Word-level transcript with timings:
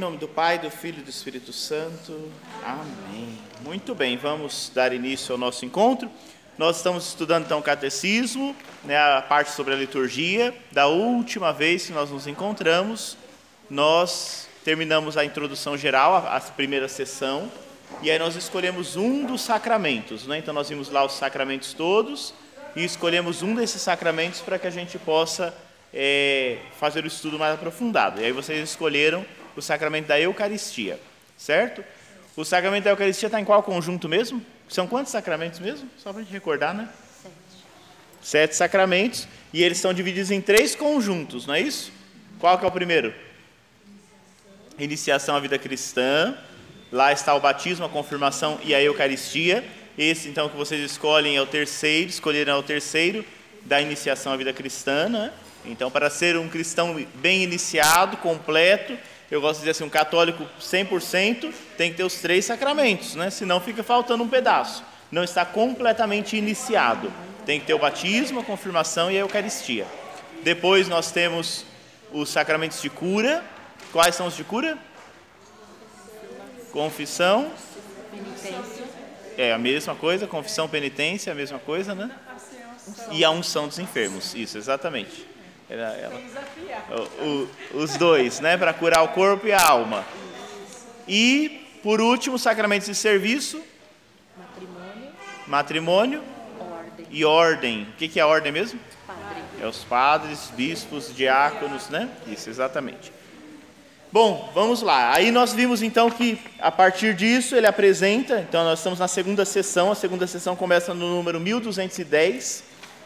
nome 0.00 0.16
do 0.16 0.26
Pai, 0.26 0.58
do 0.58 0.70
Filho 0.70 1.00
e 1.00 1.02
do 1.02 1.10
Espírito 1.10 1.52
Santo. 1.52 2.32
Amém. 2.64 3.38
Muito 3.62 3.94
bem, 3.94 4.16
vamos 4.16 4.72
dar 4.74 4.94
início 4.94 5.32
ao 5.32 5.38
nosso 5.38 5.66
encontro. 5.66 6.10
Nós 6.56 6.78
estamos 6.78 7.06
estudando 7.06 7.44
então 7.44 7.58
o 7.58 7.62
catecismo, 7.62 8.56
né, 8.82 8.96
a 8.96 9.20
parte 9.20 9.50
sobre 9.50 9.74
a 9.74 9.76
liturgia. 9.76 10.54
Da 10.72 10.86
última 10.86 11.52
vez 11.52 11.86
que 11.86 11.92
nós 11.92 12.08
nos 12.10 12.26
encontramos, 12.26 13.18
nós 13.68 14.48
terminamos 14.64 15.18
a 15.18 15.24
introdução 15.24 15.76
geral, 15.76 16.16
a, 16.16 16.40
primeira 16.40 16.88
sessão, 16.88 17.52
e 18.00 18.10
aí 18.10 18.18
nós 18.18 18.36
escolhemos 18.36 18.96
um 18.96 19.26
dos 19.26 19.42
sacramentos. 19.42 20.26
Né? 20.26 20.38
Então 20.38 20.54
nós 20.54 20.70
vimos 20.70 20.88
lá 20.88 21.04
os 21.04 21.12
sacramentos 21.12 21.74
todos 21.74 22.32
e 22.74 22.82
escolhemos 22.86 23.42
um 23.42 23.54
desses 23.54 23.82
sacramentos 23.82 24.40
para 24.40 24.58
que 24.58 24.66
a 24.66 24.70
gente 24.70 24.98
possa 24.98 25.54
é, 25.92 26.56
fazer 26.78 27.04
o 27.04 27.06
estudo 27.06 27.38
mais 27.38 27.52
aprofundado. 27.52 28.18
E 28.22 28.24
aí 28.24 28.32
vocês 28.32 28.66
escolheram 28.66 29.26
o 29.56 29.62
sacramento 29.62 30.06
da 30.06 30.20
Eucaristia, 30.20 30.98
certo? 31.36 31.84
O 32.36 32.44
sacramento 32.44 32.84
da 32.84 32.90
Eucaristia 32.90 33.26
está 33.26 33.40
em 33.40 33.44
qual 33.44 33.62
conjunto 33.62 34.08
mesmo? 34.08 34.44
São 34.68 34.86
quantos 34.86 35.12
sacramentos 35.12 35.58
mesmo? 35.58 35.88
Só 35.98 36.12
para 36.12 36.20
a 36.20 36.24
gente 36.24 36.32
recordar, 36.32 36.74
né? 36.74 36.88
Sete. 37.22 37.34
Sete 38.22 38.56
sacramentos. 38.56 39.26
E 39.52 39.62
eles 39.62 39.78
são 39.78 39.92
divididos 39.92 40.30
em 40.30 40.40
três 40.40 40.74
conjuntos, 40.74 41.46
não 41.46 41.54
é 41.54 41.60
isso? 41.60 41.92
Qual 42.38 42.56
que 42.56 42.64
é 42.64 42.68
o 42.68 42.70
primeiro? 42.70 43.12
Iniciação 44.78 45.34
à 45.34 45.40
vida 45.40 45.58
cristã. 45.58 46.36
Lá 46.92 47.12
está 47.12 47.34
o 47.34 47.40
batismo, 47.40 47.84
a 47.84 47.88
confirmação 47.88 48.58
e 48.64 48.74
a 48.74 48.82
Eucaristia. 48.82 49.64
Esse, 49.98 50.28
então, 50.28 50.48
que 50.48 50.56
vocês 50.56 50.80
escolhem 50.90 51.36
é 51.36 51.42
o 51.42 51.46
terceiro, 51.46 52.08
escolheram 52.08 52.54
é 52.54 52.56
o 52.56 52.62
terceiro 52.62 53.24
da 53.62 53.80
iniciação 53.80 54.32
à 54.32 54.36
vida 54.36 54.52
cristã, 54.52 55.08
né? 55.08 55.32
Então, 55.64 55.90
para 55.90 56.08
ser 56.08 56.36
um 56.36 56.48
cristão 56.48 57.04
bem 57.16 57.42
iniciado, 57.42 58.16
completo, 58.16 58.96
eu 59.30 59.40
gosto 59.40 59.56
de 59.56 59.60
dizer 59.60 59.70
assim, 59.70 59.84
um 59.84 59.88
católico 59.88 60.44
100% 60.60 61.52
tem 61.76 61.90
que 61.90 61.98
ter 61.98 62.04
os 62.04 62.16
três 62.16 62.44
sacramentos, 62.44 63.14
né? 63.14 63.30
senão 63.30 63.60
fica 63.60 63.82
faltando 63.82 64.24
um 64.24 64.28
pedaço. 64.28 64.84
Não 65.10 65.22
está 65.22 65.44
completamente 65.44 66.36
iniciado. 66.36 67.12
Tem 67.46 67.60
que 67.60 67.66
ter 67.66 67.74
o 67.74 67.78
batismo, 67.78 68.40
a 68.40 68.44
confirmação 68.44 69.10
e 69.10 69.16
a 69.16 69.20
Eucaristia. 69.20 69.86
Depois 70.42 70.88
nós 70.88 71.10
temos 71.12 71.64
os 72.12 72.28
sacramentos 72.28 72.82
de 72.82 72.90
cura. 72.90 73.44
Quais 73.92 74.14
são 74.14 74.26
os 74.26 74.36
de 74.36 74.44
cura? 74.44 74.78
Confissão. 76.72 77.52
Penitência. 78.10 78.84
É 79.36 79.52
a 79.52 79.58
mesma 79.58 79.94
coisa, 79.94 80.26
confissão, 80.26 80.68
penitência, 80.68 81.32
a 81.32 81.34
mesma 81.34 81.58
coisa, 81.58 81.94
né? 81.94 82.10
E 83.10 83.24
a 83.24 83.30
unção 83.30 83.68
dos 83.68 83.78
enfermos. 83.78 84.34
Isso, 84.34 84.58
exatamente. 84.58 85.29
Ela, 85.70 85.96
ela, 85.96 86.20
o, 86.90 87.24
o, 87.24 87.50
os 87.82 87.96
dois, 87.96 88.40
né? 88.40 88.56
Para 88.56 88.74
curar 88.74 89.04
o 89.04 89.08
corpo 89.08 89.46
e 89.46 89.52
a 89.52 89.64
alma. 89.64 90.04
E, 91.06 91.64
por 91.80 92.00
último, 92.00 92.36
sacramentos 92.40 92.88
de 92.88 92.94
serviço. 92.96 93.62
Matrimônio. 94.36 95.12
Matrimônio. 95.46 96.22
Ordem. 96.58 97.06
E 97.08 97.24
ordem. 97.24 97.82
O 97.84 97.92
que, 97.96 98.08
que 98.08 98.18
é 98.18 98.24
ordem 98.24 98.50
mesmo? 98.50 98.80
Padre. 99.06 99.42
É 99.62 99.66
os 99.68 99.84
padres, 99.84 100.50
bispos, 100.56 101.14
diáconos, 101.14 101.88
né? 101.88 102.08
Isso, 102.26 102.50
exatamente. 102.50 103.12
Bom, 104.10 104.50
vamos 104.52 104.82
lá. 104.82 105.14
Aí 105.14 105.30
nós 105.30 105.52
vimos 105.52 105.82
então 105.82 106.10
que 106.10 106.36
a 106.58 106.72
partir 106.72 107.14
disso 107.14 107.54
ele 107.54 107.68
apresenta, 107.68 108.40
então 108.40 108.64
nós 108.64 108.80
estamos 108.80 108.98
na 108.98 109.06
segunda 109.06 109.44
sessão, 109.44 109.92
a 109.92 109.94
segunda 109.94 110.26
sessão 110.26 110.56
começa 110.56 110.92
no 110.92 111.14
número 111.14 111.38
1210 111.38 112.64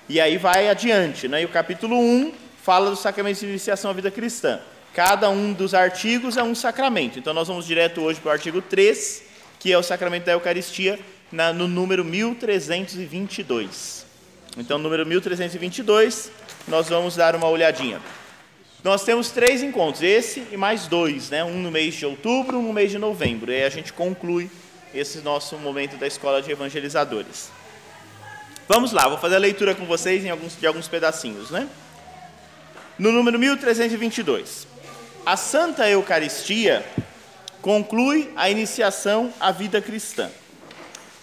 e 0.09 0.19
aí 0.19 0.39
vai 0.39 0.67
adiante, 0.71 1.29
né? 1.29 1.43
E 1.43 1.45
o 1.45 1.51
capítulo 1.51 1.99
1 1.99 2.44
fala 2.65 2.89
do 2.89 2.97
sacramento 2.97 3.41
de 3.41 3.47
iniciação 3.47 3.91
à 3.91 3.95
vida 3.95 4.11
cristã. 4.11 4.59
Cada 4.95 5.29
um 5.29 5.53
dos 5.53 5.75
artigos 5.75 6.39
é 6.39 6.43
um 6.43 6.55
sacramento. 6.55 7.19
Então 7.19 7.35
nós 7.35 7.47
vamos 7.47 7.67
direto 7.67 8.01
hoje 8.01 8.19
para 8.19 8.31
o 8.31 8.33
artigo 8.33 8.63
3, 8.63 9.23
que 9.61 9.71
é 9.71 9.77
o 9.77 9.83
sacramento 9.83 10.25
da 10.25 10.33
Eucaristia, 10.33 10.99
na, 11.31 11.53
no 11.53 11.69
número 11.69 12.03
1322. 12.03 14.07
Então, 14.57 14.79
número 14.79 15.05
1322, 15.05 16.31
nós 16.67 16.89
vamos 16.89 17.17
dar 17.17 17.37
uma 17.37 17.49
olhadinha. 17.49 18.01
Nós 18.83 19.05
temos 19.05 19.31
três 19.31 19.63
encontros, 19.63 20.03
esse 20.03 20.47
e 20.51 20.57
mais 20.57 20.87
dois, 20.87 21.29
né? 21.29 21.45
um 21.45 21.61
no 21.61 21.71
mês 21.71 21.95
de 21.95 22.07
outubro, 22.07 22.59
um 22.59 22.63
no 22.63 22.73
mês 22.73 22.91
de 22.91 22.97
novembro. 22.97 23.53
E 23.53 23.57
aí 23.57 23.65
a 23.65 23.69
gente 23.69 23.93
conclui 23.93 24.51
esse 24.95 25.19
nosso 25.19 25.59
momento 25.59 25.99
da 25.99 26.07
escola 26.07 26.41
de 26.41 26.51
evangelizadores. 26.51 27.51
Vamos 28.67 28.93
lá, 28.93 29.07
vou 29.07 29.19
fazer 29.19 29.35
a 29.35 29.39
leitura 29.39 29.75
com 29.75 29.85
vocês 29.85 30.25
em 30.25 30.31
alguns, 30.31 30.59
de 30.59 30.67
alguns 30.67 30.89
pedacinhos, 30.89 31.51
né? 31.51 31.69
No 32.97 33.11
número 33.11 33.41
1322, 33.41 34.69
a 35.27 35.37
Santa 35.37 35.89
Eucaristia 35.91 36.87
conclui 37.61 38.31
a 38.37 38.49
iniciação 38.49 39.35
à 39.41 39.51
vida 39.51 39.83
cristã. 39.83 40.31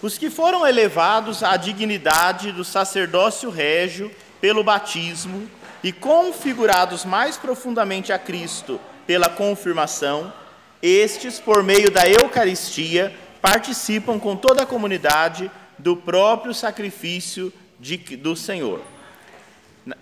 Os 0.02 0.18
que 0.18 0.28
foram 0.28 0.66
elevados 0.66 1.42
à 1.42 1.56
dignidade 1.56 2.52
do 2.52 2.62
sacerdócio 2.62 3.48
régio 3.48 4.10
pelo 4.38 4.62
batismo 4.62 5.48
e 5.82 5.92
configurados 5.92 7.06
mais 7.06 7.38
profundamente 7.38 8.12
a 8.12 8.18
Cristo 8.18 8.78
pela 9.06 9.30
confirmação, 9.30 10.30
estes, 10.82 11.40
por 11.40 11.62
meio 11.62 11.90
da 11.90 12.06
Eucaristia, 12.06 13.16
participam 13.40 14.18
com 14.18 14.36
toda 14.36 14.64
a 14.64 14.66
comunidade 14.66 15.50
do 15.78 15.96
próprio 15.96 16.52
sacrifício 16.52 17.50
de, 17.80 17.96
do 17.96 18.36
Senhor 18.36 18.91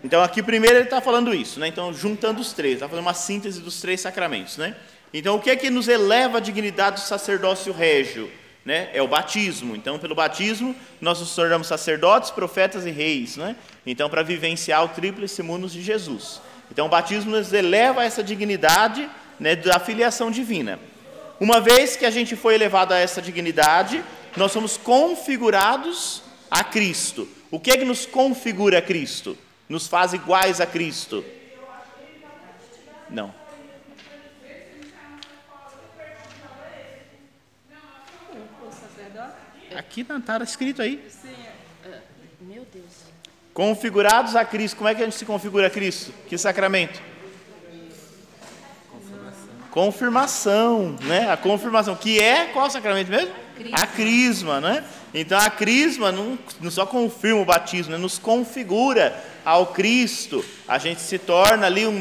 então, 0.04 0.22
aqui 0.22 0.42
primeiro 0.42 0.76
ele 0.76 0.84
está 0.84 1.00
falando 1.00 1.34
isso, 1.34 1.58
né? 1.58 1.68
então 1.68 1.92
juntando 1.92 2.40
os 2.40 2.52
três, 2.52 2.74
está 2.74 2.88
fazendo 2.88 3.04
uma 3.04 3.14
síntese 3.14 3.60
dos 3.60 3.80
três 3.80 4.00
sacramentos. 4.00 4.56
Né? 4.56 4.76
Então, 5.12 5.36
o 5.36 5.40
que 5.40 5.50
é 5.50 5.56
que 5.56 5.70
nos 5.70 5.88
eleva 5.88 6.38
a 6.38 6.40
dignidade 6.40 7.00
do 7.00 7.06
sacerdócio 7.06 7.72
régio? 7.72 8.30
Né? 8.64 8.90
É 8.92 9.00
o 9.00 9.08
batismo. 9.08 9.74
Então, 9.74 9.98
pelo 9.98 10.14
batismo, 10.14 10.76
nós 11.00 11.18
nos 11.18 11.34
tornamos 11.34 11.66
sacerdotes, 11.66 12.30
profetas 12.30 12.84
e 12.84 12.90
reis. 12.90 13.36
Né? 13.36 13.56
Então, 13.86 14.10
para 14.10 14.22
vivenciar 14.22 14.84
o 14.84 14.88
tríplice 14.88 15.42
munus 15.42 15.72
de 15.72 15.82
Jesus. 15.82 16.42
Então, 16.70 16.86
o 16.86 16.88
batismo 16.90 17.30
nos 17.30 17.52
eleva 17.52 18.02
a 18.02 18.04
essa 18.04 18.22
dignidade 18.22 19.08
né, 19.38 19.56
da 19.56 19.80
filiação 19.80 20.30
divina. 20.30 20.78
Uma 21.40 21.58
vez 21.58 21.96
que 21.96 22.04
a 22.04 22.10
gente 22.10 22.36
foi 22.36 22.54
elevado 22.54 22.92
a 22.92 22.98
essa 22.98 23.22
dignidade, 23.22 24.04
nós 24.36 24.52
somos 24.52 24.76
configurados 24.76 26.22
a 26.50 26.62
Cristo. 26.62 27.26
O 27.50 27.58
que 27.58 27.70
é 27.70 27.76
que 27.78 27.84
nos 27.84 28.04
configura 28.04 28.78
a 28.78 28.82
Cristo? 28.82 29.36
Nos 29.70 29.86
faz 29.86 30.12
iguais 30.12 30.60
a 30.60 30.66
Cristo? 30.66 31.24
Não. 33.08 33.32
Aqui 39.76 40.00
está 40.00 40.42
escrito 40.42 40.82
aí. 40.82 41.08
Meu 42.40 42.66
Deus. 42.72 42.84
Configurados 43.54 44.34
a 44.34 44.44
Cristo. 44.44 44.76
Como 44.76 44.88
é 44.88 44.94
que 44.94 45.02
a 45.02 45.04
gente 45.04 45.16
se 45.16 45.24
configura 45.24 45.68
a 45.68 45.70
Cristo? 45.70 46.12
Que 46.28 46.36
sacramento? 46.36 47.00
Confirmação. 48.90 49.70
Confirmação, 49.70 50.96
né? 51.02 51.30
A 51.30 51.36
confirmação. 51.36 51.94
Que 51.94 52.20
é 52.20 52.46
qual 52.46 52.68
sacramento 52.68 53.08
mesmo? 53.08 53.32
A 53.72 53.86
crisma, 53.86 54.60
né? 54.60 54.84
Então 55.12 55.38
a 55.38 55.50
crisma 55.50 56.12
não, 56.12 56.38
não 56.60 56.70
só 56.70 56.86
confirma 56.86 57.40
o 57.40 57.44
batismo, 57.44 57.92
né? 57.92 57.98
nos 57.98 58.18
configura 58.18 59.14
ao 59.44 59.66
Cristo. 59.66 60.44
A 60.68 60.78
gente 60.78 61.00
se 61.00 61.18
torna 61.18 61.66
ali 61.66 61.86
um 61.86 61.98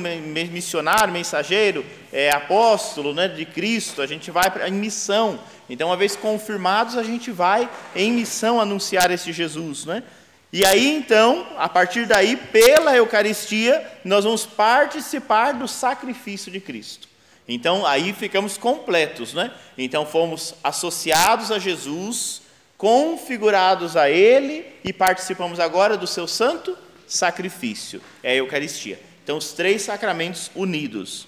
missionário, 0.51 1.11
mensageiro, 1.11 1.85
é, 2.13 2.29
apóstolo 2.31 3.13
né, 3.13 3.27
de 3.27 3.45
Cristo. 3.45 4.01
A 4.01 4.07
gente 4.07 4.29
vai 4.29 4.45
em 4.67 4.73
missão. 4.73 5.39
Então, 5.69 5.89
uma 5.89 5.97
vez 5.97 6.15
confirmados, 6.15 6.97
a 6.97 7.03
gente 7.03 7.31
vai 7.31 7.69
em 7.95 8.11
missão 8.11 8.59
anunciar 8.59 9.09
esse 9.11 9.31
Jesus. 9.31 9.85
Né? 9.85 10.03
E 10.51 10.65
aí, 10.65 10.87
então, 10.95 11.45
a 11.57 11.69
partir 11.69 12.05
daí, 12.05 12.35
pela 12.35 12.95
Eucaristia, 12.95 13.85
nós 14.03 14.23
vamos 14.23 14.45
participar 14.45 15.53
do 15.53 15.67
sacrifício 15.67 16.51
de 16.51 16.59
Cristo. 16.59 17.07
Então, 17.47 17.85
aí 17.85 18.13
ficamos 18.13 18.57
completos, 18.57 19.33
né? 19.33 19.51
Então, 19.75 20.05
fomos 20.05 20.53
associados 20.63 21.51
a 21.51 21.57
Jesus, 21.57 22.43
configurados 22.79 23.97
a 23.97 24.09
Ele 24.09 24.65
e 24.85 24.93
participamos 24.93 25.59
agora 25.59 25.97
do 25.97 26.07
seu 26.07 26.25
santo 26.25 26.77
sacrifício. 27.05 28.01
É 28.23 28.31
a 28.31 28.35
Eucaristia. 28.35 28.97
Então, 29.21 29.35
os 29.37 29.51
três 29.51 29.81
sacramentos 29.81 30.49
unidos. 30.55 31.27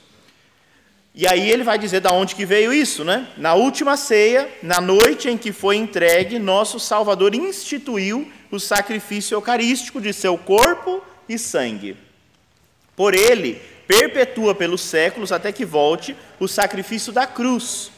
E 1.13 1.27
aí 1.27 1.51
ele 1.51 1.65
vai 1.65 1.77
dizer 1.77 1.99
da 1.99 2.13
onde 2.13 2.35
que 2.35 2.45
veio 2.45 2.73
isso, 2.73 3.03
né? 3.03 3.27
Na 3.35 3.53
última 3.53 3.97
ceia, 3.97 4.49
na 4.63 4.79
noite 4.79 5.29
em 5.29 5.37
que 5.37 5.51
foi 5.51 5.75
entregue, 5.75 6.39
nosso 6.39 6.79
Salvador 6.79 7.35
instituiu 7.35 8.31
o 8.49 8.57
sacrifício 8.57 9.35
eucarístico 9.35 9.99
de 9.99 10.13
seu 10.13 10.37
corpo 10.37 11.03
e 11.27 11.37
sangue. 11.37 11.97
Por 12.95 13.13
ele, 13.13 13.61
perpetua 13.85 14.55
pelos 14.55 14.79
séculos 14.79 15.33
até 15.33 15.51
que 15.51 15.65
volte 15.65 16.15
o 16.39 16.47
sacrifício 16.47 17.11
da 17.11 17.27
cruz, 17.27 17.90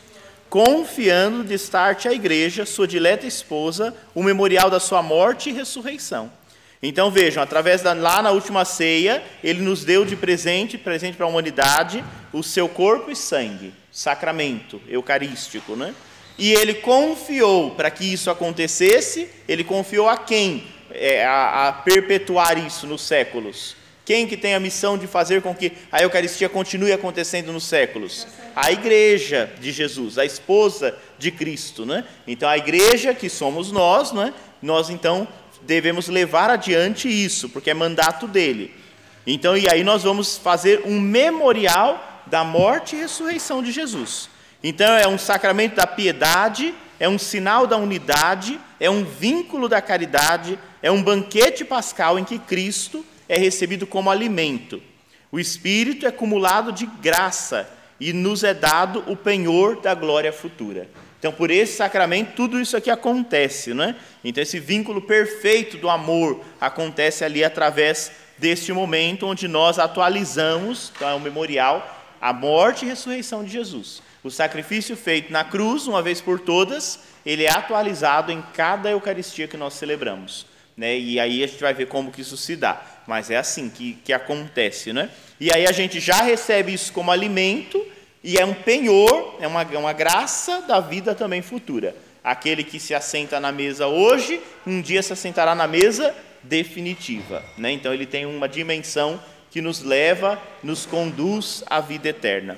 confiando 0.53 1.43
de 1.43 1.55
estar-te 1.55 2.07
à 2.07 2.13
igreja, 2.13 2.63
sua 2.63 2.87
dileta 2.87 3.25
esposa, 3.25 3.91
o 4.13 4.21
memorial 4.21 4.69
da 4.69 4.79
sua 4.79 5.01
morte 5.01 5.49
e 5.49 5.51
ressurreição. 5.51 6.31
Então 6.83 7.09
vejam, 7.09 7.41
através 7.41 7.81
da 7.81 7.93
lá 7.93 8.21
na 8.21 8.29
última 8.29 8.63
ceia, 8.63 9.23
ele 9.43 9.63
nos 9.63 9.83
deu 9.83 10.05
de 10.05 10.15
presente, 10.15 10.77
presente 10.77 11.17
para 11.17 11.25
a 11.25 11.29
humanidade, 11.29 12.05
o 12.31 12.43
seu 12.43 12.69
corpo 12.69 13.09
e 13.09 13.15
sangue, 13.15 13.73
sacramento 13.91 14.79
eucarístico, 14.87 15.75
né? 15.75 15.91
E 16.37 16.53
ele 16.53 16.75
confiou 16.75 17.71
para 17.71 17.89
que 17.89 18.13
isso 18.13 18.29
acontecesse, 18.29 19.27
ele 19.47 19.63
confiou 19.63 20.07
a 20.07 20.17
quem? 20.17 20.67
É, 20.91 21.25
a, 21.25 21.69
a 21.69 21.73
perpetuar 21.73 22.63
isso 22.63 22.85
nos 22.85 23.01
séculos. 23.01 23.75
Quem 24.05 24.27
que 24.27 24.35
tem 24.35 24.53
a 24.53 24.59
missão 24.59 24.97
de 24.97 25.07
fazer 25.07 25.41
com 25.41 25.55
que 25.55 25.71
a 25.89 26.01
Eucaristia 26.01 26.49
continue 26.49 26.91
acontecendo 26.91 27.53
nos 27.53 27.63
séculos? 27.63 28.27
A 28.53 28.69
igreja 28.69 29.49
de 29.61 29.71
Jesus, 29.71 30.17
a 30.17 30.25
esposa 30.25 30.97
de 31.17 31.31
Cristo, 31.31 31.85
né? 31.85 32.03
Então 32.27 32.49
a 32.49 32.57
igreja 32.57 33.13
que 33.13 33.29
somos 33.29 33.71
nós, 33.71 34.11
né? 34.11 34.33
Nós 34.61 34.89
então 34.89 35.25
devemos 35.61 36.09
levar 36.09 36.49
adiante 36.49 37.07
isso, 37.07 37.47
porque 37.47 37.69
é 37.69 37.73
mandato 37.73 38.27
dele. 38.27 38.75
Então 39.25 39.55
e 39.55 39.69
aí 39.71 39.85
nós 39.85 40.03
vamos 40.03 40.37
fazer 40.37 40.81
um 40.83 40.99
memorial 40.99 42.23
da 42.27 42.43
morte 42.43 42.97
e 42.97 42.99
ressurreição 42.99 43.63
de 43.63 43.71
Jesus. 43.71 44.29
Então 44.61 44.97
é 44.97 45.07
um 45.07 45.17
sacramento 45.17 45.75
da 45.75 45.87
piedade, 45.87 46.75
é 46.99 47.07
um 47.07 47.17
sinal 47.17 47.65
da 47.65 47.77
unidade, 47.77 48.59
é 48.81 48.89
um 48.89 49.05
vínculo 49.05 49.69
da 49.69 49.81
caridade, 49.81 50.59
é 50.81 50.91
um 50.91 51.01
banquete 51.01 51.63
pascal 51.63 52.19
em 52.19 52.25
que 52.25 52.37
Cristo 52.37 53.05
é 53.33 53.37
recebido 53.37 53.87
como 53.87 54.11
alimento. 54.11 54.81
O 55.31 55.39
Espírito 55.39 56.05
é 56.05 56.09
acumulado 56.09 56.71
de 56.71 56.85
graça 56.85 57.67
e 57.99 58.13
nos 58.13 58.43
é 58.43 58.53
dado 58.53 59.03
o 59.07 59.15
penhor 59.15 59.81
da 59.81 59.95
glória 59.95 60.31
futura. 60.31 60.87
Então, 61.17 61.31
por 61.31 61.49
esse 61.49 61.77
sacramento, 61.77 62.33
tudo 62.35 62.59
isso 62.59 62.77
aqui 62.77 62.91
acontece, 62.91 63.73
não 63.73 63.85
é? 63.85 63.95
Então, 64.23 64.43
esse 64.43 64.59
vínculo 64.59 65.01
perfeito 65.01 65.77
do 65.77 65.89
amor 65.89 66.41
acontece 66.59 67.23
ali 67.23 67.43
através 67.43 68.11
deste 68.37 68.71
momento 68.73 69.25
onde 69.25 69.47
nós 69.47 69.79
atualizamos, 69.79 70.91
então 70.95 71.09
é 71.09 71.15
um 71.15 71.19
memorial, 71.19 72.05
a 72.21 72.33
morte 72.33 72.85
e 72.85 72.89
ressurreição 72.89 73.43
de 73.43 73.51
Jesus. 73.51 74.03
O 74.23 74.29
sacrifício 74.29 74.95
feito 74.95 75.31
na 75.31 75.43
cruz, 75.43 75.87
uma 75.87 76.01
vez 76.01 76.21
por 76.21 76.39
todas, 76.39 76.99
ele 77.25 77.45
é 77.45 77.51
atualizado 77.51 78.31
em 78.31 78.43
cada 78.53 78.91
Eucaristia 78.91 79.47
que 79.47 79.57
nós 79.57 79.73
celebramos. 79.73 80.52
Né? 80.75 80.97
E 80.97 81.19
aí 81.19 81.43
a 81.43 81.47
gente 81.47 81.61
vai 81.61 81.73
ver 81.73 81.87
como 81.87 82.11
que 82.11 82.21
isso 82.21 82.37
se 82.37 82.55
dá. 82.55 82.81
Mas 83.07 83.29
é 83.29 83.37
assim 83.37 83.69
que, 83.69 83.93
que 84.03 84.13
acontece. 84.13 84.91
Né? 84.93 85.09
E 85.39 85.51
aí 85.53 85.67
a 85.67 85.71
gente 85.71 85.99
já 85.99 86.21
recebe 86.21 86.73
isso 86.73 86.91
como 86.93 87.11
alimento 87.11 87.85
e 88.23 88.37
é 88.37 88.45
um 88.45 88.53
penhor, 88.53 89.35
é 89.39 89.47
uma, 89.47 89.61
é 89.61 89.77
uma 89.77 89.93
graça 89.93 90.61
da 90.61 90.79
vida 90.79 91.13
também 91.13 91.41
futura. 91.41 91.95
Aquele 92.23 92.63
que 92.63 92.79
se 92.79 92.95
assenta 92.95 93.39
na 93.39 93.51
mesa 93.51 93.87
hoje, 93.87 94.41
um 94.65 94.81
dia 94.81 95.03
se 95.03 95.11
assentará 95.11 95.53
na 95.53 95.67
mesa 95.67 96.15
definitiva. 96.41 97.43
Né? 97.57 97.71
Então 97.71 97.93
ele 97.93 98.05
tem 98.05 98.25
uma 98.25 98.47
dimensão 98.47 99.19
que 99.51 99.61
nos 99.61 99.81
leva, 99.81 100.41
nos 100.63 100.85
conduz 100.85 101.63
à 101.67 101.81
vida 101.81 102.09
eterna. 102.09 102.57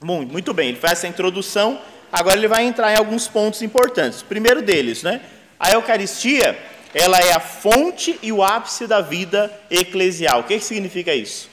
Muito, 0.00 0.30
muito 0.30 0.54
bem, 0.54 0.68
ele 0.68 0.78
faz 0.78 0.92
essa 0.92 1.08
introdução, 1.08 1.80
agora 2.12 2.36
ele 2.36 2.46
vai 2.46 2.64
entrar 2.64 2.92
em 2.92 2.96
alguns 2.96 3.26
pontos 3.26 3.62
importantes. 3.62 4.22
primeiro 4.22 4.62
deles, 4.62 5.02
né? 5.02 5.20
a 5.58 5.72
Eucaristia 5.72 6.56
ela 6.94 7.18
é 7.18 7.32
a 7.32 7.40
fonte 7.40 8.18
e 8.22 8.32
o 8.32 8.42
ápice 8.42 8.86
da 8.86 9.00
vida 9.00 9.52
eclesial. 9.70 10.40
O 10.40 10.44
que, 10.44 10.58
que 10.58 10.64
significa 10.64 11.14
isso? 11.14 11.50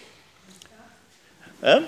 Hã? 1.62 1.88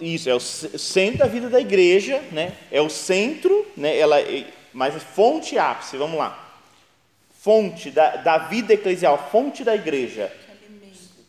Isso, 0.00 0.30
é 0.30 0.34
o 0.34 0.40
centro 0.40 1.18
da 1.18 1.26
vida 1.26 1.50
da 1.50 1.60
igreja, 1.60 2.22
né? 2.32 2.54
é 2.70 2.80
o 2.80 2.88
centro, 2.88 3.66
né? 3.76 3.98
ela, 3.98 4.18
é, 4.18 4.46
mas 4.72 4.94
fonte 5.02 5.54
e 5.54 5.58
ápice, 5.58 5.96
vamos 5.96 6.18
lá. 6.18 6.48
Fonte 7.38 7.90
da, 7.90 8.16
da 8.16 8.38
vida 8.38 8.72
eclesial, 8.72 9.28
fonte 9.30 9.62
da 9.62 9.74
igreja. 9.74 10.32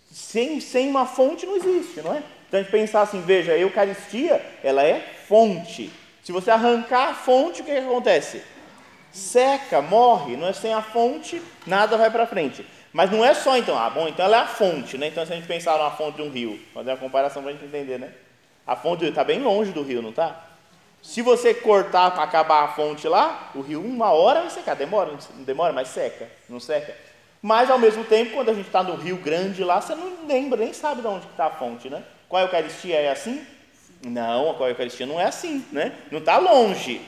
Sem, 0.10 0.62
sem 0.62 0.88
uma 0.88 1.06
fonte 1.06 1.46
não 1.46 1.58
existe, 1.58 2.02
não 2.02 2.14
é? 2.14 2.24
Então 2.48 2.60
a 2.60 2.64
gente 2.64 2.72
pensar 2.72 3.02
assim, 3.02 3.22
veja, 3.22 3.52
a 3.52 3.58
Eucaristia, 3.58 4.42
ela 4.64 4.84
é 4.84 5.06
fonte. 5.28 5.92
Se 6.24 6.32
você 6.32 6.52
arrancar 6.52 7.10
a 7.10 7.14
fonte, 7.14 7.62
o 7.62 7.66
que, 7.66 7.72
que 7.72 7.78
acontece? 7.78 8.42
Seca, 9.12 9.82
morre, 9.82 10.38
não 10.38 10.48
é 10.48 10.54
sem 10.54 10.74
a 10.74 10.82
fonte, 10.82 11.42
nada 11.66 11.98
vai 11.98 12.10
para 12.10 12.26
frente. 12.26 12.66
Mas 12.94 13.10
não 13.10 13.24
é 13.24 13.34
só 13.34 13.58
então, 13.58 13.78
ah, 13.78 13.90
bom, 13.90 14.08
então 14.08 14.26
ela 14.26 14.38
é 14.38 14.40
a 14.42 14.48
fonte, 14.48 14.98
né? 14.98 15.08
Então 15.08 15.26
se 15.26 15.32
a 15.32 15.36
gente 15.36 15.48
pensar 15.48 15.78
numa 15.78 15.92
fonte 15.92 16.18
de 16.18 16.22
um 16.24 16.30
rio, 16.30 16.60
fazer 16.74 16.92
uma 16.92 16.98
comparação 16.98 17.42
para 17.42 17.52
a 17.52 17.54
gente 17.54 17.66
entender, 17.66 17.98
né? 17.98 18.12
A 18.66 18.76
fonte 18.76 19.06
está 19.06 19.24
bem 19.24 19.40
longe 19.42 19.72
do 19.72 19.82
rio, 19.82 20.02
não 20.02 20.10
está? 20.10 20.48
Se 21.02 21.22
você 21.22 21.54
cortar 21.54 22.12
para 22.12 22.24
acabar 22.24 22.64
a 22.64 22.68
fonte 22.70 23.08
lá, 23.08 23.52
o 23.56 23.62
rio 23.62 23.82
uma 23.82 24.12
hora 24.12 24.42
vai 24.42 24.50
secar, 24.50 24.76
demora, 24.76 25.12
não 25.36 25.44
demora, 25.44 25.74
mas 25.74 25.88
seca, 25.88 26.30
não 26.48 26.60
seca. 26.60 26.96
Mas 27.42 27.72
ao 27.72 27.80
mesmo 27.80 28.04
tempo, 28.04 28.36
quando 28.36 28.50
a 28.50 28.54
gente 28.54 28.68
está 28.68 28.84
no 28.84 28.96
rio 28.96 29.18
grande 29.18 29.64
lá, 29.64 29.82
você 29.82 29.96
não 29.96 30.28
lembra, 30.28 30.60
nem 30.60 30.74
sabe 30.74 31.02
de 31.02 31.08
onde 31.08 31.26
está 31.26 31.48
a 31.48 31.50
fonte, 31.50 31.90
né? 31.90 32.04
Qual 32.30 32.40
a 32.40 32.46
Eucaristia 32.46 32.98
é 32.98 33.10
assim? 33.10 33.46
Não, 34.06 34.64
a 34.64 34.70
Eucaristia 34.70 35.08
não 35.08 35.20
é 35.20 35.26
assim, 35.26 35.66
né? 35.72 35.94
Não 36.12 36.20
está 36.20 36.38
longe, 36.38 37.02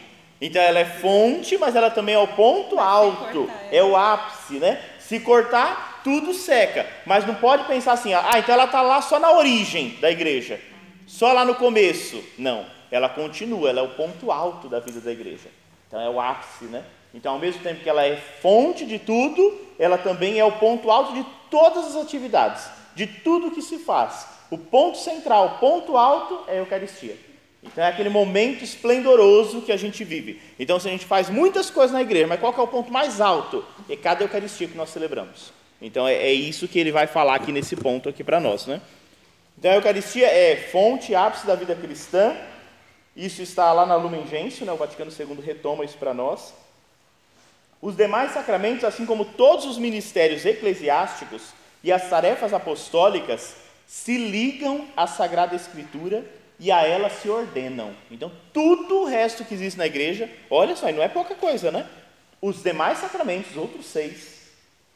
então 0.45 0.61
ela 0.61 0.79
é 0.79 0.83
fonte, 0.85 1.57
mas 1.57 1.73
ela 1.73 1.89
também 1.89 2.15
é 2.15 2.19
o 2.19 2.27
ponto 2.27 2.77
alto, 2.77 3.49
é. 3.71 3.77
é 3.77 3.83
o 3.83 3.95
ápice, 3.95 4.55
né? 4.55 4.77
Se 4.99 5.17
cortar, 5.21 6.01
tudo 6.03 6.33
seca. 6.33 6.85
Mas 7.05 7.25
não 7.25 7.35
pode 7.35 7.63
pensar 7.63 7.93
assim, 7.93 8.13
ah, 8.13 8.37
então 8.37 8.53
ela 8.53 8.65
está 8.65 8.81
lá 8.81 9.01
só 9.01 9.19
na 9.19 9.31
origem 9.31 9.97
da 10.01 10.11
igreja, 10.11 10.59
só 11.07 11.31
lá 11.31 11.45
no 11.45 11.55
começo. 11.55 12.21
Não, 12.37 12.65
ela 12.91 13.07
continua, 13.07 13.69
ela 13.69 13.79
é 13.79 13.83
o 13.83 13.91
ponto 13.91 14.33
alto 14.33 14.67
da 14.67 14.81
vida 14.81 14.99
da 14.99 15.13
igreja. 15.13 15.47
Então 15.87 16.01
é 16.01 16.09
o 16.09 16.19
ápice, 16.19 16.65
né? 16.65 16.83
Então, 17.13 17.33
ao 17.33 17.39
mesmo 17.39 17.63
tempo 17.63 17.81
que 17.81 17.89
ela 17.89 18.03
é 18.03 18.17
fonte 18.41 18.85
de 18.85 18.99
tudo, 18.99 19.61
ela 19.79 19.97
também 19.97 20.39
é 20.39 20.43
o 20.43 20.51
ponto 20.51 20.91
alto 20.91 21.13
de 21.13 21.25
todas 21.49 21.85
as 21.85 21.95
atividades, 21.95 22.67
de 22.95 23.07
tudo 23.07 23.51
que 23.51 23.61
se 23.61 23.77
faz. 23.77 24.27
O 24.51 24.57
ponto 24.57 24.97
central, 24.97 25.45
o 25.45 25.59
ponto 25.59 25.95
alto 25.95 26.43
é 26.49 26.53
a 26.53 26.55
Eucaristia. 26.55 27.15
Então 27.63 27.83
é 27.83 27.87
aquele 27.87 28.09
momento 28.09 28.63
esplendoroso 28.63 29.61
que 29.61 29.71
a 29.71 29.77
gente 29.77 30.03
vive. 30.03 30.41
Então, 30.59 30.79
se 30.79 30.87
a 30.87 30.91
gente 30.91 31.05
faz 31.05 31.29
muitas 31.29 31.69
coisas 31.69 31.93
na 31.93 32.01
igreja, 32.01 32.27
mas 32.27 32.39
qual 32.39 32.53
é 32.53 32.61
o 32.61 32.67
ponto 32.67 32.91
mais 32.91 33.21
alto? 33.21 33.65
É 33.89 33.95
cada 33.95 34.23
Eucaristia 34.23 34.67
que 34.67 34.77
nós 34.77 34.89
celebramos. 34.89 35.53
Então 35.83 36.07
é, 36.07 36.13
é 36.13 36.31
isso 36.31 36.67
que 36.67 36.79
ele 36.79 36.93
vai 36.93 37.07
falar 37.07 37.35
aqui 37.35 37.51
nesse 37.51 37.75
ponto 37.75 38.07
aqui 38.07 38.23
para 38.23 38.39
nós, 38.39 38.65
né? 38.65 38.81
Então 39.57 39.69
a 39.69 39.75
Eucaristia 39.75 40.27
é 40.27 40.55
fonte, 40.55 41.13
ápice 41.13 41.45
da 41.45 41.55
vida 41.55 41.75
cristã. 41.75 42.35
Isso 43.15 43.41
está 43.41 43.71
lá 43.73 43.85
na 43.85 43.95
Lumen 43.95 44.25
Gentium, 44.25 44.65
né? 44.65 44.71
o 44.71 44.77
Vaticano 44.77 45.11
II 45.11 45.41
retoma 45.45 45.83
isso 45.83 45.97
para 45.97 46.13
nós. 46.13 46.53
Os 47.81 47.97
demais 47.97 48.31
sacramentos, 48.31 48.85
assim 48.85 49.05
como 49.05 49.25
todos 49.25 49.65
os 49.65 49.77
ministérios 49.77 50.45
eclesiásticos 50.45 51.43
e 51.83 51.91
as 51.91 52.09
tarefas 52.09 52.53
apostólicas, 52.53 53.55
se 53.85 54.17
ligam 54.17 54.87
à 54.95 55.05
Sagrada 55.05 55.53
Escritura 55.53 56.23
e 56.59 56.71
a 56.71 56.81
ela 56.81 57.09
se 57.09 57.29
ordenam. 57.29 57.93
Então, 58.09 58.31
tudo 58.51 59.01
o 59.01 59.05
resto 59.05 59.43
que 59.43 59.53
existe 59.53 59.77
na 59.77 59.85
igreja, 59.85 60.29
olha 60.49 60.75
só, 60.75 60.89
e 60.89 60.93
não 60.93 61.03
é 61.03 61.07
pouca 61.07 61.35
coisa, 61.35 61.71
né? 61.71 61.87
Os 62.41 62.61
demais 62.61 62.99
sacramentos, 62.99 63.51
os 63.51 63.57
outros 63.57 63.85
seis, 63.85 64.49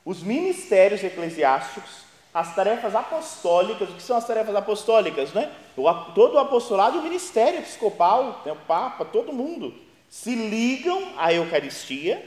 os 0.06 0.22
ministérios 0.22 1.04
eclesiásticos, 1.04 2.08
as 2.34 2.54
tarefas 2.54 2.94
apostólicas, 2.94 3.90
o 3.90 3.94
que 3.94 4.02
são 4.02 4.16
as 4.16 4.28
tarefas 4.28 4.56
apostólicas, 4.56 5.34
né? 5.34 5.52
O, 5.76 5.92
todo 6.14 6.36
o 6.36 6.40
apostolado 6.40 7.00
o 7.00 7.04
ministério 7.04 7.60
episcopal, 7.60 8.42
né? 8.46 8.52
o 8.52 8.56
Papa, 8.56 9.04
todo 9.06 9.34
mundo, 9.34 9.74
se 10.10 10.36
ligam 10.36 11.14
à 11.18 11.34
Eucaristia 11.34 12.24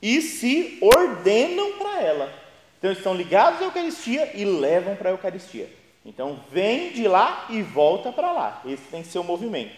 e 0.00 0.22
se 0.22 0.78
ordenam 0.80 1.72
para 1.72 2.00
ela. 2.00 2.32
Então, 2.78 2.90
estão 2.92 3.14
ligados 3.14 3.60
à 3.60 3.64
Eucaristia 3.64 4.30
e 4.34 4.44
levam 4.44 4.96
para 4.96 5.10
a 5.10 5.12
Eucaristia. 5.12 5.77
Então, 6.08 6.40
vem 6.50 6.90
de 6.90 7.06
lá 7.06 7.44
e 7.50 7.60
volta 7.60 8.10
para 8.10 8.32
lá. 8.32 8.62
Esse 8.64 8.84
tem 8.84 9.02
que 9.02 9.08
ser 9.08 9.18
o 9.18 9.24
movimento. 9.24 9.76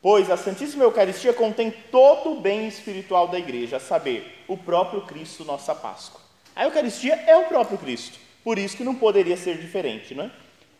Pois 0.00 0.30
a 0.30 0.36
Santíssima 0.36 0.84
Eucaristia 0.84 1.32
contém 1.32 1.72
todo 1.90 2.30
o 2.30 2.40
bem 2.40 2.68
espiritual 2.68 3.26
da 3.26 3.36
igreja, 3.36 3.78
a 3.78 3.80
saber, 3.80 4.44
o 4.46 4.56
próprio 4.56 5.00
Cristo, 5.02 5.44
nossa 5.44 5.74
Páscoa. 5.74 6.20
A 6.54 6.64
Eucaristia 6.64 7.14
é 7.26 7.36
o 7.36 7.46
próprio 7.46 7.76
Cristo, 7.76 8.16
por 8.44 8.60
isso 8.60 8.76
que 8.76 8.84
não 8.84 8.94
poderia 8.94 9.36
ser 9.36 9.58
diferente, 9.58 10.14
não 10.14 10.26
é? 10.26 10.30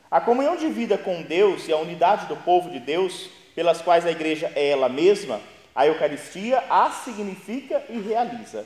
A 0.09 0.21
comunhão 0.21 0.57
de 0.57 0.69
vida 0.69 0.97
com 0.97 1.21
Deus 1.23 1.67
e 1.67 1.73
a 1.73 1.77
unidade 1.77 2.27
do 2.27 2.37
povo 2.37 2.71
de 2.71 2.79
Deus, 2.79 3.29
pelas 3.57 3.83
quais 3.83 4.07
a 4.07 4.11
igreja 4.13 4.53
é 4.55 4.69
ela 4.69 4.89
mesma, 4.89 5.41
a 5.75 5.85
Eucaristia 5.85 6.63
a 6.71 6.91
significa 6.93 7.85
e 7.91 7.99
realiza. 7.99 8.65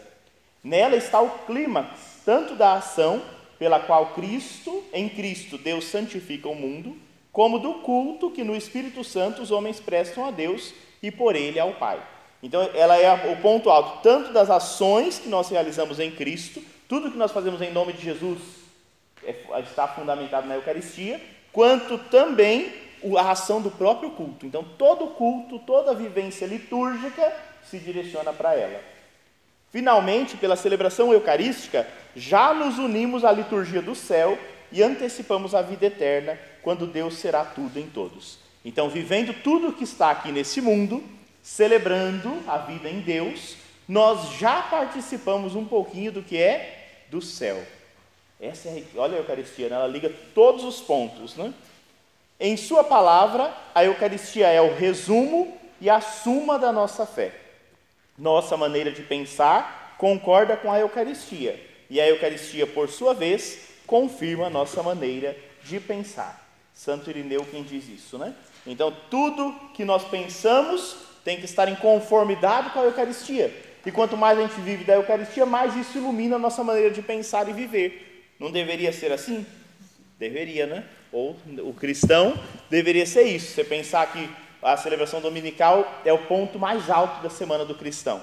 Nela 0.62 0.96
está 0.96 1.18
o 1.20 1.30
clímax, 1.46 2.20
tanto 2.26 2.54
da 2.54 2.74
ação 2.74 3.22
pela 3.62 3.78
qual 3.78 4.06
Cristo, 4.06 4.82
em 4.92 5.08
Cristo, 5.08 5.56
Deus 5.56 5.84
santifica 5.84 6.48
o 6.48 6.54
mundo, 6.56 6.96
como 7.30 7.60
do 7.60 7.74
culto 7.74 8.28
que 8.28 8.42
no 8.42 8.56
Espírito 8.56 9.04
Santo 9.04 9.40
os 9.40 9.52
homens 9.52 9.78
prestam 9.78 10.26
a 10.26 10.32
Deus 10.32 10.74
e 11.00 11.12
por 11.12 11.36
ele 11.36 11.60
ao 11.60 11.74
Pai. 11.74 12.02
Então, 12.42 12.60
ela 12.74 12.96
é 12.96 13.30
o 13.30 13.36
ponto 13.36 13.70
alto 13.70 14.02
tanto 14.02 14.32
das 14.32 14.50
ações 14.50 15.20
que 15.20 15.28
nós 15.28 15.48
realizamos 15.48 16.00
em 16.00 16.10
Cristo, 16.10 16.60
tudo 16.88 17.12
que 17.12 17.16
nós 17.16 17.30
fazemos 17.30 17.62
em 17.62 17.70
nome 17.70 17.92
de 17.92 18.02
Jesus 18.02 18.40
é, 19.22 19.60
está 19.60 19.86
fundamentado 19.86 20.48
na 20.48 20.56
Eucaristia, 20.56 21.20
quanto 21.52 21.98
também 21.98 22.74
a 23.16 23.30
ação 23.30 23.62
do 23.62 23.70
próprio 23.70 24.10
culto. 24.10 24.44
Então, 24.44 24.66
todo 24.76 25.06
culto, 25.14 25.60
toda 25.60 25.94
vivência 25.94 26.46
litúrgica 26.46 27.32
se 27.62 27.78
direciona 27.78 28.32
para 28.32 28.56
ela. 28.56 28.91
Finalmente, 29.72 30.36
pela 30.36 30.54
celebração 30.54 31.14
eucarística, 31.14 31.88
já 32.14 32.52
nos 32.52 32.78
unimos 32.78 33.24
à 33.24 33.32
liturgia 33.32 33.80
do 33.80 33.94
céu 33.94 34.38
e 34.70 34.82
antecipamos 34.82 35.54
a 35.54 35.62
vida 35.62 35.86
eterna, 35.86 36.38
quando 36.62 36.86
Deus 36.86 37.14
será 37.14 37.42
tudo 37.42 37.80
em 37.80 37.86
todos. 37.86 38.38
Então, 38.62 38.90
vivendo 38.90 39.32
tudo 39.42 39.68
o 39.68 39.72
que 39.72 39.84
está 39.84 40.10
aqui 40.10 40.30
nesse 40.30 40.60
mundo, 40.60 41.02
celebrando 41.42 42.38
a 42.46 42.58
vida 42.58 42.88
em 42.88 43.00
Deus, 43.00 43.56
nós 43.88 44.38
já 44.38 44.60
participamos 44.60 45.56
um 45.56 45.64
pouquinho 45.64 46.12
do 46.12 46.22
que 46.22 46.36
é 46.36 47.04
do 47.10 47.22
céu. 47.22 47.60
Essa 48.38 48.68
é, 48.68 48.82
olha 48.94 49.16
a 49.16 49.20
Eucaristia, 49.20 49.70
né? 49.70 49.76
ela 49.76 49.86
liga 49.86 50.12
todos 50.34 50.64
os 50.64 50.80
pontos. 50.80 51.34
Né? 51.34 51.52
Em 52.38 52.58
Sua 52.58 52.84
palavra, 52.84 53.54
a 53.74 53.84
Eucaristia 53.84 54.48
é 54.48 54.60
o 54.60 54.74
resumo 54.74 55.56
e 55.80 55.88
a 55.88 56.00
suma 56.00 56.58
da 56.58 56.70
nossa 56.70 57.06
fé. 57.06 57.41
Nossa 58.16 58.56
maneira 58.56 58.90
de 58.90 59.02
pensar 59.02 59.96
concorda 59.98 60.56
com 60.56 60.70
a 60.70 60.80
Eucaristia, 60.80 61.58
e 61.88 62.00
a 62.00 62.08
Eucaristia, 62.08 62.66
por 62.66 62.88
sua 62.88 63.14
vez, 63.14 63.68
confirma 63.86 64.46
a 64.46 64.50
nossa 64.50 64.82
maneira 64.82 65.36
de 65.62 65.78
pensar. 65.78 66.42
Santo 66.74 67.10
Irineu 67.10 67.44
quem 67.44 67.62
diz 67.62 67.88
isso, 67.88 68.18
né? 68.18 68.34
Então, 68.66 68.94
tudo 69.10 69.54
que 69.74 69.84
nós 69.84 70.04
pensamos 70.04 70.96
tem 71.24 71.38
que 71.38 71.44
estar 71.44 71.68
em 71.68 71.76
conformidade 71.76 72.70
com 72.70 72.80
a 72.80 72.84
Eucaristia. 72.84 73.52
E 73.84 73.92
quanto 73.92 74.16
mais 74.16 74.38
a 74.38 74.42
gente 74.42 74.60
vive 74.60 74.84
da 74.84 74.94
Eucaristia, 74.94 75.44
mais 75.44 75.76
isso 75.76 75.98
ilumina 75.98 76.36
a 76.36 76.38
nossa 76.38 76.64
maneira 76.64 76.90
de 76.90 77.02
pensar 77.02 77.48
e 77.48 77.52
viver. 77.52 78.32
Não 78.40 78.50
deveria 78.50 78.92
ser 78.92 79.12
assim? 79.12 79.46
Deveria, 80.18 80.66
né? 80.66 80.84
Ou 81.12 81.36
o 81.58 81.74
cristão 81.74 82.38
deveria 82.70 83.06
ser 83.06 83.24
isso. 83.24 83.52
Você 83.52 83.64
pensar 83.64 84.10
que 84.12 84.28
a 84.62 84.76
celebração 84.76 85.20
dominical 85.20 86.00
é 86.04 86.12
o 86.12 86.26
ponto 86.26 86.58
mais 86.58 86.88
alto 86.88 87.22
da 87.22 87.28
semana 87.28 87.64
do 87.64 87.74
cristão. 87.74 88.22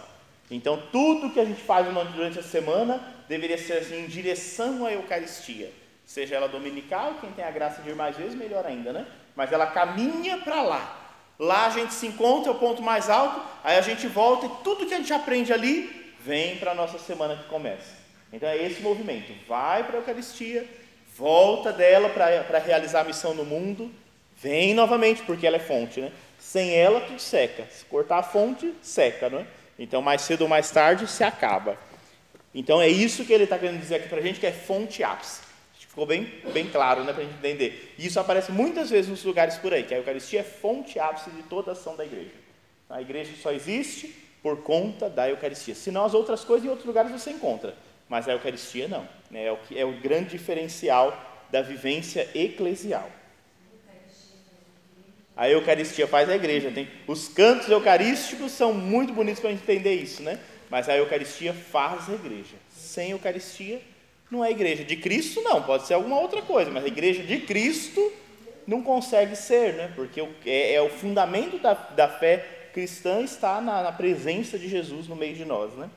Então, 0.50 0.82
tudo 0.92 1.30
que 1.30 1.40
a 1.40 1.46
gente 1.46 1.62
faz 1.62 1.86
durante 2.14 2.40
a 2.40 2.44
semana 2.44 3.02
deveria 3.28 3.58
ser 3.58 3.74
assim, 3.74 4.06
em 4.06 4.08
direção 4.08 4.86
à 4.86 4.94
Eucaristia. 4.94 5.72
Seja 6.06 6.36
ela 6.36 6.48
dominical, 6.48 7.16
quem 7.22 7.32
tem 7.32 7.46
a 7.46 7.52
graça 7.52 7.84
de 7.84 7.90
ir 7.90 7.96
mais 7.96 8.16
vezes, 8.16 8.34
melhor 8.34 8.66
ainda, 8.66 8.92
né? 8.92 9.06
Mas 9.36 9.52
ela 9.52 9.68
caminha 9.68 10.38
para 10.40 10.62
lá. 10.64 10.96
Lá 11.38 11.68
a 11.68 11.70
gente 11.70 11.94
se 11.94 12.08
encontra, 12.08 12.52
é 12.52 12.56
o 12.56 12.58
ponto 12.58 12.82
mais 12.82 13.10
alto, 13.10 13.42
aí 13.64 13.78
a 13.78 13.82
gente 13.82 14.08
volta 14.08 14.48
e 14.48 14.50
tudo 14.64 14.88
que 14.88 14.94
a 14.94 14.98
gente 14.98 15.14
aprende 15.14 15.54
ali 15.54 16.14
vem 16.20 16.58
para 16.58 16.72
a 16.72 16.76
nossa 16.76 16.98
semana 16.98 17.36
que 17.36 17.48
começa. 17.48 17.98
Então 18.34 18.50
é 18.50 18.58
esse 18.58 18.82
movimento. 18.82 19.32
Vai 19.48 19.84
para 19.84 19.98
a 19.98 20.00
Eucaristia, 20.00 20.68
volta 21.16 21.72
dela 21.72 22.10
para 22.10 22.58
realizar 22.60 23.02
a 23.02 23.04
missão 23.04 23.34
no 23.34 23.46
mundo, 23.46 23.92
vem 24.36 24.74
novamente, 24.74 25.22
porque 25.22 25.46
ela 25.46 25.58
é 25.58 25.60
fonte, 25.60 26.02
né? 26.02 26.12
Sem 26.50 26.76
ela, 26.76 27.02
tudo 27.02 27.20
seca. 27.20 27.68
Se 27.70 27.86
cortar 27.86 28.18
a 28.18 28.24
fonte, 28.24 28.74
seca, 28.82 29.30
né? 29.30 29.46
Então, 29.78 30.02
mais 30.02 30.24
cedo 30.24 30.42
ou 30.42 30.48
mais 30.48 30.72
tarde, 30.72 31.06
se 31.06 31.24
acaba. 31.24 31.78
Então, 32.56 32.82
é 32.82 32.88
isso 32.88 33.24
que 33.24 33.32
ele 33.32 33.44
está 33.44 33.56
querendo 33.60 33.80
dizer 33.80 33.98
aqui 33.98 34.10
para 34.10 34.18
a 34.18 34.22
gente, 34.24 34.40
que 34.40 34.48
é 34.48 34.52
fonte 34.52 35.04
ápice. 35.04 35.42
Ficou 35.78 36.08
bem, 36.08 36.42
bem 36.52 36.68
claro 36.68 37.04
né, 37.04 37.14
para 37.14 37.22
a 37.22 37.26
gente 37.28 37.38
entender. 37.38 37.94
E 38.00 38.08
isso 38.08 38.20
aparece 38.20 38.52
muitas 38.52 38.90
vezes 38.90 39.12
nos 39.12 39.24
lugares 39.24 39.58
por 39.58 39.72
aí, 39.76 39.84
que 39.84 39.94
a 39.94 39.98
Eucaristia 39.98 40.40
é 40.40 40.44
fonte 40.44 40.98
ápice 40.98 41.30
de 41.30 41.44
toda 41.44 41.70
a 41.70 41.74
ação 41.74 41.96
da 41.96 42.04
igreja. 42.04 42.32
A 42.90 43.00
igreja 43.00 43.32
só 43.40 43.52
existe 43.52 44.08
por 44.42 44.64
conta 44.64 45.08
da 45.08 45.30
Eucaristia. 45.30 45.76
Senão, 45.76 46.04
as 46.04 46.16
outras 46.16 46.44
coisas 46.44 46.66
em 46.66 46.70
outros 46.70 46.88
lugares 46.88 47.12
você 47.12 47.30
encontra. 47.30 47.76
Mas 48.10 48.28
a 48.28 48.32
Eucaristia 48.32 48.88
não. 48.88 49.08
Né? 49.30 49.46
É, 49.46 49.52
o, 49.52 49.58
que, 49.58 49.78
é 49.78 49.86
o 49.86 49.92
grande 50.00 50.32
diferencial 50.32 51.16
da 51.52 51.62
vivência 51.62 52.28
eclesial. 52.34 53.08
A 55.40 55.50
Eucaristia 55.50 56.06
faz 56.06 56.30
a 56.30 56.36
igreja. 56.36 56.70
Tem, 56.70 56.86
os 57.08 57.30
cantos 57.30 57.70
eucarísticos 57.70 58.52
são 58.52 58.74
muito 58.74 59.14
bonitos 59.14 59.40
para 59.40 59.54
entender 59.54 59.94
isso, 59.94 60.22
né? 60.22 60.38
Mas 60.70 60.90
a 60.90 60.98
Eucaristia 60.98 61.54
faz 61.54 62.10
a 62.10 62.14
igreja. 62.14 62.58
Sem 62.70 63.12
Eucaristia, 63.12 63.82
não 64.30 64.44
é 64.44 64.52
igreja. 64.52 64.84
De 64.84 64.98
Cristo, 64.98 65.40
não, 65.42 65.64
pode 65.64 65.88
ser 65.88 65.94
alguma 65.94 66.20
outra 66.20 66.42
coisa, 66.42 66.70
mas 66.70 66.84
a 66.84 66.88
igreja 66.88 67.24
de 67.24 67.38
Cristo 67.38 68.12
não 68.68 68.84
consegue 68.84 69.34
ser, 69.38 69.76
né? 69.76 69.94
porque 69.96 70.22
é, 70.46 70.74
é 70.74 70.82
o 70.82 70.90
fundamento 70.90 71.58
da, 71.58 71.74
da 71.74 72.10
fé 72.10 72.46
cristã 72.74 73.22
está 73.22 73.62
na, 73.62 73.82
na, 73.82 73.94
presença 73.94 74.60
de 74.60 74.68
Jesus 74.68 75.08
no 75.08 75.16
meio 75.16 75.36
de 75.36 75.46
nós. 75.46 75.72
Né? 75.72 75.90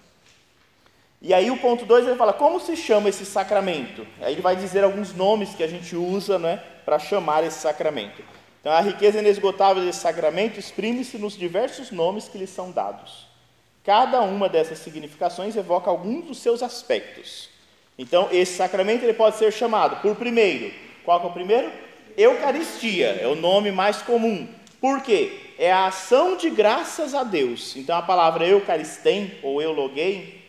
E 1.21 1.35
aí 1.35 1.51
o 1.51 1.57
ponto 1.57 1.85
2 1.85 2.07
ele 2.07 2.17
fala, 2.17 2.33
como 2.33 2.61
se 2.61 2.77
chama 2.77 3.09
esse 3.09 3.27
sacramento? 3.27 4.07
Aí 4.21 4.35
ele 4.35 4.41
vai 4.41 4.55
dizer 4.55 4.85
alguns 4.85 5.13
nomes 5.13 5.53
que 5.53 5.65
a 5.65 5.69
gente 5.69 5.97
usa 5.97 6.39
né, 6.39 6.63
para 6.85 7.01
chamar 7.01 7.43
esse 7.43 7.59
sacramento. 7.59 8.23
Então 8.63 8.73
a 8.73 8.81
riqueza 8.81 9.19
inesgotável 9.19 9.85
desse 9.85 9.99
sacramento 9.99 10.59
exprime-se 10.59 11.19
nos 11.19 11.37
diversos 11.37 11.91
nomes 11.91 12.29
que 12.29 12.39
lhe 12.39 12.47
são 12.47 12.71
dados. 12.71 13.27
Cada 13.83 14.21
uma 14.21 14.49
dessas 14.49 14.79
significações 14.79 15.57
evoca 15.57 15.91
alguns 15.91 16.25
dos 16.27 16.39
seus 16.39 16.63
aspectos. 16.63 17.49
Então, 17.99 18.29
esse 18.31 18.55
sacramento 18.55 19.03
ele 19.03 19.15
pode 19.15 19.37
ser 19.37 19.53
chamado 19.53 19.97
por 20.01 20.15
primeiro, 20.15 20.73
qual 21.05 21.21
é 21.21 21.27
o 21.27 21.33
primeiro? 21.33 21.73
Eucaristia, 22.17 23.19
é 23.21 23.27
o 23.27 23.35
nome 23.35 23.73
mais 23.73 24.01
comum. 24.01 24.47
Por 24.81 25.03
quê? 25.03 25.41
É 25.59 25.73
a 25.73 25.87
ação 25.87 26.37
de 26.37 26.49
graças 26.49 27.15
a 27.15 27.25
Deus. 27.25 27.77
Então, 27.77 27.97
a 27.97 28.03
palavra 28.03 28.47
eucaristem 28.47 29.33
ou 29.43 29.61
euloguei 29.61 30.41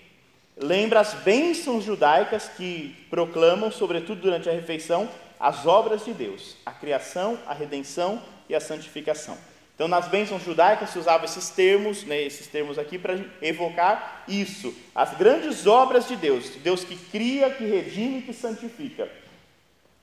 lembra 0.56 1.00
as 1.00 1.16
bênçãos 1.16 1.84
judaicas 1.84 2.48
que 2.48 2.96
proclamam, 3.10 3.72
sobretudo 3.72 4.22
durante 4.22 4.48
a 4.48 4.54
refeição, 4.54 5.10
as 5.44 5.66
obras 5.66 6.06
de 6.06 6.14
Deus, 6.14 6.56
a 6.66 6.72
criação, 6.72 7.38
a 7.46 7.54
redenção 7.54 8.24
e 8.48 8.56
a 8.56 8.62
santificação. 8.62 9.38
Então, 9.76 9.90
nas 9.90 10.08
bênçãos 10.08 10.42
judaicas 10.42 10.92
se 10.92 10.98
usava 10.98 11.26
esses 11.26 11.50
termos, 11.50 12.06
né, 12.06 12.22
esses 12.22 12.48
termos 12.48 12.80
aqui, 12.80 12.98
para 12.98 13.20
evocar 13.42 14.24
isso, 14.26 14.74
as 14.96 15.18
grandes 15.18 15.68
obras 15.68 16.08
de 16.08 16.16
Deus, 16.16 16.48
Deus 16.64 16.86
que 16.86 16.96
cria, 16.96 17.50
que 17.50 17.66
redime, 17.66 18.22
que 18.22 18.32
santifica. 18.32 19.12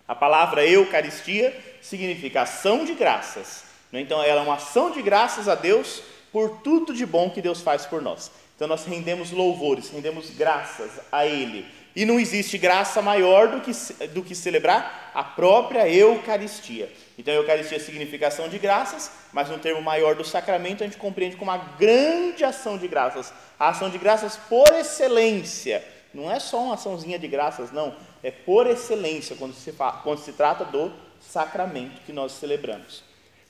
A 0.07 0.15
palavra 0.15 0.67
Eucaristia 0.67 1.59
significa 1.81 2.43
ação 2.43 2.85
de 2.85 2.93
graças. 2.93 3.65
Né? 3.91 4.03
Então, 4.03 4.23
ela 4.23 4.43
é 4.43 4.45
uma 4.45 4.57
ação 4.57 4.91
de 4.91 5.01
graças 5.01 5.49
a 5.49 5.55
Deus 5.55 6.03
por 6.31 6.59
tudo 6.59 6.93
de 6.93 7.07
bom 7.07 7.31
que 7.31 7.41
Deus 7.41 7.63
faz 7.63 7.87
por 7.87 8.03
nós. 8.03 8.31
Então, 8.57 8.69
nós 8.69 8.85
rendemos 8.85 9.31
louvores, 9.31 9.89
rendemos 9.89 10.29
graças 10.37 11.01
a 11.11 11.25
Ele. 11.25 11.80
E 11.95 12.05
não 12.05 12.21
existe 12.21 12.57
graça 12.57 13.03
maior 13.03 13.49
do 13.49 13.61
que, 13.61 13.73
do 14.09 14.23
que 14.23 14.35
celebrar 14.35 15.11
a 15.15 15.25
própria 15.25 15.89
Eucaristia. 15.89 16.91
Então, 17.19 17.35
Eucaristia 17.35 17.77
é 17.77 17.81
significação 17.81 18.49
de 18.49 18.59
graças, 18.59 19.11
mas 19.33 19.49
no 19.49 19.59
termo 19.59 19.83
maior 19.83 20.15
do 20.15 20.25
sacramento 20.25 20.83
a 20.83 20.87
gente 20.87 20.97
compreende 20.97 21.37
como 21.37 21.51
uma 21.51 21.59
grande 21.79 22.45
ação 22.45 22.79
de 22.79 22.87
graças. 22.87 23.33
A 23.59 23.69
ação 23.71 23.91
de 23.91 23.99
graças 23.99 24.37
por 24.37 24.73
excelência. 24.75 25.85
Não 26.15 26.31
é 26.31 26.41
só 26.41 26.63
uma 26.63 26.75
açãozinha 26.75 27.19
de 27.19 27.29
graças, 27.29 27.71
não. 27.71 27.95
É 28.23 28.31
por 28.31 28.67
excelência 28.67 29.37
quando 29.37 29.55
se, 29.55 29.73
quando 30.03 30.19
se 30.19 30.33
trata 30.33 30.65
do 30.65 30.93
sacramento 31.21 32.01
que 32.03 32.13
nós 32.13 32.33
celebramos. 32.33 33.03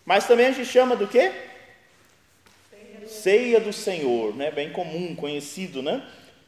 Mas 0.04 0.26
também 0.26 0.47
a 0.47 0.52
gente 0.52 0.68
chama 0.68 0.97
do 0.97 1.06
quê? 1.06 1.32
Ceia 3.06 3.61
do 3.61 3.73
Senhor, 3.73 4.35
né? 4.37 4.50
bem 4.50 4.70
comum, 4.70 5.14
conhecido, 5.14 5.82
né? 5.82 6.02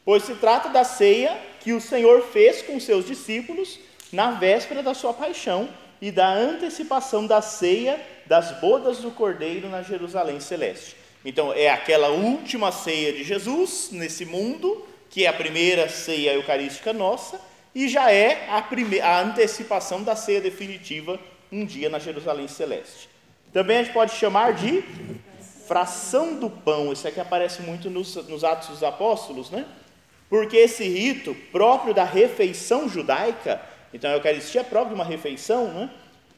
Pois 0.05 0.23
se 0.23 0.35
trata 0.35 0.69
da 0.69 0.83
ceia 0.83 1.37
que 1.61 1.73
o 1.73 1.81
Senhor 1.81 2.21
fez 2.23 2.61
com 2.61 2.79
seus 2.79 3.05
discípulos 3.05 3.79
na 4.11 4.31
véspera 4.31 4.83
da 4.83 4.93
sua 4.93 5.13
paixão 5.13 5.69
e 6.01 6.11
da 6.11 6.31
antecipação 6.33 7.25
da 7.25 7.41
ceia 7.41 7.99
das 8.25 8.59
bodas 8.59 8.97
do 8.97 9.11
Cordeiro 9.11 9.69
na 9.69 9.81
Jerusalém 9.81 10.39
celeste. 10.39 10.95
Então, 11.23 11.53
é 11.53 11.69
aquela 11.69 12.09
última 12.09 12.71
ceia 12.71 13.13
de 13.13 13.23
Jesus 13.23 13.89
nesse 13.91 14.25
mundo, 14.25 14.85
que 15.09 15.25
é 15.25 15.29
a 15.29 15.33
primeira 15.33 15.87
ceia 15.87 16.33
eucarística 16.33 16.91
nossa, 16.91 17.39
e 17.73 17.87
já 17.87 18.11
é 18.11 18.49
a, 18.49 18.61
primeira, 18.61 19.07
a 19.07 19.21
antecipação 19.21 20.03
da 20.03 20.15
ceia 20.15 20.41
definitiva 20.41 21.17
um 21.49 21.65
dia 21.65 21.89
na 21.89 21.99
Jerusalém 21.99 22.47
celeste. 22.47 23.07
Também 23.53 23.77
a 23.77 23.83
gente 23.83 23.93
pode 23.93 24.13
chamar 24.13 24.53
de 24.53 24.83
fração 25.65 26.35
do 26.35 26.49
pão, 26.49 26.91
isso 26.91 27.07
aqui 27.07 27.19
aparece 27.19 27.61
muito 27.61 27.89
nos, 27.89 28.15
nos 28.27 28.43
Atos 28.43 28.67
dos 28.69 28.83
Apóstolos, 28.83 29.49
né? 29.49 29.65
Porque 30.29 30.57
esse 30.57 30.83
rito 30.83 31.35
próprio 31.51 31.93
da 31.93 32.03
refeição 32.03 32.89
judaica 32.89 33.61
então 33.93 34.09
a 34.09 34.15
Eucaristia 34.15 34.61
é 34.61 34.63
própria 34.63 34.95
de 34.95 34.95
uma 34.95 35.05
refeição, 35.05 35.67
né? 35.71 35.89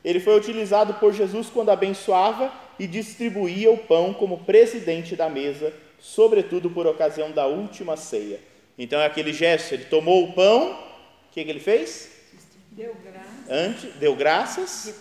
Ele 0.04 0.20
foi 0.20 0.38
utilizado 0.38 0.96
por 0.96 1.14
Jesus 1.14 1.50
quando 1.50 1.72
abençoava 1.72 2.52
e 2.78 2.86
distribuía 2.86 3.72
o 3.72 3.78
pão 3.78 4.14
como 4.14 4.40
presidente 4.40 5.16
da 5.16 5.30
mesa, 5.30 5.74
sobretudo 6.00 6.70
por 6.70 6.86
ocasião 6.86 7.32
da 7.32 7.48
última 7.48 7.96
ceia. 7.96 8.40
Então 8.78 9.00
é 9.00 9.06
aquele 9.06 9.32
gesto, 9.32 9.74
ele 9.74 9.86
tomou 9.86 10.26
o 10.26 10.34
pão, 10.34 10.74
o 10.74 11.32
que, 11.32 11.44
que 11.44 11.50
ele 11.50 11.62
fez? 11.62 12.12
Deu 12.72 12.94
graças. 13.04 13.50
Antes, 13.50 13.94
deu 13.96 14.16
graças, 14.16 14.96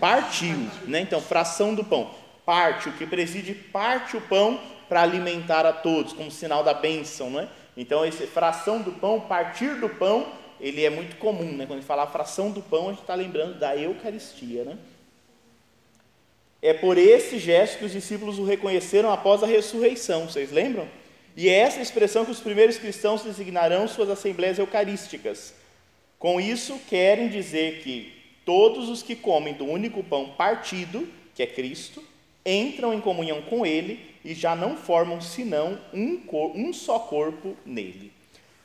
partiu, 0.00 0.56
né? 0.86 1.00
Então, 1.00 1.20
fração 1.20 1.74
do 1.74 1.84
pão. 1.84 2.12
Parte, 2.44 2.88
o 2.88 2.92
que 2.92 3.06
preside 3.06 3.54
parte 3.54 4.16
o 4.16 4.20
pão 4.20 4.60
para 4.88 5.02
alimentar 5.02 5.64
a 5.64 5.72
todos, 5.72 6.12
como 6.12 6.30
sinal 6.30 6.62
da 6.64 6.74
bênção, 6.74 7.30
não 7.30 7.40
é? 7.40 7.48
Então, 7.76 8.04
esse 8.04 8.26
fração 8.26 8.80
do 8.80 8.92
pão, 8.92 9.20
partir 9.20 9.78
do 9.80 9.88
pão, 9.88 10.32
ele 10.60 10.84
é 10.84 10.90
muito 10.90 11.16
comum, 11.16 11.52
né? 11.52 11.66
Quando 11.66 11.72
a 11.72 11.80
gente 11.80 11.86
fala 11.86 12.06
fração 12.06 12.50
do 12.50 12.62
pão, 12.62 12.86
a 12.86 12.92
gente 12.92 13.02
está 13.02 13.14
lembrando 13.14 13.58
da 13.58 13.76
Eucaristia, 13.76 14.64
né? 14.64 14.78
É 16.62 16.72
por 16.72 16.96
esse 16.96 17.38
gesto 17.38 17.78
que 17.78 17.84
os 17.84 17.92
discípulos 17.92 18.38
o 18.38 18.44
reconheceram 18.44 19.12
após 19.12 19.42
a 19.42 19.46
ressurreição, 19.46 20.26
vocês 20.26 20.50
lembram? 20.50 20.88
E 21.36 21.50
é 21.50 21.58
essa 21.58 21.80
expressão 21.80 22.24
que 22.24 22.30
os 22.30 22.40
primeiros 22.40 22.78
cristãos 22.78 23.22
designarão 23.22 23.86
suas 23.86 24.08
assembleias 24.08 24.58
eucarísticas. 24.58 25.54
Com 26.18 26.40
isso, 26.40 26.80
querem 26.88 27.28
dizer 27.28 27.82
que 27.82 28.10
todos 28.44 28.88
os 28.88 29.02
que 29.02 29.14
comem 29.14 29.52
do 29.52 29.66
único 29.66 30.02
pão 30.02 30.30
partido, 30.30 31.06
que 31.34 31.42
é 31.42 31.46
Cristo, 31.46 32.02
entram 32.44 32.94
em 32.94 33.02
comunhão 33.02 33.42
com 33.42 33.66
Ele 33.66 34.00
e 34.26 34.34
já 34.34 34.56
não 34.56 34.76
formam 34.76 35.20
senão 35.20 35.78
um, 35.94 36.20
um 36.54 36.72
só 36.72 36.98
corpo 36.98 37.56
nele. 37.64 38.12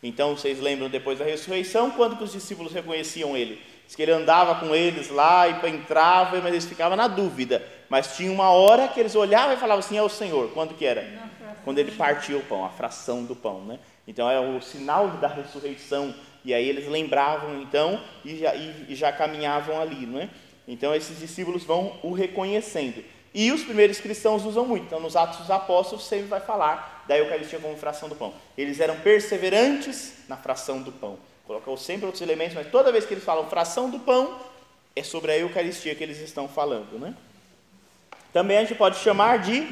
Então, 0.01 0.35
vocês 0.35 0.59
lembram 0.59 0.89
depois 0.89 1.19
da 1.19 1.25
ressurreição, 1.25 1.91
quando 1.91 2.17
que 2.17 2.23
os 2.23 2.31
discípulos 2.31 2.73
reconheciam 2.73 3.37
Ele? 3.37 3.61
Diz 3.85 3.95
que 3.95 4.01
Ele 4.01 4.11
andava 4.11 4.55
com 4.55 4.73
eles 4.73 5.09
lá 5.11 5.47
e 5.47 5.69
entrava, 5.69 6.37
mas 6.41 6.51
eles 6.51 6.65
ficavam 6.65 6.97
na 6.97 7.07
dúvida. 7.07 7.63
Mas 7.87 8.17
tinha 8.17 8.31
uma 8.31 8.49
hora 8.49 8.87
que 8.87 8.99
eles 8.99 9.15
olhavam 9.15 9.53
e 9.53 9.57
falavam 9.57 9.79
assim, 9.79 9.97
é 9.97 10.01
o 10.01 10.09
Senhor. 10.09 10.49
Quando 10.51 10.73
que 10.73 10.83
era? 10.83 11.07
Quando 11.63 11.77
Ele 11.77 11.91
partiu 11.91 12.39
o 12.39 12.43
pão, 12.43 12.65
a 12.65 12.69
fração 12.69 13.23
do 13.23 13.35
pão, 13.35 13.61
né? 13.63 13.77
Então, 14.07 14.27
é 14.29 14.39
o 14.39 14.59
sinal 14.61 15.09
da 15.09 15.27
ressurreição 15.27 16.15
e 16.43 16.53
aí 16.53 16.67
eles 16.67 16.87
lembravam 16.87 17.61
então 17.61 18.01
e 18.25 18.37
já, 18.37 18.55
e, 18.55 18.85
e 18.89 18.95
já 18.95 19.11
caminhavam 19.11 19.79
ali, 19.79 20.07
não 20.07 20.19
é? 20.19 20.29
Então 20.67 20.95
esses 20.95 21.19
discípulos 21.19 21.63
vão 21.63 21.99
o 22.01 22.11
reconhecendo. 22.13 23.03
E 23.33 23.51
os 23.51 23.63
primeiros 23.63 23.99
cristãos 23.99 24.45
usam 24.45 24.65
muito. 24.65 24.85
Então 24.85 24.99
nos 24.99 25.15
Atos 25.15 25.39
dos 25.39 25.51
Apóstolos 25.51 26.05
sempre 26.05 26.27
vai 26.27 26.41
falar 26.41 27.05
da 27.07 27.17
Eucaristia 27.17 27.59
como 27.59 27.77
fração 27.77 28.09
do 28.09 28.15
pão. 28.15 28.33
Eles 28.57 28.79
eram 28.79 28.97
perseverantes 28.97 30.13
na 30.27 30.37
fração 30.37 30.81
do 30.81 30.91
pão. 30.91 31.17
Colocou 31.45 31.75
sempre 31.77 32.05
outros 32.05 32.21
elementos, 32.21 32.55
mas 32.55 32.69
toda 32.69 32.91
vez 32.91 33.05
que 33.05 33.13
eles 33.13 33.23
falam 33.23 33.49
fração 33.49 33.89
do 33.89 33.99
pão, 33.99 34.39
é 34.95 35.03
sobre 35.03 35.31
a 35.31 35.37
Eucaristia 35.37 35.95
que 35.95 36.03
eles 36.03 36.19
estão 36.19 36.47
falando, 36.47 36.99
né? 36.99 37.13
Também 38.33 38.57
a 38.57 38.61
gente 38.61 38.75
pode 38.75 38.97
chamar 38.99 39.39
de 39.39 39.67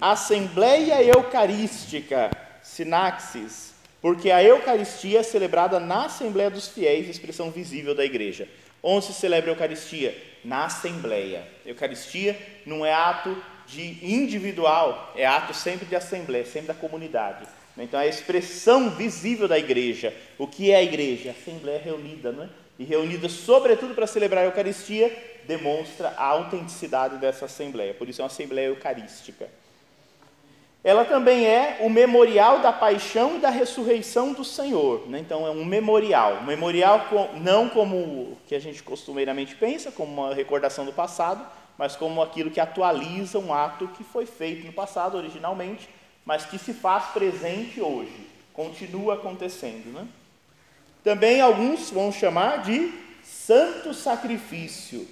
Assembleia 0.00 1.02
Eucarística, 1.02 2.30
sinaxis, 2.62 3.72
porque 4.00 4.30
a 4.30 4.42
Eucaristia 4.42 5.20
é 5.20 5.22
celebrada 5.22 5.78
na 5.78 6.06
Assembleia 6.06 6.50
dos 6.50 6.68
Fiéis, 6.68 7.08
expressão 7.08 7.50
visível 7.50 7.94
da 7.94 8.04
igreja. 8.04 8.48
Onde 8.82 9.06
se 9.06 9.14
celebra 9.14 9.50
a 9.50 9.54
Eucaristia? 9.54 10.16
Na 10.44 10.64
Assembleia. 10.64 11.46
Eucaristia 11.64 12.36
não 12.66 12.84
é 12.84 12.92
ato 12.92 13.36
de 13.66 13.98
individual, 14.04 15.12
é 15.16 15.26
ato 15.26 15.54
sempre 15.54 15.86
de 15.86 15.96
assembleia, 15.96 16.44
sempre 16.44 16.68
da 16.68 16.74
comunidade. 16.74 17.46
Então 17.76 17.98
é 17.98 18.04
a 18.04 18.08
expressão 18.08 18.90
visível 18.90 19.48
da 19.48 19.58
igreja. 19.58 20.14
O 20.38 20.46
que 20.46 20.70
é 20.70 20.76
a 20.76 20.82
igreja? 20.82 21.30
A 21.30 21.32
assembleia 21.32 21.80
reunida, 21.82 22.32
não 22.32 22.44
é? 22.44 22.48
E 22.78 22.84
reunida 22.84 23.28
sobretudo 23.28 23.94
para 23.94 24.06
celebrar 24.06 24.44
a 24.44 24.46
Eucaristia, 24.46 25.10
demonstra 25.46 26.08
a 26.16 26.24
autenticidade 26.24 27.16
dessa 27.18 27.46
assembleia. 27.46 27.94
Por 27.94 28.08
isso 28.08 28.20
é 28.20 28.24
uma 28.24 28.30
assembleia 28.30 28.66
eucarística 28.66 29.48
ela 30.84 31.04
também 31.04 31.46
é 31.46 31.78
o 31.80 31.88
memorial 31.88 32.58
da 32.58 32.72
paixão 32.72 33.36
e 33.36 33.38
da 33.38 33.50
ressurreição 33.50 34.32
do 34.32 34.44
Senhor. 34.44 35.08
Né? 35.08 35.20
Então, 35.20 35.46
é 35.46 35.50
um 35.50 35.64
memorial. 35.64 36.38
Um 36.42 36.46
memorial 36.46 37.06
não 37.40 37.68
como 37.68 37.96
o 37.96 38.38
que 38.48 38.54
a 38.54 38.58
gente 38.58 38.82
costumeiramente 38.82 39.54
pensa, 39.54 39.92
como 39.92 40.12
uma 40.12 40.34
recordação 40.34 40.84
do 40.84 40.92
passado, 40.92 41.46
mas 41.78 41.94
como 41.94 42.20
aquilo 42.20 42.50
que 42.50 42.58
atualiza 42.58 43.38
um 43.38 43.54
ato 43.54 43.86
que 43.88 44.02
foi 44.02 44.26
feito 44.26 44.66
no 44.66 44.72
passado 44.72 45.16
originalmente, 45.16 45.88
mas 46.24 46.44
que 46.44 46.58
se 46.58 46.74
faz 46.74 47.06
presente 47.12 47.80
hoje, 47.80 48.26
continua 48.52 49.14
acontecendo. 49.14 49.92
Né? 49.92 50.06
Também 51.04 51.40
alguns 51.40 51.90
vão 51.90 52.10
chamar 52.10 52.62
de 52.62 52.92
santo 53.22 53.94
sacrifício, 53.94 55.06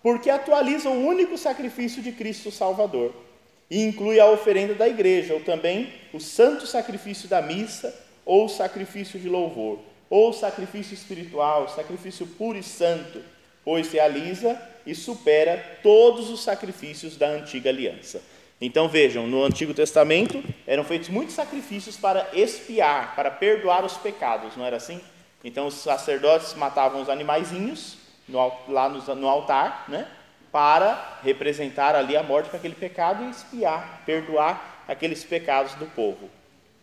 porque 0.00 0.30
atualiza 0.30 0.88
o 0.88 1.04
único 1.04 1.36
sacrifício 1.36 2.00
de 2.00 2.12
Cristo 2.12 2.52
Salvador 2.52 3.25
e 3.70 3.82
inclui 3.82 4.20
a 4.20 4.30
oferenda 4.30 4.74
da 4.74 4.88
igreja, 4.88 5.34
ou 5.34 5.40
também 5.40 5.92
o 6.12 6.20
santo 6.20 6.66
sacrifício 6.66 7.28
da 7.28 7.42
missa, 7.42 7.94
ou 8.24 8.48
sacrifício 8.48 9.18
de 9.18 9.28
louvor, 9.28 9.80
ou 10.08 10.32
sacrifício 10.32 10.94
espiritual, 10.94 11.68
sacrifício 11.68 12.26
puro 12.26 12.58
e 12.58 12.62
santo, 12.62 13.20
pois 13.64 13.90
realiza 13.92 14.60
e 14.86 14.94
supera 14.94 15.78
todos 15.82 16.30
os 16.30 16.42
sacrifícios 16.42 17.16
da 17.16 17.28
antiga 17.28 17.70
aliança. 17.70 18.22
Então 18.60 18.88
vejam, 18.88 19.26
no 19.26 19.44
Antigo 19.44 19.74
Testamento 19.74 20.42
eram 20.66 20.82
feitos 20.82 21.08
muitos 21.08 21.34
sacrifícios 21.34 21.96
para 21.96 22.28
expiar, 22.32 23.14
para 23.14 23.30
perdoar 23.30 23.84
os 23.84 23.96
pecados, 23.96 24.56
não 24.56 24.64
era 24.64 24.76
assim? 24.76 25.00
Então 25.44 25.66
os 25.66 25.74
sacerdotes 25.74 26.54
matavam 26.54 27.02
os 27.02 27.10
animaizinhos 27.10 27.98
no, 28.26 28.52
lá 28.68 28.88
no, 28.88 29.14
no 29.14 29.28
altar, 29.28 29.84
né? 29.88 30.08
Para 30.56 31.18
representar 31.22 31.94
ali 31.94 32.16
a 32.16 32.22
morte 32.22 32.48
para 32.48 32.56
aquele 32.58 32.74
pecado 32.74 33.22
e 33.24 33.28
expiar, 33.28 34.00
perdoar 34.06 34.84
aqueles 34.88 35.22
pecados 35.22 35.74
do 35.74 35.84
povo. 35.84 36.30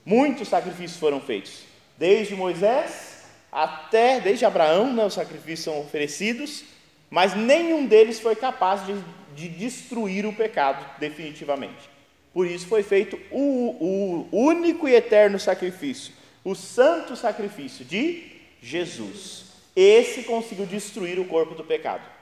Muitos 0.06 0.50
sacrifícios 0.50 1.00
foram 1.00 1.20
feitos, 1.20 1.64
desde 1.98 2.36
Moisés 2.36 3.26
até, 3.52 4.20
desde 4.20 4.46
Abraão, 4.46 4.94
né, 4.94 5.04
os 5.04 5.16
sacrifícios 5.16 5.62
são 5.62 5.80
oferecidos, 5.80 6.64
mas 7.10 7.34
nenhum 7.34 7.88
deles 7.88 8.20
foi 8.20 8.36
capaz 8.36 8.86
de, 8.86 8.94
de 9.36 9.50
destruir 9.50 10.24
o 10.28 10.34
pecado 10.34 10.86
definitivamente. 11.00 11.90
Por 12.32 12.46
isso 12.46 12.68
foi 12.68 12.84
feito 12.84 13.20
o, 13.32 14.28
o 14.32 14.38
único 14.38 14.88
e 14.88 14.94
eterno 14.94 15.40
sacrifício, 15.40 16.14
o 16.46 16.54
santo 16.54 17.16
sacrifício 17.16 17.84
de 17.84 18.34
Jesus. 18.62 19.46
Esse 19.76 20.22
conseguiu 20.22 20.68
destruir 20.68 21.20
o 21.20 21.26
corpo 21.26 21.56
do 21.56 21.64
pecado. 21.64 22.13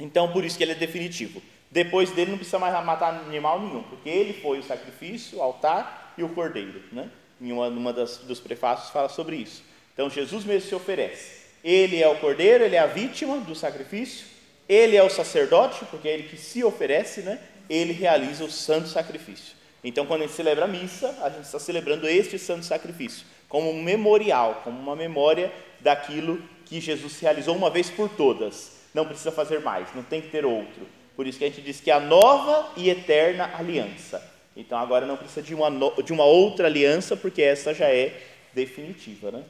Então, 0.00 0.32
por 0.32 0.44
isso 0.44 0.56
que 0.56 0.64
ele 0.64 0.72
é 0.72 0.76
definitivo. 0.76 1.42
Depois 1.70 2.10
dele 2.10 2.32
não 2.32 2.38
precisa 2.38 2.58
mais 2.58 2.72
matar 2.84 3.14
animal 3.14 3.60
nenhum, 3.60 3.82
porque 3.82 4.08
ele 4.08 4.32
foi 4.32 4.58
o 4.58 4.62
sacrifício, 4.62 5.38
o 5.38 5.42
altar 5.42 6.14
e 6.18 6.24
o 6.24 6.28
cordeiro. 6.30 6.82
Né? 6.90 7.08
Em 7.40 7.52
uma, 7.52 7.68
uma 7.68 7.92
das, 7.92 8.16
dos 8.16 8.40
prefácios 8.40 8.90
fala 8.90 9.08
sobre 9.08 9.36
isso. 9.36 9.62
Então, 9.94 10.10
Jesus 10.10 10.44
mesmo 10.44 10.68
se 10.68 10.74
oferece. 10.74 11.40
Ele 11.62 12.02
é 12.02 12.08
o 12.08 12.18
cordeiro, 12.18 12.64
ele 12.64 12.74
é 12.74 12.78
a 12.78 12.86
vítima 12.86 13.38
do 13.38 13.54
sacrifício, 13.54 14.26
ele 14.68 14.96
é 14.96 15.02
o 15.02 15.10
sacerdote, 15.10 15.84
porque 15.90 16.08
é 16.08 16.14
ele 16.14 16.22
que 16.24 16.36
se 16.36 16.64
oferece, 16.64 17.20
né? 17.20 17.38
ele 17.68 17.92
realiza 17.92 18.44
o 18.44 18.50
santo 18.50 18.88
sacrifício. 18.88 19.54
Então, 19.84 20.06
quando 20.06 20.22
a 20.22 20.26
gente 20.26 20.36
celebra 20.36 20.64
a 20.64 20.68
missa, 20.68 21.16
a 21.22 21.28
gente 21.28 21.44
está 21.44 21.58
celebrando 21.58 22.08
este 22.08 22.38
santo 22.38 22.64
sacrifício, 22.64 23.24
como 23.48 23.70
um 23.70 23.82
memorial, 23.82 24.62
como 24.64 24.78
uma 24.78 24.96
memória 24.96 25.52
daquilo 25.80 26.42
que 26.64 26.80
Jesus 26.80 27.18
realizou 27.20 27.54
uma 27.54 27.70
vez 27.70 27.90
por 27.90 28.08
todas 28.08 28.79
não 28.94 29.04
precisa 29.04 29.30
fazer 29.30 29.60
mais, 29.60 29.88
não 29.94 30.02
tem 30.02 30.20
que 30.20 30.28
ter 30.28 30.44
outro. 30.44 30.86
Por 31.16 31.26
isso 31.26 31.38
que 31.38 31.44
a 31.44 31.48
gente 31.48 31.60
diz 31.60 31.80
que 31.80 31.90
é 31.90 31.94
a 31.94 32.00
nova 32.00 32.72
e 32.76 32.88
eterna 32.88 33.50
aliança. 33.54 34.26
Então 34.56 34.78
agora 34.78 35.06
não 35.06 35.16
precisa 35.16 35.42
de 35.42 35.54
uma, 35.54 35.70
no, 35.70 36.02
de 36.02 36.12
uma 36.12 36.24
outra 36.24 36.66
aliança, 36.66 37.16
porque 37.16 37.42
essa 37.42 37.72
já 37.72 37.88
é 37.88 38.20
definitiva. 38.52 39.30
Né? 39.30 39.44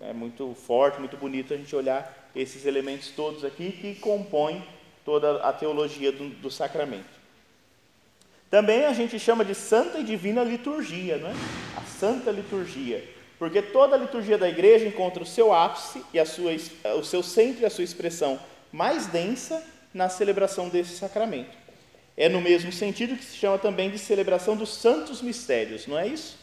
É 0.00 0.12
muito 0.12 0.54
forte, 0.54 0.98
muito 0.98 1.16
bonito 1.16 1.52
a 1.52 1.56
gente 1.56 1.74
olhar 1.74 2.30
esses 2.34 2.66
elementos 2.66 3.10
todos 3.10 3.44
aqui 3.44 3.72
que 3.72 3.94
compõem 3.96 4.62
toda 5.04 5.42
a 5.42 5.52
teologia 5.52 6.12
do, 6.12 6.28
do 6.28 6.50
sacramento. 6.50 7.16
Também 8.50 8.84
a 8.84 8.92
gente 8.92 9.18
chama 9.18 9.44
de 9.44 9.54
santa 9.54 9.98
e 9.98 10.04
divina 10.04 10.44
liturgia, 10.44 11.16
não 11.16 11.28
é? 11.28 11.34
a 11.76 11.82
santa 11.82 12.30
liturgia, 12.30 13.02
porque 13.38 13.60
toda 13.60 13.96
a 13.96 13.98
liturgia 13.98 14.38
da 14.38 14.48
igreja 14.48 14.86
encontra 14.86 15.22
o 15.22 15.26
seu 15.26 15.52
ápice 15.52 16.02
e 16.12 16.18
a 16.18 16.24
sua, 16.24 16.52
o 16.96 17.04
seu 17.04 17.22
centro 17.22 17.62
e 17.62 17.66
a 17.66 17.70
sua 17.70 17.84
expressão 17.84 18.38
mais 18.72 19.06
densa 19.06 19.62
na 19.92 20.08
celebração 20.08 20.68
desse 20.68 20.96
sacramento. 20.96 21.56
É 22.16 22.28
no 22.28 22.40
mesmo 22.40 22.72
sentido 22.72 23.16
que 23.16 23.24
se 23.24 23.36
chama 23.36 23.58
também 23.58 23.90
de 23.90 23.98
celebração 23.98 24.56
dos 24.56 24.74
santos 24.74 25.20
mistérios, 25.20 25.86
não 25.86 25.98
é 25.98 26.06
isso? 26.06 26.38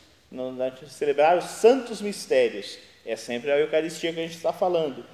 Celebrar 0.87 1.37
os 1.37 1.45
santos 1.45 2.01
mistérios. 2.01 2.77
É 3.05 3.15
sempre 3.15 3.51
a 3.51 3.59
Eucaristia 3.59 4.13
que 4.13 4.19
a 4.19 4.23
gente 4.23 4.35
está 4.35 4.53
falando. 4.53 5.05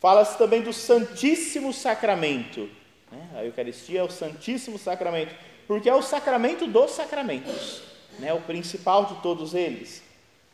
Fala-se 0.00 0.36
também 0.36 0.62
do 0.62 0.72
Santíssimo 0.72 1.72
Sacramento. 1.72 2.68
Né? 3.10 3.28
A 3.36 3.44
Eucaristia 3.44 4.00
é 4.00 4.02
o 4.02 4.10
Santíssimo 4.10 4.78
Sacramento, 4.78 5.34
porque 5.66 5.88
é 5.88 5.94
o 5.94 6.02
sacramento 6.02 6.66
dos 6.66 6.90
sacramentos, 6.90 7.82
né? 8.18 8.32
o 8.32 8.40
principal 8.40 9.06
de 9.06 9.22
todos 9.22 9.54
eles. 9.54 10.02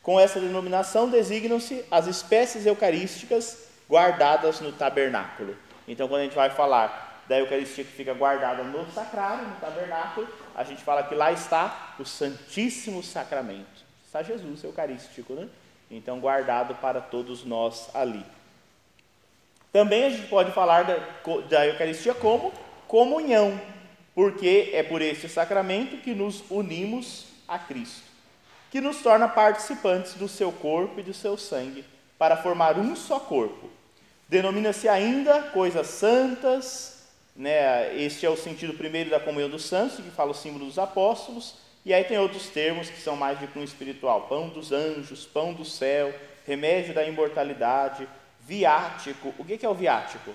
Com 0.01 0.19
essa 0.19 0.39
denominação 0.39 1.09
designam-se 1.09 1.83
as 1.91 2.07
espécies 2.07 2.65
eucarísticas 2.65 3.65
guardadas 3.89 4.59
no 4.59 4.71
tabernáculo. 4.71 5.55
Então, 5.91 6.07
quando 6.07 6.21
a 6.21 6.23
gente 6.23 6.35
vai 6.37 6.49
falar 6.49 7.21
da 7.27 7.37
Eucaristia 7.37 7.83
que 7.83 7.91
fica 7.91 8.13
guardada 8.13 8.63
no 8.63 8.89
sacrário, 8.93 9.45
no 9.45 9.55
tabernáculo, 9.57 10.25
a 10.55 10.63
gente 10.63 10.81
fala 10.81 11.03
que 11.03 11.13
lá 11.13 11.33
está 11.33 11.95
o 11.99 12.05
Santíssimo 12.05 13.03
Sacramento. 13.03 13.83
Está 14.05 14.23
Jesus 14.23 14.63
Eucarístico, 14.63 15.33
né? 15.33 15.49
Então, 15.91 16.21
guardado 16.21 16.75
para 16.75 17.01
todos 17.01 17.43
nós 17.43 17.93
ali. 17.93 18.25
Também 19.73 20.05
a 20.05 20.09
gente 20.11 20.29
pode 20.29 20.53
falar 20.53 20.83
da, 20.83 20.95
da 21.49 21.67
Eucaristia 21.67 22.13
como 22.13 22.53
comunhão, 22.87 23.59
porque 24.15 24.69
é 24.71 24.83
por 24.83 25.01
este 25.01 25.27
sacramento 25.27 25.97
que 25.97 26.13
nos 26.13 26.41
unimos 26.49 27.25
a 27.45 27.59
Cristo, 27.59 28.07
que 28.69 28.79
nos 28.79 29.01
torna 29.01 29.27
participantes 29.27 30.13
do 30.13 30.29
seu 30.29 30.53
corpo 30.53 31.01
e 31.01 31.03
do 31.03 31.13
seu 31.13 31.35
sangue, 31.35 31.83
para 32.17 32.37
formar 32.37 32.79
um 32.79 32.95
só 32.95 33.19
corpo 33.19 33.80
Denomina-se 34.31 34.87
ainda 34.87 35.43
coisas 35.43 35.87
santas, 35.87 37.03
né? 37.35 37.93
este 38.01 38.25
é 38.25 38.29
o 38.29 38.37
sentido 38.37 38.73
primeiro 38.75 39.09
da 39.09 39.19
comunhão 39.19 39.49
dos 39.49 39.65
santos, 39.65 39.97
que 39.97 40.09
fala 40.09 40.31
o 40.31 40.33
símbolo 40.33 40.67
dos 40.67 40.79
apóstolos, 40.79 41.55
E 41.85 41.93
aí 41.93 42.05
tem 42.05 42.17
outros 42.17 42.47
termos 42.47 42.89
que 42.89 43.01
são 43.01 43.17
mais 43.17 43.37
de 43.41 43.47
cunho 43.47 43.65
espiritual: 43.65 44.29
pão 44.29 44.47
dos 44.47 44.71
anjos, 44.71 45.25
pão 45.25 45.53
do 45.53 45.65
céu, 45.65 46.13
remédio 46.47 46.93
da 46.93 47.03
imortalidade, 47.03 48.07
viático. 48.39 49.33
O 49.37 49.43
que 49.43 49.65
é 49.65 49.69
o 49.69 49.73
viático? 49.73 50.31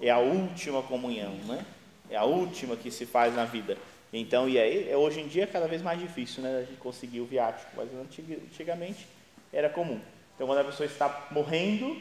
É 0.00 0.10
a 0.10 0.18
última 0.18 0.80
comunhão, 0.80 1.34
né? 1.48 1.66
É 2.08 2.14
a 2.14 2.22
última 2.22 2.76
que 2.76 2.88
se 2.88 3.04
faz 3.04 3.34
na 3.34 3.46
vida. 3.46 3.76
Então, 4.12 4.48
e 4.48 4.60
aí, 4.60 4.94
hoje 4.94 5.22
em 5.22 5.26
dia 5.26 5.42
é 5.42 5.46
cada 5.48 5.66
vez 5.66 5.82
mais 5.82 5.98
difícil, 5.98 6.40
né, 6.40 6.58
a 6.58 6.60
gente 6.60 6.78
conseguir 6.78 7.20
o 7.20 7.26
viático, 7.26 7.72
mas 7.76 7.88
antigamente 7.92 9.08
era 9.52 9.68
comum. 9.68 10.00
Então, 10.34 10.46
quando 10.46 10.58
a 10.58 10.64
pessoa 10.64 10.86
está 10.86 11.26
morrendo, 11.30 11.96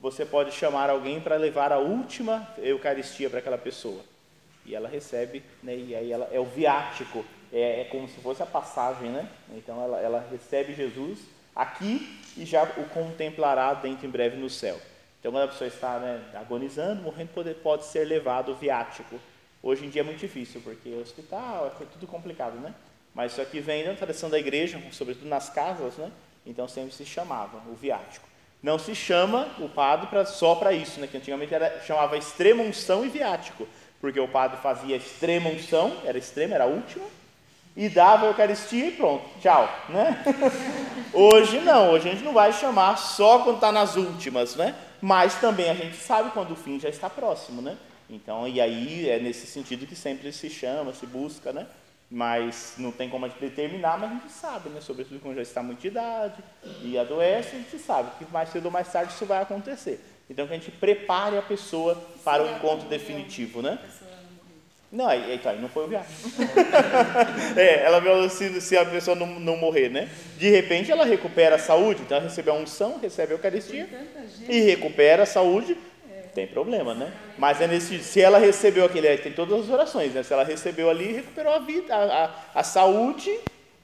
você 0.00 0.24
pode 0.24 0.52
chamar 0.52 0.90
alguém 0.90 1.20
para 1.20 1.36
levar 1.36 1.72
a 1.72 1.78
última 1.78 2.46
Eucaristia 2.58 3.28
para 3.28 3.40
aquela 3.40 3.58
pessoa. 3.58 4.00
E 4.64 4.74
ela 4.74 4.88
recebe, 4.88 5.42
né, 5.62 5.74
e 5.74 5.94
aí 5.94 6.12
ela, 6.12 6.28
é 6.32 6.38
o 6.38 6.44
viático, 6.44 7.24
é, 7.52 7.80
é, 7.80 7.84
como 7.84 8.06
se 8.08 8.20
fosse 8.20 8.42
a 8.42 8.46
passagem, 8.46 9.10
né? 9.10 9.28
Então 9.56 9.82
ela, 9.82 9.98
ela 10.00 10.26
recebe 10.30 10.74
Jesus 10.74 11.20
aqui 11.56 12.20
e 12.36 12.44
já 12.44 12.62
o 12.62 12.84
contemplará 12.90 13.72
dentro 13.74 14.06
em 14.06 14.10
breve 14.10 14.36
no 14.36 14.50
céu. 14.50 14.78
Então 15.18 15.32
quando 15.32 15.44
a 15.44 15.48
pessoa 15.48 15.66
está 15.66 15.98
né, 15.98 16.22
agonizando, 16.34 17.02
morrendo, 17.02 17.30
pode, 17.30 17.54
pode 17.54 17.84
ser 17.86 18.04
levado 18.04 18.52
o 18.52 18.54
viático. 18.54 19.18
Hoje 19.62 19.86
em 19.86 19.88
dia 19.88 20.02
é 20.02 20.04
muito 20.04 20.20
difícil, 20.20 20.60
porque 20.60 20.90
o 20.90 21.00
hospital 21.00 21.74
é 21.80 21.84
tudo 21.86 22.06
complicado, 22.06 22.60
né? 22.60 22.74
Mas 23.14 23.32
isso 23.32 23.40
aqui 23.40 23.58
vem 23.58 23.84
da 23.84 23.94
tradição 23.94 24.30
da 24.30 24.38
igreja, 24.38 24.80
sobretudo 24.92 25.26
nas 25.26 25.48
casas, 25.48 25.96
né? 25.96 26.12
Então 26.48 26.66
sempre 26.66 26.92
se 26.92 27.04
chamava 27.04 27.58
o 27.70 27.74
viático. 27.74 28.26
Não 28.60 28.78
se 28.78 28.94
chama 28.94 29.46
o 29.60 29.68
padre 29.68 30.08
pra, 30.08 30.24
só 30.24 30.56
para 30.56 30.72
isso, 30.72 30.98
né? 30.98 31.06
Que 31.06 31.18
antigamente 31.18 31.54
era, 31.54 31.80
chamava 31.86 32.16
extrema 32.16 32.62
unção 32.64 33.04
e 33.04 33.08
viático, 33.08 33.68
porque 34.00 34.18
o 34.18 34.26
padre 34.26 34.56
fazia 34.60 34.96
extrema 34.96 35.50
unção, 35.50 35.96
era 36.04 36.18
extrema, 36.18 36.54
era 36.54 36.64
a 36.64 36.68
última, 36.68 37.04
e 37.76 37.88
dava 37.88 38.24
a 38.24 38.28
Eucaristia 38.30 38.86
e 38.86 38.90
pronto, 38.90 39.24
tchau. 39.40 39.68
Né? 39.88 40.24
Hoje 41.14 41.60
não, 41.60 41.92
hoje 41.92 42.08
a 42.08 42.12
gente 42.12 42.24
não 42.24 42.32
vai 42.32 42.52
chamar 42.52 42.96
só 42.96 43.38
quando 43.38 43.56
está 43.56 43.70
nas 43.72 43.96
últimas, 43.96 44.56
né? 44.56 44.74
mas 45.00 45.36
também 45.36 45.70
a 45.70 45.74
gente 45.74 45.96
sabe 45.96 46.30
quando 46.30 46.52
o 46.52 46.56
fim 46.56 46.78
já 46.78 46.88
está 46.88 47.08
próximo. 47.08 47.62
Né? 47.62 47.76
Então, 48.10 48.48
e 48.48 48.60
aí 48.60 49.08
é 49.08 49.18
nesse 49.18 49.46
sentido 49.46 49.86
que 49.86 49.94
sempre 49.94 50.32
se 50.32 50.50
chama, 50.50 50.92
se 50.92 51.06
busca, 51.06 51.52
né? 51.52 51.66
Mas 52.10 52.74
não 52.78 52.90
tem 52.90 53.10
como 53.10 53.26
a 53.26 53.28
gente 53.28 53.40
determinar, 53.40 53.98
mas 53.98 54.10
a 54.10 54.14
gente 54.14 54.32
sabe, 54.32 54.70
né? 54.70 54.80
sobretudo 54.80 55.20
quando 55.20 55.36
já 55.36 55.42
está 55.42 55.62
muito 55.62 55.80
de 55.80 55.88
idade 55.88 56.42
e 56.82 56.96
adoece, 56.98 57.56
a 57.56 57.58
gente 57.58 57.78
sabe 57.78 58.10
que 58.18 58.32
mais 58.32 58.48
cedo 58.48 58.66
ou 58.66 58.70
mais 58.70 58.90
tarde 58.90 59.12
isso 59.12 59.26
vai 59.26 59.42
acontecer. 59.42 60.00
Então 60.30 60.46
que 60.46 60.52
a 60.54 60.56
gente 60.56 60.70
prepare 60.70 61.36
a 61.36 61.42
pessoa 61.42 61.94
para 62.24 62.42
o 62.42 62.50
encontro 62.50 62.88
definitivo, 62.88 63.60
né? 63.60 63.78
Não, 64.90 65.06
aí, 65.06 65.34
então, 65.34 65.52
aí 65.52 65.60
não 65.60 65.68
foi 65.68 65.84
o 65.84 65.88
viagem. 65.88 66.10
é, 67.56 67.84
ela 67.84 68.00
viu 68.00 68.28
se, 68.30 68.58
se 68.62 68.74
a 68.74 68.86
pessoa 68.86 69.14
não, 69.14 69.26
não 69.38 69.56
morrer, 69.58 69.90
né? 69.90 70.08
De 70.38 70.48
repente 70.48 70.90
ela 70.90 71.04
recupera 71.04 71.56
a 71.56 71.58
saúde, 71.58 72.00
então 72.02 72.16
ela 72.16 72.26
recebe 72.26 72.48
a 72.48 72.54
unção, 72.54 72.98
recebe 72.98 73.32
a 73.32 73.36
Eucaristia 73.36 73.86
e 74.48 74.60
recupera 74.60 75.24
a 75.24 75.26
saúde, 75.26 75.76
tem 76.34 76.46
problema, 76.46 76.94
né? 76.94 77.12
Mas 77.36 77.60
é 77.60 77.66
nesse, 77.66 77.98
se 78.00 78.20
ela 78.20 78.38
recebeu 78.38 78.84
aquele, 78.84 79.16
tem 79.18 79.32
todas 79.32 79.64
as 79.64 79.70
orações, 79.70 80.12
né? 80.14 80.22
Se 80.22 80.32
ela 80.32 80.44
recebeu 80.44 80.90
ali, 80.90 81.12
recuperou 81.12 81.52
a 81.52 81.58
vida, 81.58 81.94
a, 81.94 82.24
a, 82.24 82.60
a 82.60 82.62
saúde, 82.62 83.38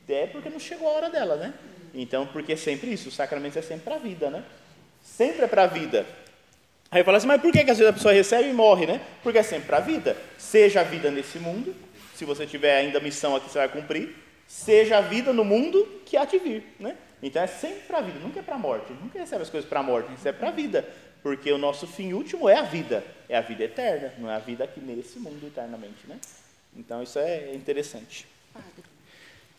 é 0.09 0.27
porque 0.27 0.49
não 0.49 0.59
chegou 0.59 0.89
a 0.89 0.93
hora 0.93 1.11
dela, 1.11 1.37
né? 1.37 1.55
Então, 1.95 2.27
porque 2.27 2.53
é 2.53 2.57
sempre 2.57 2.93
isso, 2.93 3.09
o 3.09 3.13
sacramento 3.13 3.59
é 3.59 3.63
sempre 3.63 3.85
para 3.85 3.95
a 3.97 3.99
vida, 3.99 4.31
né? 4.31 4.45
Sempre 5.03 5.45
é 5.45 5.49
para 5.49 5.65
a 5.65 5.67
vida. 5.67 6.07
Aí 6.91 7.03
fala 7.03 7.19
assim, 7.19 7.27
mas 7.27 7.41
por 7.41 7.51
que, 7.53 7.65
que 7.65 7.71
às 7.71 7.79
vezes 7.79 7.91
a 7.91 7.93
pessoa 7.93 8.15
recebe 8.15 8.49
e 8.49 8.53
morre, 8.53 8.87
né? 8.87 9.01
Porque 9.23 9.39
é 9.39 9.43
sempre 9.43 9.67
para 9.67 9.79
a 9.79 9.81
vida. 9.81 10.17
Seja 10.39 10.81
a 10.81 10.85
vida 10.85 11.11
nesse 11.11 11.39
mundo, 11.39 11.75
se 12.15 12.25
você 12.25 12.47
tiver 12.47 12.77
ainda 12.77 13.01
missão 13.01 13.35
aqui, 13.35 13.51
você 13.51 13.59
vai 13.59 13.69
cumprir. 13.69 14.15
Seja 14.47 14.99
a 14.99 15.01
vida 15.01 15.33
no 15.33 15.45
mundo 15.45 16.03
que 16.05 16.17
há 16.17 16.25
de 16.25 16.39
vir, 16.39 16.65
né? 16.79 16.97
Então 17.23 17.43
é 17.43 17.47
sempre 17.47 17.81
para 17.89 17.99
a 17.99 18.01
vida, 18.03 18.19
nunca 18.21 18.41
é 18.41 18.43
para 18.43 18.55
a 18.55 18.59
morte. 18.59 18.93
Nunca 18.93 19.19
recebe 19.19 19.43
as 19.43 19.51
coisas 19.51 19.69
para 19.69 19.81
a 19.81 19.83
morte, 19.83 20.09
é 20.25 20.33
para 20.33 20.49
a 20.49 20.53
vida. 20.53 20.87
Porque 21.25 21.51
o 21.51 21.57
nosso 21.57 21.87
fim 21.87 22.13
último 22.13 22.51
é 22.51 22.59
a 22.59 22.63
vida, 22.63 23.03
é 23.31 23.39
a 23.39 23.41
vida 23.41 23.65
eterna, 23.65 24.13
não 24.19 24.31
é 24.31 24.37
a 24.37 24.39
vida 24.39 24.63
aqui 24.63 24.79
nesse 24.79 25.19
mundo 25.19 25.47
eternamente, 25.47 26.07
né? 26.07 26.21
Então 26.77 27.03
isso 27.03 27.19
é 27.19 27.55
interessante. 27.55 28.27
Padre, 28.53 28.85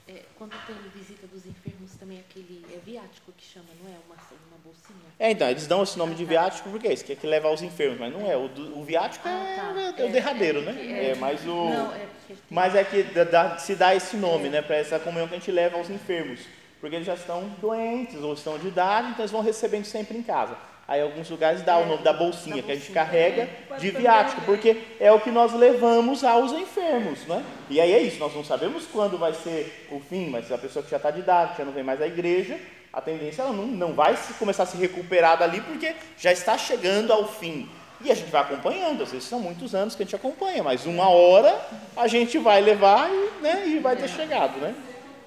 é, 0.07 0.21
quando 0.37 0.51
tem 0.67 0.75
visita 0.93 1.25
dos 1.25 1.43
enfermos, 1.47 1.93
também 1.99 2.19
aquele 2.19 2.63
é 2.71 2.77
viático 2.85 3.31
que 3.35 3.43
chama, 3.43 3.65
não 3.81 3.89
é? 3.89 3.95
Uma, 4.05 4.15
uma 4.15 4.57
bolsinha? 4.63 5.09
É, 5.17 5.31
então, 5.31 5.49
eles 5.49 5.65
dão 5.65 5.81
esse 5.81 5.97
nome 5.97 6.13
ah, 6.13 6.15
de 6.15 6.23
tá. 6.23 6.29
viático 6.29 6.69
porque 6.69 6.87
é 6.87 6.93
isso, 6.93 7.03
que 7.03 7.13
é 7.13 7.15
que 7.15 7.25
leva 7.25 7.47
aos 7.47 7.63
enfermos, 7.63 7.99
mas 7.99 8.13
não 8.13 8.29
é. 8.29 8.37
O, 8.37 8.45
o 8.77 8.83
viático 8.83 9.27
ah, 9.27 9.31
é, 9.31 9.55
tá. 9.55 10.03
é, 10.03 10.05
é, 10.05 10.07
o 10.07 10.11
derradeiro, 10.11 10.61
né? 10.61 10.75
É, 10.79 11.09
é 11.09 11.15
mas 11.15 11.41
o. 11.47 11.47
Não, 11.47 11.95
é 11.95 12.07
mas 12.47 12.75
é 12.75 12.83
que 12.83 13.01
dá, 13.01 13.57
se 13.57 13.73
dá 13.73 13.95
esse 13.95 14.15
nome, 14.15 14.49
né? 14.49 14.61
Para 14.61 14.75
essa 14.75 14.99
comunhão 14.99 15.27
que 15.27 15.33
a 15.33 15.39
gente 15.39 15.51
leva 15.51 15.77
aos 15.77 15.89
enfermos. 15.89 16.41
Porque 16.79 16.97
eles 16.97 17.07
já 17.07 17.15
estão 17.15 17.49
doentes 17.59 18.21
ou 18.21 18.35
estão 18.35 18.59
de 18.59 18.67
idade, 18.67 19.07
então 19.07 19.21
eles 19.21 19.31
vão 19.31 19.41
recebendo 19.41 19.85
sempre 19.85 20.15
em 20.15 20.21
casa. 20.21 20.55
Aí 20.87 21.01
alguns 21.01 21.27
lugares 21.31 21.63
dá 21.63 21.77
o 21.77 21.85
nome 21.87 22.03
da 22.03 22.13
bolsinha 22.13 22.61
que 22.61 22.71
a 22.71 22.75
gente 22.75 22.91
carrega 22.91 23.49
de 23.79 23.89
viático, 23.89 24.41
porque 24.41 24.77
é 24.99 25.11
o 25.11 25.19
que 25.19 25.31
nós 25.31 25.51
levamos 25.51 26.23
aos 26.23 26.51
enfermos, 26.51 27.25
né? 27.25 27.43
E 27.69 27.81
aí 27.81 27.91
é 27.91 27.99
isso, 27.99 28.19
nós 28.19 28.35
não 28.35 28.43
sabemos 28.43 28.85
quando 28.93 29.17
vai 29.17 29.33
ser 29.33 29.87
o 29.91 29.99
fim, 29.99 30.29
mas 30.29 30.45
se 30.45 30.53
a 30.53 30.57
pessoa 30.59 30.85
que 30.85 30.91
já 30.91 30.97
está 30.97 31.09
de 31.09 31.21
idade, 31.21 31.57
já 31.57 31.65
não 31.65 31.71
vem 31.71 31.83
mais 31.83 31.99
à 31.99 32.05
igreja, 32.05 32.59
a 32.93 33.01
tendência 33.01 33.41
ela 33.41 33.51
não, 33.51 33.65
não 33.65 33.93
vai 33.93 34.15
começar 34.37 34.63
a 34.63 34.65
se 34.67 34.77
recuperar 34.77 35.39
dali, 35.39 35.59
porque 35.59 35.95
já 36.19 36.31
está 36.31 36.55
chegando 36.55 37.11
ao 37.11 37.27
fim. 37.27 37.67
E 38.01 38.11
a 38.11 38.13
gente 38.13 38.29
vai 38.29 38.41
acompanhando, 38.41 39.01
às 39.01 39.11
vezes 39.11 39.27
são 39.27 39.39
muitos 39.39 39.73
anos 39.73 39.95
que 39.95 40.03
a 40.03 40.05
gente 40.05 40.15
acompanha, 40.15 40.61
mas 40.61 40.85
uma 40.85 41.09
hora 41.09 41.59
a 41.97 42.07
gente 42.07 42.37
vai 42.37 42.61
levar 42.61 43.09
e, 43.09 43.41
né, 43.41 43.63
e 43.67 43.79
vai 43.79 43.95
ter 43.95 44.07
chegado, 44.07 44.59
né? 44.59 44.75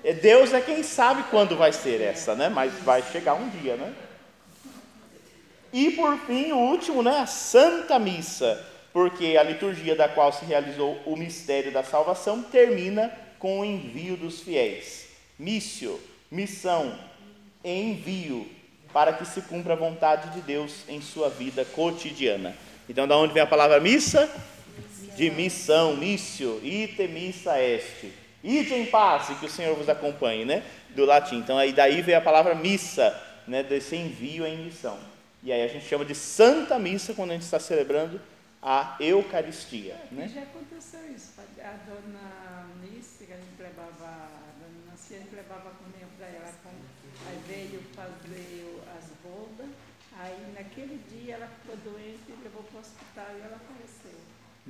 É, 0.04 0.12
Deus 0.12 0.52
é 0.52 0.60
quem 0.60 0.84
sabe 0.84 1.24
quando 1.30 1.56
vai 1.56 1.72
ser 1.72 2.00
essa, 2.00 2.36
né? 2.36 2.48
Mas 2.48 2.72
vai 2.84 3.02
chegar 3.02 3.34
um 3.34 3.48
dia, 3.48 3.74
né? 3.74 3.92
E 5.72 5.90
por 5.92 6.18
fim, 6.20 6.52
o 6.52 6.56
último, 6.56 7.02
né, 7.02 7.18
a 7.18 7.26
Santa 7.26 7.98
Missa, 7.98 8.64
porque 8.92 9.36
a 9.36 9.42
liturgia 9.42 9.94
da 9.94 10.08
qual 10.08 10.32
se 10.32 10.44
realizou 10.44 10.98
o 11.04 11.16
mistério 11.16 11.72
da 11.72 11.82
salvação 11.82 12.42
termina 12.42 13.12
com 13.38 13.60
o 13.60 13.64
envio 13.64 14.16
dos 14.16 14.40
fiéis. 14.40 15.08
Missio, 15.38 16.00
missão, 16.30 16.98
envio, 17.62 18.48
para 18.92 19.12
que 19.12 19.24
se 19.24 19.42
cumpra 19.42 19.74
a 19.74 19.76
vontade 19.76 20.30
de 20.30 20.40
Deus 20.40 20.84
em 20.88 21.00
sua 21.00 21.28
vida 21.28 21.64
cotidiana. 21.64 22.56
Então, 22.88 23.06
da 23.06 23.16
onde 23.16 23.34
vem 23.34 23.42
a 23.42 23.46
palavra 23.46 23.78
missa? 23.78 24.28
De 25.14 25.30
missão, 25.30 25.96
missio, 25.96 26.60
ite 26.62 27.06
missa 27.06 27.60
est. 27.60 28.06
Ide 28.42 28.74
em 28.74 28.86
paz 28.86 29.28
que 29.38 29.46
o 29.46 29.50
Senhor 29.50 29.76
vos 29.76 29.88
acompanhe, 29.88 30.44
né? 30.44 30.62
Do 30.90 31.04
latim. 31.04 31.36
Então, 31.36 31.58
aí 31.58 31.72
daí 31.72 32.00
vem 32.02 32.14
a 32.14 32.20
palavra 32.20 32.54
missa, 32.54 33.14
né? 33.46 33.62
Desse 33.62 33.96
envio 33.96 34.46
em 34.46 34.56
missão. 34.56 34.96
E 35.42 35.52
aí 35.52 35.62
a 35.62 35.68
gente 35.68 35.86
chama 35.86 36.04
de 36.04 36.14
Santa 36.14 36.78
Missa 36.78 37.14
quando 37.14 37.30
a 37.30 37.34
gente 37.34 37.44
está 37.44 37.60
celebrando 37.60 38.20
a 38.62 38.96
Eucaristia. 38.98 39.94
É, 39.94 40.14
né? 40.14 40.28
Já 40.28 40.42
aconteceu 40.42 41.00
isso. 41.14 41.34
A 41.40 41.76
dona 41.86 42.66
Nice, 42.82 43.24
que 43.24 43.32
a 43.32 43.36
gente 43.36 43.60
levava, 43.60 44.04
a 44.04 44.52
dona 44.58 44.90
Nancy, 44.90 45.14
a 45.14 45.18
gente 45.18 45.34
levava 45.34 45.70
comunhão 45.70 46.08
para 46.16 46.26
ela. 46.26 46.52
Aí 47.26 47.38
veio 47.46 47.82
fazer 47.94 48.80
as 48.96 49.10
bodas, 49.22 49.68
aí 50.18 50.52
naquele 50.54 51.00
dia 51.08 51.34
ela 51.34 51.48
ficou 51.48 51.76
doente 51.92 52.20
e 52.28 52.42
levou 52.42 52.62
para 52.62 52.76
o 52.76 52.80
hospital 52.80 53.26
e 53.36 53.40
ela 53.40 53.58
faleceu. 53.58 54.18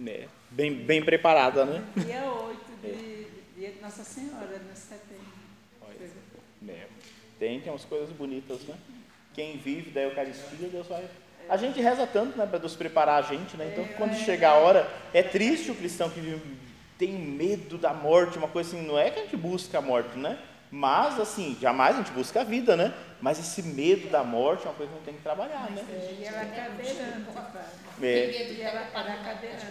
É, 0.07 0.29
bem, 0.51 0.75
bem 0.75 1.05
preparada, 1.05 1.65
né? 1.65 1.85
Dia 1.97 2.31
8 2.31 2.59
de, 2.83 3.27
dia 3.57 3.73
de 3.73 3.81
Nossa 3.81 4.05
Senhora, 4.05 4.59
no 4.59 4.77
setembro. 4.77 5.39
É. 6.69 6.87
Tem, 7.39 7.61
tem 7.61 7.73
umas 7.73 7.85
coisas 7.85 8.11
bonitas, 8.11 8.63
né? 8.63 8.77
Quem 9.39 9.57
vive 9.57 9.93
da 9.93 10.01
Eucaristia, 10.01 10.69
Deus 10.69 10.89
vai. 10.89 11.05
A 11.49 11.57
gente 11.57 11.81
reza 11.81 12.05
tanto, 12.05 12.37
né, 12.37 12.45
para 12.45 12.59
Deus 12.59 12.75
preparar 12.75 13.23
a 13.23 13.23
gente, 13.23 13.57
né? 13.57 13.71
Então, 13.73 13.85
quando 13.97 14.17
chega 14.17 14.49
a 14.49 14.55
hora, 14.55 14.91
é 15.15 15.23
triste 15.23 15.71
o 15.71 15.77
cristão 15.77 16.11
que 16.11 16.19
vive, 16.19 16.43
tem 16.99 17.13
medo 17.13 17.79
da 17.79 17.95
morte, 17.95 18.37
uma 18.37 18.49
coisa 18.49 18.77
assim, 18.77 18.85
não 18.85 18.99
é 18.99 19.11
que 19.11 19.21
a 19.21 19.23
gente 19.23 19.37
busca 19.37 19.79
a 19.79 19.81
morte, 19.81 20.19
né? 20.19 20.37
Mas, 20.71 21.19
assim, 21.19 21.57
jamais 21.61 21.95
a 21.95 21.99
gente 21.99 22.13
busca 22.13 22.43
a 22.43 22.45
vida, 22.45 22.77
né? 22.77 22.93
Mas 23.21 23.39
esse 23.39 23.63
medo 23.63 24.09
da 24.11 24.23
morte 24.23 24.67
é 24.67 24.69
uma 24.69 24.75
coisa 24.75 24.93
que 24.93 24.97
a 24.97 24.99
gente 24.99 25.07
tem 25.07 25.15
que 25.15 25.23
trabalhar, 25.23 25.71
né? 25.71 25.85
É, 25.91 26.17
e 26.21 26.25
ela 26.25 26.41
é 26.41 26.45
cadeirante, 26.45 27.27
é. 28.01 28.53
E 28.53 28.63
ela 28.63 28.81
cadeirante, 29.25 29.67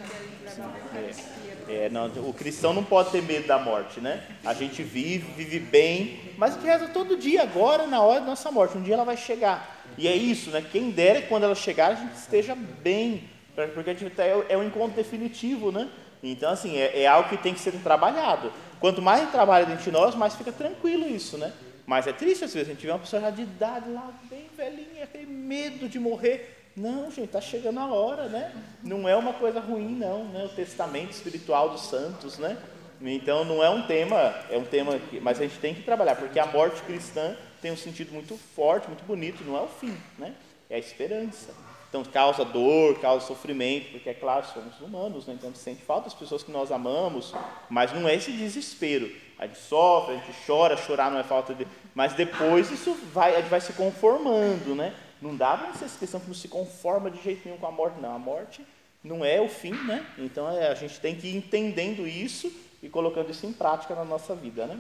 é, 1.69 1.86
é, 1.86 1.89
não, 1.89 2.07
o 2.07 2.33
cristão 2.33 2.73
não 2.73 2.83
pode 2.83 3.12
ter 3.12 3.21
medo 3.21 3.47
da 3.47 3.60
morte, 3.60 4.01
né? 4.01 4.25
A 4.43 4.53
gente 4.53 4.83
vive, 4.83 5.31
vive 5.33 5.60
bem, 5.60 6.33
mas 6.38 6.53
a 6.53 6.55
gente 6.55 6.65
reza 6.65 6.88
todo 6.88 7.15
dia, 7.15 7.43
agora, 7.43 7.86
na 7.86 8.01
hora 8.01 8.19
da 8.19 8.25
nossa 8.25 8.51
morte. 8.51 8.77
Um 8.77 8.81
dia 8.81 8.95
ela 8.95 9.05
vai 9.05 9.17
chegar. 9.17 9.83
E 9.97 10.07
é 10.07 10.15
isso, 10.15 10.49
né? 10.49 10.65
Quem 10.71 10.91
dera 10.91 11.21
que 11.21 11.27
quando 11.27 11.43
ela 11.43 11.55
chegar 11.55 11.91
a 11.91 11.95
gente 11.95 12.15
esteja 12.15 12.55
bem, 12.55 13.29
porque 13.73 13.91
a 13.91 13.93
gente 13.93 14.10
tá, 14.10 14.23
é, 14.23 14.45
é 14.49 14.57
um 14.57 14.63
encontro 14.63 14.95
definitivo, 14.95 15.71
né? 15.71 15.88
Então, 16.21 16.51
assim, 16.51 16.77
é, 16.77 17.03
é 17.03 17.07
algo 17.07 17.29
que 17.29 17.38
tem 17.38 17.53
que 17.53 17.60
ser 17.60 17.71
trabalhado. 17.83 18.51
Quanto 18.79 19.01
mais 19.01 19.29
trabalha 19.31 19.65
dentro 19.65 19.83
de 19.83 19.91
nós, 19.91 20.15
mais 20.15 20.35
fica 20.35 20.51
tranquilo 20.51 21.07
isso, 21.07 21.37
né? 21.37 21.51
Mas 21.85 22.05
é 22.05 22.13
triste 22.13 22.43
às 22.43 22.53
vezes, 22.53 22.69
a 22.69 22.73
gente 22.73 22.85
vê 22.85 22.91
uma 22.91 22.99
pessoa 22.99 23.21
já 23.21 23.29
de 23.29 23.41
idade 23.41 23.89
lá, 23.89 24.11
bem 24.29 24.45
velhinha, 24.55 25.03
aquele 25.03 25.25
medo 25.25 25.87
de 25.87 25.99
morrer. 25.99 26.71
Não, 26.75 27.05
gente, 27.09 27.25
está 27.25 27.41
chegando 27.41 27.79
a 27.79 27.87
hora, 27.87 28.25
né? 28.25 28.53
Não 28.83 29.07
é 29.07 29.15
uma 29.15 29.33
coisa 29.33 29.59
ruim, 29.59 29.95
não, 29.95 30.25
né? 30.25 30.45
O 30.45 30.49
testamento 30.49 31.11
espiritual 31.11 31.69
dos 31.69 31.87
santos, 31.87 32.37
né? 32.37 32.57
Então 33.01 33.45
não 33.45 33.63
é 33.63 33.69
um 33.69 33.83
tema, 33.83 34.35
é 34.49 34.57
um 34.57 34.65
tema, 34.65 34.99
que, 34.99 35.19
mas 35.19 35.39
a 35.39 35.43
gente 35.43 35.59
tem 35.59 35.73
que 35.73 35.83
trabalhar, 35.83 36.15
porque 36.15 36.39
a 36.39 36.45
morte 36.45 36.81
cristã 36.83 37.35
tem 37.61 37.71
um 37.71 37.77
sentido 37.77 38.11
muito 38.11 38.37
forte, 38.55 38.87
muito 38.87 39.03
bonito, 39.05 39.43
não 39.43 39.57
é 39.57 39.61
o 39.61 39.67
fim, 39.67 39.95
né? 40.17 40.33
É 40.69 40.75
a 40.75 40.79
esperança. 40.79 41.53
Então 41.89 42.04
causa 42.04 42.43
dor, 42.43 43.00
causa 43.00 43.26
sofrimento, 43.26 43.91
porque 43.91 44.10
é 44.10 44.13
claro, 44.13 44.45
somos 44.47 44.80
humanos, 44.82 45.26
né? 45.26 45.34
então 45.34 45.50
a 45.50 45.54
gente 45.54 45.62
sente 45.62 45.82
falta 45.82 46.06
das 46.06 46.13
pessoas 46.13 46.43
que 46.43 46.52
nós 46.52 46.71
amamos, 46.71 47.34
mas 47.69 47.93
não 47.93 48.08
é 48.08 48.15
esse 48.15 48.32
desespero. 48.32 49.10
A 49.39 49.45
gente 49.47 49.60
sofre, 49.60 50.15
a 50.15 50.17
gente 50.17 50.36
chora, 50.45 50.76
chorar 50.76 51.12
não 51.12 51.19
é 51.19 51.23
falta 51.23 51.54
de. 51.54 51.65
Mas 51.93 52.13
depois 52.13 52.71
isso 52.71 52.93
vai, 53.13 53.36
a 53.36 53.41
gente 53.41 53.50
vai 53.50 53.62
se 53.62 53.71
conformando, 53.73 54.76
né? 54.76 54.93
Não 55.21 55.36
dá 55.36 55.56
para 55.56 55.69
essa 55.69 55.88
questão 55.97 56.19
que 56.19 56.28
não 56.28 56.34
se 56.34 56.47
conforma 56.47 57.10
de 57.10 57.21
jeito 57.21 57.41
nenhum 57.45 57.58
com 57.58 57.67
a 57.67 57.71
morte, 57.71 58.00
não. 58.02 58.15
A 58.15 58.19
morte 58.19 58.65
não 59.04 59.23
é 59.23 59.39
o 59.39 59.47
fim, 59.47 59.73
né? 59.86 60.06
Então 60.17 60.50
é, 60.50 60.67
a 60.67 60.76
gente 60.76 61.00
tem 61.00 61.15
que 61.15 61.28
ir 61.28 61.36
entendendo 61.36 62.08
isso 62.08 62.52
e 62.82 62.89
colocando 62.89 63.30
isso 63.30 63.45
em 63.45 63.54
prática 63.54 63.95
na 63.95 64.04
nossa 64.04 64.36
vida, 64.36 64.65
né? 64.65 64.80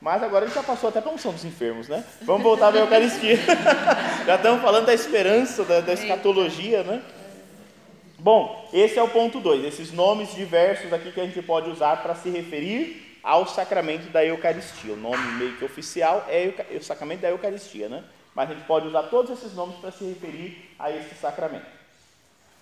Mas 0.00 0.22
agora 0.22 0.46
gente 0.46 0.54
já 0.54 0.62
passou 0.62 0.90
até 0.90 1.00
para 1.00 1.10
a 1.10 1.14
unção 1.14 1.32
dos 1.32 1.44
enfermos, 1.44 1.88
né? 1.88 2.04
Vamos 2.22 2.42
voltar 2.42 2.70
para 2.70 2.80
a 2.80 2.84
Eucaristia. 2.84 3.36
já 4.24 4.36
estamos 4.36 4.62
falando 4.62 4.86
da 4.86 4.94
esperança, 4.94 5.64
da, 5.64 5.80
da 5.80 5.92
escatologia, 5.92 6.84
né? 6.84 7.02
Bom, 8.16 8.68
esse 8.72 8.98
é 8.98 9.02
o 9.02 9.08
ponto 9.08 9.40
2, 9.40 9.64
esses 9.64 9.92
nomes 9.92 10.34
diversos 10.34 10.92
aqui 10.92 11.12
que 11.12 11.20
a 11.20 11.24
gente 11.24 11.40
pode 11.42 11.70
usar 11.70 12.02
para 12.02 12.14
se 12.14 12.30
referir 12.30 13.18
ao 13.22 13.46
sacramento 13.46 14.10
da 14.10 14.24
Eucaristia. 14.24 14.92
O 14.92 14.96
nome 14.96 15.24
meio 15.32 15.56
que 15.56 15.64
oficial 15.64 16.24
é 16.28 16.52
o 16.76 16.82
sacramento 16.82 17.20
da 17.20 17.30
Eucaristia, 17.30 17.88
né? 17.88 18.04
Mas 18.34 18.50
a 18.50 18.54
gente 18.54 18.66
pode 18.66 18.86
usar 18.86 19.04
todos 19.04 19.30
esses 19.30 19.54
nomes 19.54 19.76
para 19.76 19.90
se 19.90 20.04
referir 20.04 20.74
a 20.78 20.90
esse 20.90 21.14
sacramento. 21.16 21.77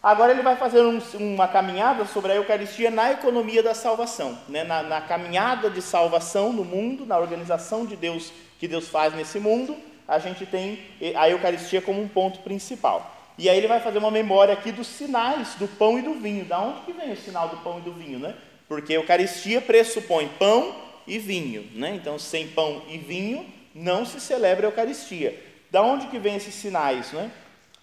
Agora 0.06 0.30
ele 0.30 0.42
vai 0.42 0.54
fazer 0.54 0.82
um, 0.82 1.00
uma 1.14 1.48
caminhada 1.48 2.04
sobre 2.04 2.30
a 2.30 2.36
Eucaristia 2.36 2.92
na 2.92 3.10
economia 3.10 3.60
da 3.60 3.74
salvação, 3.74 4.38
né? 4.48 4.62
na, 4.62 4.80
na 4.80 5.00
caminhada 5.00 5.68
de 5.68 5.82
salvação 5.82 6.52
no 6.52 6.64
mundo, 6.64 7.04
na 7.04 7.18
organização 7.18 7.84
de 7.84 7.96
Deus 7.96 8.32
que 8.56 8.68
Deus 8.68 8.86
faz 8.86 9.12
nesse 9.12 9.40
mundo, 9.40 9.76
a 10.06 10.20
gente 10.20 10.46
tem 10.46 10.78
a 11.16 11.28
Eucaristia 11.28 11.82
como 11.82 12.00
um 12.00 12.06
ponto 12.06 12.38
principal. 12.38 13.34
E 13.36 13.48
aí 13.48 13.58
ele 13.58 13.66
vai 13.66 13.80
fazer 13.80 13.98
uma 13.98 14.12
memória 14.12 14.54
aqui 14.54 14.70
dos 14.70 14.86
sinais 14.86 15.56
do 15.56 15.66
pão 15.66 15.98
e 15.98 16.02
do 16.02 16.14
vinho. 16.14 16.44
Da 16.44 16.60
onde 16.60 16.82
que 16.82 16.92
vem 16.92 17.10
o 17.10 17.16
sinal 17.16 17.48
do 17.48 17.56
pão 17.56 17.78
e 17.78 17.82
do 17.82 17.92
vinho, 17.92 18.20
né? 18.20 18.36
Porque 18.68 18.92
a 18.92 18.98
Eucaristia 18.98 19.60
pressupõe 19.60 20.28
pão 20.38 20.72
e 21.04 21.18
vinho, 21.18 21.68
né? 21.74 21.96
Então, 21.96 22.16
sem 22.16 22.46
pão 22.46 22.80
e 22.88 22.96
vinho 22.96 23.44
não 23.74 24.06
se 24.06 24.20
celebra 24.20 24.68
a 24.68 24.70
Eucaristia. 24.70 25.36
Da 25.68 25.82
onde 25.82 26.06
que 26.06 26.18
vem 26.20 26.36
esses 26.36 26.54
sinais, 26.54 27.10
né? 27.10 27.28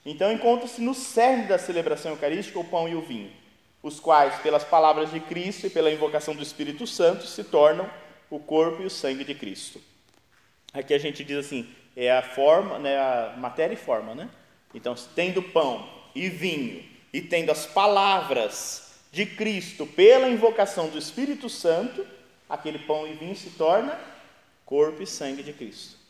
Então 0.05 0.31
encontra-se 0.31 0.81
no 0.81 0.93
cerne 0.93 1.47
da 1.47 1.57
celebração 1.57 2.11
eucarística 2.11 2.59
o 2.59 2.63
pão 2.63 2.87
e 2.89 2.95
o 2.95 3.01
vinho, 3.01 3.31
os 3.81 3.99
quais, 3.99 4.35
pelas 4.41 4.63
palavras 4.63 5.11
de 5.11 5.19
Cristo 5.19 5.67
e 5.67 5.69
pela 5.69 5.91
invocação 5.91 6.35
do 6.35 6.43
Espírito 6.43 6.85
Santo, 6.85 7.25
se 7.25 7.43
tornam 7.43 7.89
o 8.29 8.39
corpo 8.39 8.81
e 8.81 8.85
o 8.85 8.89
sangue 8.89 9.23
de 9.23 9.33
Cristo. 9.35 9.81
Aqui 10.73 10.93
a 10.93 10.97
gente 10.97 11.23
diz 11.23 11.37
assim, 11.37 11.69
é 11.95 12.11
a 12.11 12.21
forma, 12.21 12.79
né, 12.79 12.97
a 12.97 13.35
matéria 13.37 13.73
e 13.73 13.77
forma, 13.77 14.15
né? 14.15 14.29
Então, 14.73 14.95
tendo 15.15 15.41
pão 15.41 15.87
e 16.15 16.29
vinho 16.29 16.83
e 17.13 17.21
tendo 17.21 17.51
as 17.51 17.65
palavras 17.65 18.93
de 19.11 19.25
Cristo 19.25 19.85
pela 19.85 20.27
invocação 20.27 20.89
do 20.89 20.97
Espírito 20.97 21.47
Santo, 21.47 22.05
aquele 22.49 22.79
pão 22.79 23.07
e 23.07 23.13
vinho 23.13 23.35
se 23.35 23.51
torna 23.51 23.99
corpo 24.65 25.03
e 25.03 25.07
sangue 25.07 25.43
de 25.43 25.53
Cristo. 25.53 26.02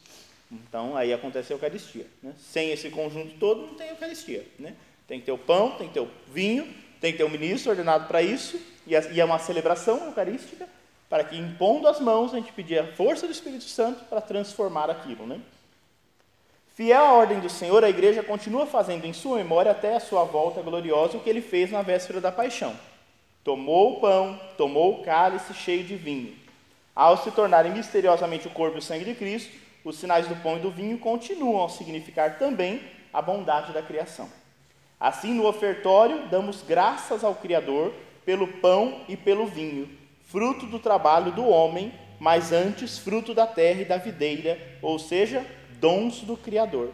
Então, 0.67 0.95
aí 0.95 1.11
acontece 1.11 1.51
a 1.51 1.55
Eucaristia. 1.55 2.05
Né? 2.21 2.33
Sem 2.37 2.71
esse 2.71 2.89
conjunto 2.89 3.35
todo, 3.39 3.67
não 3.67 3.75
tem 3.75 3.89
Eucaristia. 3.89 4.45
Né? 4.59 4.75
Tem 5.07 5.19
que 5.19 5.25
ter 5.25 5.31
o 5.31 5.37
pão, 5.37 5.71
tem 5.71 5.87
que 5.87 5.93
ter 5.93 5.99
o 5.99 6.09
vinho, 6.31 6.67
tem 7.01 7.11
que 7.11 7.17
ter 7.17 7.23
o 7.23 7.29
ministro 7.29 7.71
ordenado 7.71 8.07
para 8.07 8.21
isso, 8.21 8.59
e 8.85 9.19
é 9.19 9.25
uma 9.25 9.39
celebração 9.39 10.05
eucarística, 10.05 10.67
para 11.09 11.23
que, 11.23 11.37
impondo 11.37 11.87
as 11.87 11.99
mãos, 11.99 12.33
a 12.33 12.37
gente 12.37 12.51
pedir 12.53 12.79
a 12.79 12.87
força 12.93 13.25
do 13.25 13.31
Espírito 13.31 13.65
Santo 13.65 14.03
para 14.05 14.21
transformar 14.21 14.89
aquilo. 14.89 15.27
Né? 15.27 15.39
Fiel 16.75 17.03
à 17.03 17.13
ordem 17.13 17.39
do 17.39 17.49
Senhor, 17.49 17.83
a 17.83 17.89
igreja 17.89 18.23
continua 18.23 18.65
fazendo 18.65 19.05
em 19.05 19.13
sua 19.13 19.37
memória 19.37 19.71
até 19.71 19.95
a 19.95 19.99
sua 19.99 20.23
volta 20.23 20.61
gloriosa 20.61 21.17
o 21.17 21.19
que 21.19 21.29
ele 21.29 21.41
fez 21.41 21.71
na 21.71 21.81
véspera 21.81 22.19
da 22.19 22.31
paixão. 22.31 22.75
Tomou 23.43 23.97
o 23.97 23.99
pão, 23.99 24.39
tomou 24.57 24.93
o 24.93 25.03
cálice 25.03 25.53
cheio 25.53 25.83
de 25.83 25.95
vinho. 25.95 26.35
Ao 26.95 27.17
se 27.17 27.29
tornarem 27.31 27.71
misteriosamente 27.71 28.47
o 28.47 28.51
corpo 28.51 28.77
e 28.77 28.79
o 28.79 28.81
sangue 28.81 29.05
de 29.05 29.13
Cristo, 29.13 29.51
os 29.83 29.97
sinais 29.97 30.27
do 30.27 30.35
pão 30.37 30.57
e 30.57 30.61
do 30.61 30.71
vinho 30.71 30.97
continuam 30.97 31.65
a 31.65 31.69
significar 31.69 32.37
também 32.37 32.81
a 33.11 33.21
bondade 33.21 33.73
da 33.73 33.81
criação. 33.81 34.29
Assim, 34.99 35.33
no 35.33 35.45
ofertório, 35.45 36.27
damos 36.29 36.61
graças 36.61 37.23
ao 37.23 37.35
Criador 37.35 37.93
pelo 38.25 38.47
pão 38.47 39.01
e 39.07 39.17
pelo 39.17 39.45
vinho, 39.45 39.89
fruto 40.23 40.65
do 40.65 40.79
trabalho 40.79 41.31
do 41.31 41.45
homem, 41.45 41.91
mas 42.19 42.53
antes 42.53 42.97
fruto 42.97 43.33
da 43.33 43.45
terra 43.45 43.81
e 43.81 43.85
da 43.85 43.97
videira, 43.97 44.57
ou 44.81 44.97
seja, 44.97 45.45
dons 45.79 46.21
do 46.21 46.37
Criador. 46.37 46.91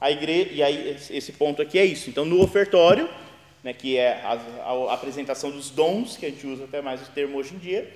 A 0.00 0.10
igreja, 0.10 0.50
e 0.52 0.62
aí 0.62 0.96
esse 1.10 1.32
ponto 1.32 1.60
aqui 1.60 1.78
é 1.78 1.84
isso. 1.84 2.08
Então, 2.08 2.24
no 2.24 2.40
ofertório, 2.40 3.10
né, 3.62 3.72
que 3.72 3.96
é 3.96 4.22
a, 4.22 4.38
a, 4.64 4.94
apresentação 4.94 5.50
dos 5.50 5.70
dons, 5.70 6.16
que 6.16 6.26
a 6.26 6.30
gente 6.30 6.46
usa 6.46 6.64
até 6.64 6.80
mais 6.80 7.02
o 7.02 7.10
termo 7.10 7.36
hoje 7.36 7.54
em 7.54 7.58
dia, 7.58 7.92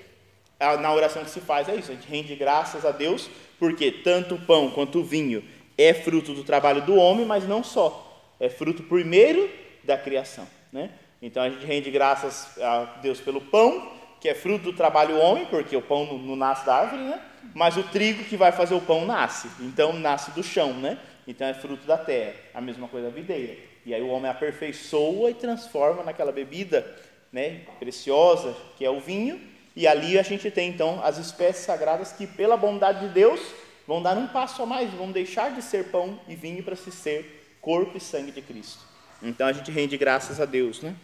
na 0.59 0.93
oração 0.93 1.23
que 1.23 1.29
se 1.29 1.41
faz 1.41 1.67
é 1.67 1.75
isso, 1.75 1.91
a 1.91 1.95
gente 1.95 2.07
rende 2.07 2.35
graças 2.35 2.85
a 2.85 2.91
Deus, 2.91 3.29
porque 3.59 3.91
tanto 3.91 4.35
o 4.35 4.41
pão 4.41 4.71
quanto 4.71 4.99
o 4.99 5.03
vinho 5.03 5.43
é 5.77 5.93
fruto 5.93 6.33
do 6.33 6.43
trabalho 6.43 6.81
do 6.81 6.95
homem, 6.95 7.25
mas 7.25 7.47
não 7.47 7.63
só, 7.63 8.33
é 8.39 8.49
fruto 8.49 8.83
primeiro 8.83 9.49
da 9.83 9.97
criação. 9.97 10.47
Né? 10.71 10.89
Então 11.21 11.43
a 11.43 11.49
gente 11.49 11.65
rende 11.65 11.91
graças 11.91 12.57
a 12.61 12.99
Deus 13.01 13.19
pelo 13.19 13.41
pão, 13.41 13.91
que 14.19 14.29
é 14.29 14.33
fruto 14.33 14.71
do 14.71 14.73
trabalho 14.73 15.15
do 15.15 15.21
homem, 15.21 15.45
porque 15.45 15.75
o 15.75 15.81
pão 15.81 16.05
não, 16.05 16.17
não 16.17 16.35
nasce 16.35 16.65
da 16.65 16.75
árvore, 16.75 17.03
né? 17.03 17.21
mas 17.53 17.77
o 17.77 17.83
trigo 17.83 18.23
que 18.23 18.37
vai 18.37 18.51
fazer 18.51 18.73
o 18.73 18.81
pão 18.81 19.05
nasce, 19.05 19.49
então 19.59 19.93
nasce 19.93 20.31
do 20.31 20.41
chão, 20.41 20.73
né? 20.73 20.97
então 21.27 21.45
é 21.47 21.53
fruto 21.53 21.85
da 21.85 21.97
terra, 21.97 22.35
a 22.53 22.61
mesma 22.61 22.87
coisa 22.87 23.07
da 23.07 23.13
videira. 23.13 23.57
E 23.85 23.93
aí 23.93 24.01
o 24.01 24.07
homem 24.07 24.31
aperfeiçoa 24.31 25.29
e 25.29 25.33
transforma 25.35 26.03
naquela 26.03 26.31
bebida 26.31 26.95
né, 27.31 27.61
preciosa, 27.77 28.55
que 28.77 28.83
é 28.83 28.89
o 28.89 28.99
vinho, 28.99 29.39
e 29.75 29.85
ali 29.85 30.17
a 30.17 30.23
gente 30.23 30.49
tem 30.49 30.69
então 30.69 31.03
as 31.03 31.17
espécies 31.17 31.65
sagradas 31.65 32.11
que, 32.13 32.25
pela 32.25 32.55
bondade 32.55 33.07
de 33.07 33.13
Deus, 33.13 33.41
vão 33.85 34.01
dar 34.01 34.17
um 34.17 34.27
passo 34.27 34.63
a 34.63 34.65
mais, 34.65 34.91
vão 34.93 35.11
deixar 35.11 35.53
de 35.53 35.61
ser 35.61 35.85
pão 35.85 36.19
e 36.27 36.35
vinho 36.35 36.63
para 36.63 36.75
se 36.75 36.91
ser 36.91 37.57
corpo 37.61 37.97
e 37.97 37.99
sangue 38.01 38.31
de 38.31 38.41
Cristo. 38.41 38.79
Então 39.21 39.47
a 39.47 39.53
gente 39.53 39.69
rende 39.71 39.97
graças 39.97 40.39
a 40.39 40.45
Deus, 40.45 40.81
né? 40.81 40.95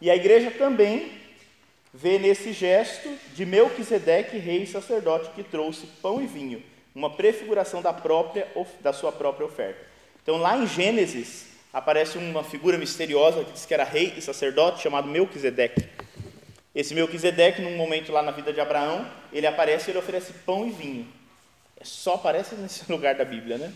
E 0.00 0.10
a 0.10 0.16
igreja 0.16 0.50
também 0.50 1.12
vê 1.92 2.18
nesse 2.18 2.52
gesto 2.52 3.08
de 3.34 3.44
Melquisedeque, 3.44 4.38
rei 4.38 4.62
e 4.62 4.66
sacerdote, 4.66 5.30
que 5.30 5.42
trouxe 5.42 5.86
pão 6.00 6.22
e 6.22 6.26
vinho, 6.26 6.62
uma 6.94 7.10
prefiguração 7.10 7.82
da 7.82 7.92
própria 7.92 8.46
da 8.80 8.92
sua 8.92 9.10
própria 9.10 9.46
oferta. 9.46 9.80
Então 10.22 10.36
lá 10.36 10.56
em 10.56 10.66
Gênesis 10.66 11.46
aparece 11.72 12.16
uma 12.16 12.44
figura 12.44 12.78
misteriosa 12.78 13.44
que 13.44 13.52
diz 13.52 13.66
que 13.66 13.74
era 13.74 13.84
rei 13.84 14.14
e 14.16 14.22
sacerdote 14.22 14.82
chamado 14.82 15.08
Melquisedeque. 15.08 15.88
Esse 16.74 16.94
Melquisedeque, 16.94 17.60
num 17.60 17.76
momento 17.76 18.12
lá 18.12 18.22
na 18.22 18.30
vida 18.30 18.52
de 18.52 18.60
Abraão, 18.60 19.08
ele 19.32 19.46
aparece 19.46 19.88
e 19.88 19.92
ele 19.92 19.98
oferece 19.98 20.32
pão 20.44 20.66
e 20.66 20.70
vinho. 20.70 21.06
É 21.80 21.84
só 21.84 22.14
aparece 22.14 22.54
nesse 22.54 22.84
lugar 22.92 23.14
da 23.14 23.24
Bíblia, 23.24 23.58
né? 23.58 23.72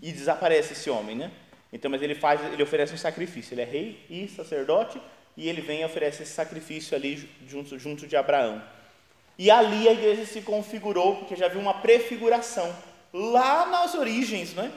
E 0.00 0.10
desaparece 0.10 0.72
esse 0.72 0.90
homem, 0.90 1.14
né? 1.14 1.30
Então, 1.72 1.90
mas 1.90 2.02
ele 2.02 2.14
faz, 2.14 2.40
ele 2.52 2.62
oferece 2.62 2.92
um 2.92 2.98
sacrifício. 2.98 3.54
Ele 3.54 3.62
é 3.62 3.64
rei 3.64 4.04
e 4.10 4.28
sacerdote 4.28 5.00
e 5.36 5.48
ele 5.48 5.60
vem 5.60 5.80
e 5.80 5.84
oferece 5.84 6.22
esse 6.22 6.32
sacrifício 6.32 6.96
ali 6.96 7.28
junto, 7.48 7.78
junto 7.78 8.06
de 8.06 8.16
Abraão. 8.16 8.62
E 9.38 9.50
ali 9.50 9.88
a 9.88 9.92
igreja 9.92 10.26
se 10.26 10.42
configurou, 10.42 11.16
porque 11.16 11.36
já 11.36 11.48
viu 11.48 11.60
uma 11.60 11.74
prefiguração 11.74 12.74
lá 13.12 13.66
nas 13.66 13.94
origens, 13.94 14.52
né? 14.54 14.70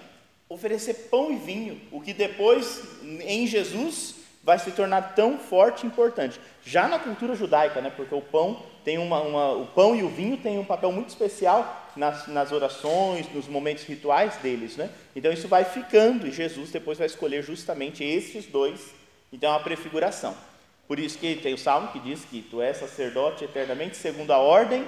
Oferecer 0.47 1.09
pão 1.09 1.33
e 1.33 1.37
vinho, 1.37 1.81
o 1.91 1.99
que 1.99 2.13
depois 2.13 2.81
em 3.03 3.47
Jesus 3.47 4.14
vai 4.45 4.59
se 4.59 4.71
tornar 4.71 5.15
tão 5.15 5.39
forte 5.39 5.83
e 5.83 5.87
importante. 5.87 6.39
Já 6.63 6.87
na 6.87 6.99
cultura 6.99 7.35
judaica, 7.35 7.81
né, 7.81 7.91
porque 7.93 8.13
o 8.13 8.21
pão 8.21 8.61
tem 8.83 8.99
uma, 8.99 9.19
uma, 9.19 9.51
o 9.53 9.65
pão 9.65 9.95
e 9.95 10.03
o 10.03 10.09
vinho 10.09 10.37
têm 10.37 10.59
um 10.59 10.63
papel 10.63 10.91
muito 10.91 11.09
especial 11.09 11.91
nas, 11.95 12.27
nas 12.27 12.51
orações, 12.51 13.27
nos 13.33 13.47
momentos 13.47 13.83
rituais 13.85 14.37
deles, 14.37 14.77
né? 14.77 14.91
Então 15.15 15.31
isso 15.31 15.47
vai 15.47 15.65
ficando 15.65 16.27
e 16.27 16.31
Jesus 16.31 16.69
depois 16.69 16.99
vai 16.99 17.07
escolher 17.07 17.41
justamente 17.41 18.03
esses 18.03 18.45
dois. 18.45 18.93
Então 19.33 19.49
é 19.49 19.53
uma 19.53 19.63
prefiguração. 19.63 20.35
Por 20.87 20.99
isso 20.99 21.17
que 21.17 21.35
tem 21.37 21.55
o 21.55 21.57
salmo 21.57 21.87
que 21.87 21.99
diz 21.99 22.23
que 22.25 22.43
tu 22.43 22.61
és 22.61 22.77
sacerdote 22.77 23.43
eternamente 23.43 23.97
segundo 23.97 24.31
a 24.31 24.37
ordem 24.37 24.85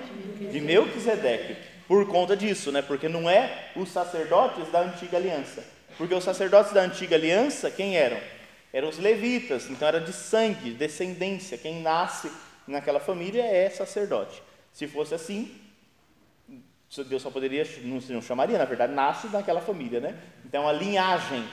de 0.51 0.61
Melquisedeque. 0.61 1.55
Por 1.87 2.05
conta 2.07 2.37
disso, 2.37 2.71
né? 2.71 2.83
Porque 2.83 3.09
não 3.09 3.27
é 3.27 3.71
os 3.75 3.89
sacerdotes 3.89 4.71
da 4.71 4.81
antiga 4.81 5.17
aliança. 5.17 5.63
Porque 5.97 6.13
os 6.13 6.23
sacerdotes 6.23 6.71
da 6.71 6.81
antiga 6.81 7.15
aliança, 7.15 7.71
quem 7.71 7.97
eram? 7.97 8.36
Eram 8.73 8.89
os 8.89 8.97
levitas, 8.97 9.69
então 9.69 9.87
era 9.87 9.99
de 9.99 10.13
sangue, 10.13 10.71
descendência. 10.71 11.57
Quem 11.57 11.81
nasce 11.81 12.31
naquela 12.67 12.99
família 12.99 13.43
é 13.43 13.69
sacerdote. 13.69 14.41
Se 14.73 14.87
fosse 14.87 15.15
assim, 15.15 15.55
Deus 17.07 17.21
só 17.21 17.29
poderia, 17.29 17.65
não, 17.83 18.21
chamaria, 18.21 18.57
na 18.57 18.65
verdade, 18.65 18.93
nasce 18.93 19.27
naquela 19.27 19.61
família, 19.61 19.99
né? 19.99 20.17
Então 20.45 20.67
a 20.67 20.71
linhagem 20.71 21.43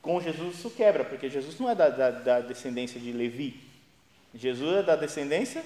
com 0.00 0.20
Jesus 0.20 0.58
isso 0.58 0.70
quebra, 0.70 1.04
porque 1.04 1.30
Jesus 1.30 1.58
não 1.58 1.70
é 1.70 1.74
da, 1.74 1.88
da, 1.88 2.10
da 2.10 2.40
descendência 2.40 3.00
de 3.00 3.12
Levi. 3.12 3.60
Jesus 4.34 4.78
é 4.78 4.82
da 4.82 4.96
descendência 4.96 5.64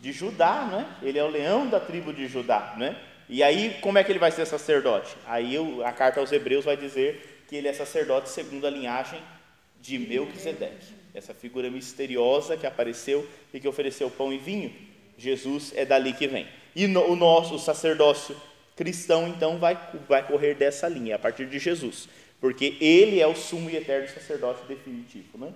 de 0.00 0.12
Judá, 0.12 0.66
né? 0.70 0.86
Ele 1.02 1.18
é 1.18 1.24
o 1.24 1.28
leão 1.28 1.68
da 1.68 1.80
tribo 1.80 2.12
de 2.12 2.26
Judá, 2.26 2.74
né? 2.76 2.96
E 3.28 3.42
aí, 3.42 3.78
como 3.80 3.96
é 3.96 4.04
que 4.04 4.10
ele 4.10 4.18
vai 4.18 4.32
ser 4.32 4.44
sacerdote? 4.44 5.16
Aí 5.26 5.56
a 5.84 5.92
carta 5.92 6.18
aos 6.18 6.32
Hebreus 6.32 6.64
vai 6.64 6.76
dizer 6.76 7.44
que 7.48 7.56
ele 7.56 7.68
é 7.68 7.72
sacerdote 7.72 8.28
segundo 8.28 8.66
a 8.66 8.70
linhagem 8.70 9.20
de 9.80 9.98
Melquisedeque, 9.98 10.86
essa 11.14 11.34
figura 11.34 11.70
misteriosa 11.70 12.56
que 12.56 12.66
apareceu 12.66 13.26
e 13.52 13.60
que 13.60 13.68
ofereceu 13.68 14.10
pão 14.10 14.32
e 14.32 14.38
vinho. 14.38 14.72
Jesus 15.16 15.72
é 15.74 15.84
dali 15.84 16.12
que 16.12 16.26
vem. 16.26 16.46
E 16.74 16.86
no, 16.86 17.10
o 17.10 17.16
nosso 17.16 17.58
sacerdócio 17.58 18.36
cristão, 18.80 19.28
então, 19.28 19.58
vai, 19.58 19.78
vai 20.08 20.26
correr 20.26 20.54
dessa 20.54 20.88
linha, 20.88 21.16
a 21.16 21.18
partir 21.18 21.44
de 21.44 21.58
Jesus, 21.58 22.08
porque 22.40 22.78
ele 22.80 23.20
é 23.20 23.26
o 23.26 23.36
sumo 23.36 23.68
e 23.68 23.76
eterno 23.76 24.08
sacerdote 24.08 24.64
definitivo. 24.66 25.36
Né? 25.36 25.52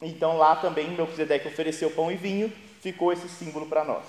Então, 0.00 0.38
lá 0.38 0.56
também, 0.56 0.88
Melquisedeque 0.88 1.48
ofereceu 1.48 1.90
pão 1.90 2.10
e 2.10 2.16
vinho, 2.16 2.50
ficou 2.80 3.12
esse 3.12 3.28
símbolo 3.28 3.66
para 3.66 3.84
nós. 3.84 4.06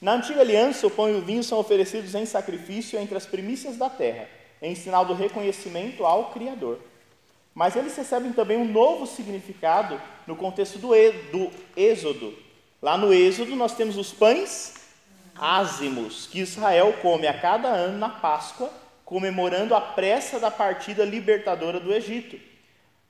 Na 0.00 0.14
antiga 0.14 0.40
aliança, 0.40 0.86
o 0.86 0.90
pão 0.90 1.10
e 1.10 1.14
o 1.14 1.20
vinho 1.20 1.44
são 1.44 1.58
oferecidos 1.58 2.14
em 2.14 2.24
sacrifício 2.24 2.98
entre 2.98 3.14
as 3.14 3.26
primícias 3.26 3.76
da 3.76 3.90
terra, 3.90 4.26
em 4.62 4.74
sinal 4.74 5.04
do 5.04 5.12
reconhecimento 5.12 6.02
ao 6.06 6.30
Criador. 6.30 6.78
Mas 7.56 7.74
eles 7.74 7.96
recebem 7.96 8.34
também 8.34 8.58
um 8.58 8.70
novo 8.70 9.06
significado 9.06 9.98
no 10.26 10.36
contexto 10.36 10.78
do, 10.78 10.90
do 11.32 11.50
Êxodo. 11.74 12.36
Lá 12.82 12.98
no 12.98 13.14
Êxodo, 13.14 13.56
nós 13.56 13.74
temos 13.74 13.96
os 13.96 14.12
pães 14.12 14.74
ázimos 15.34 16.26
que 16.26 16.40
Israel 16.40 16.92
come 17.00 17.26
a 17.26 17.40
cada 17.40 17.68
ano 17.68 17.96
na 17.96 18.10
Páscoa, 18.10 18.70
comemorando 19.06 19.74
a 19.74 19.80
pressa 19.80 20.38
da 20.38 20.50
partida 20.50 21.02
libertadora 21.02 21.80
do 21.80 21.94
Egito. 21.94 22.38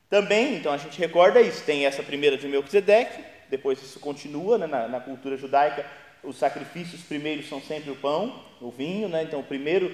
Também, 0.09 0.55
então 0.55 0.73
a 0.73 0.77
gente 0.77 0.97
recorda 0.97 1.41
isso, 1.41 1.65
tem 1.65 1.85
essa 1.85 2.05
primeira 2.05 2.39
de 2.39 2.47
Melquisedeque, 2.47 3.25
depois 3.51 3.83
isso 3.83 3.99
continua 3.99 4.57
né, 4.59 4.69
na, 4.69 4.87
na, 4.87 5.01
cultura 5.01 5.37
judaica, 5.37 5.85
os 6.23 6.37
sacrifícios 6.37 7.03
primeiros 7.03 7.49
são 7.49 7.61
sempre 7.61 7.91
o 7.91 7.97
pão, 7.97 8.45
o 8.61 8.71
vinho, 8.71 9.09
né, 9.09 9.25
então 9.25 9.41
o 9.41 9.45
primeiro 9.45 9.93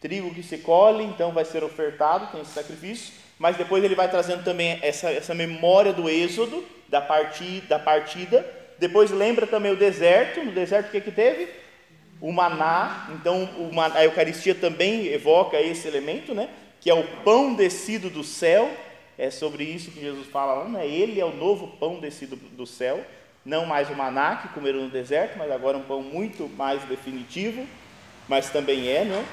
trigo 0.00 0.34
que 0.34 0.42
se 0.42 0.58
colhe, 0.58 1.04
então 1.04 1.30
vai 1.30 1.44
ser 1.44 1.62
ofertado, 1.62 2.32
tem 2.32 2.40
esse 2.40 2.50
sacrifício, 2.50 3.21
mas 3.42 3.56
depois 3.56 3.82
ele 3.82 3.96
vai 3.96 4.08
trazendo 4.08 4.44
também 4.44 4.78
essa, 4.82 5.10
essa 5.10 5.34
memória 5.34 5.92
do 5.92 6.08
êxodo, 6.08 6.64
da, 6.88 7.00
parti, 7.00 7.60
da 7.62 7.76
partida, 7.76 8.46
depois 8.78 9.10
lembra 9.10 9.48
também 9.48 9.72
o 9.72 9.76
deserto, 9.76 10.44
no 10.44 10.52
deserto 10.52 10.86
o 10.86 10.90
que, 10.92 11.00
que 11.00 11.10
teve? 11.10 11.48
O 12.20 12.30
maná, 12.30 13.08
então 13.10 13.48
a 13.92 14.04
Eucaristia 14.04 14.54
também 14.54 15.08
evoca 15.08 15.60
esse 15.60 15.88
elemento, 15.88 16.32
né? 16.32 16.50
que 16.80 16.88
é 16.88 16.94
o 16.94 17.02
pão 17.24 17.52
descido 17.52 18.08
do 18.08 18.22
céu, 18.22 18.70
é 19.18 19.28
sobre 19.28 19.64
isso 19.64 19.90
que 19.90 20.00
Jesus 20.00 20.28
fala 20.28 20.62
lá, 20.62 20.68
né? 20.68 20.86
ele 20.86 21.20
é 21.20 21.24
o 21.24 21.34
novo 21.34 21.66
pão 21.78 21.98
descido 21.98 22.36
do 22.36 22.64
céu, 22.64 23.04
não 23.44 23.66
mais 23.66 23.90
o 23.90 23.96
maná 23.96 24.36
que 24.36 24.54
comeram 24.54 24.82
no 24.82 24.88
deserto, 24.88 25.36
mas 25.36 25.50
agora 25.50 25.76
um 25.76 25.82
pão 25.82 26.00
muito 26.00 26.48
mais 26.50 26.84
definitivo, 26.84 27.66
mas 28.28 28.50
também 28.50 28.88
é, 28.88 29.04
né? 29.04 29.26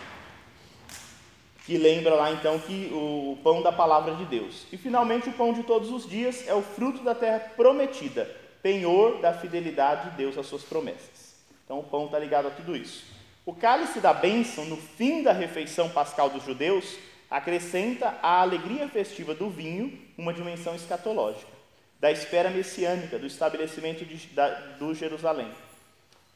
Que 1.69 1.77
lembra 1.77 2.15
lá 2.15 2.31
então 2.31 2.57
que 2.57 2.89
o 2.91 3.37
pão 3.43 3.61
da 3.61 3.71
palavra 3.71 4.15
de 4.15 4.25
Deus. 4.25 4.65
E 4.71 4.77
finalmente 4.77 5.29
o 5.29 5.33
pão 5.33 5.53
de 5.53 5.61
todos 5.61 5.91
os 5.91 6.09
dias 6.09 6.47
é 6.47 6.53
o 6.55 6.63
fruto 6.63 7.03
da 7.03 7.13
terra 7.13 7.37
prometida, 7.55 8.27
penhor 8.63 9.21
da 9.21 9.33
fidelidade 9.33 10.09
de 10.09 10.17
Deus 10.17 10.35
às 10.35 10.47
suas 10.47 10.63
promessas. 10.63 11.35
Então 11.63 11.77
o 11.77 11.83
pão 11.83 12.05
está 12.05 12.17
ligado 12.17 12.47
a 12.47 12.49
tudo 12.49 12.75
isso. 12.75 13.03
O 13.45 13.53
cálice 13.53 13.99
da 13.99 14.11
bênção, 14.11 14.65
no 14.65 14.77
fim 14.77 15.21
da 15.21 15.31
refeição 15.31 15.87
pascal 15.89 16.31
dos 16.31 16.43
judeus, 16.43 16.97
acrescenta 17.29 18.17
à 18.23 18.41
alegria 18.41 18.89
festiva 18.89 19.35
do 19.35 19.47
vinho 19.47 19.95
uma 20.17 20.33
dimensão 20.33 20.73
escatológica, 20.73 21.51
da 21.99 22.11
espera 22.11 22.49
messiânica, 22.49 23.19
do 23.19 23.27
estabelecimento 23.27 24.03
de, 24.03 24.17
da, 24.29 24.49
do 24.79 24.95
Jerusalém. 24.95 25.51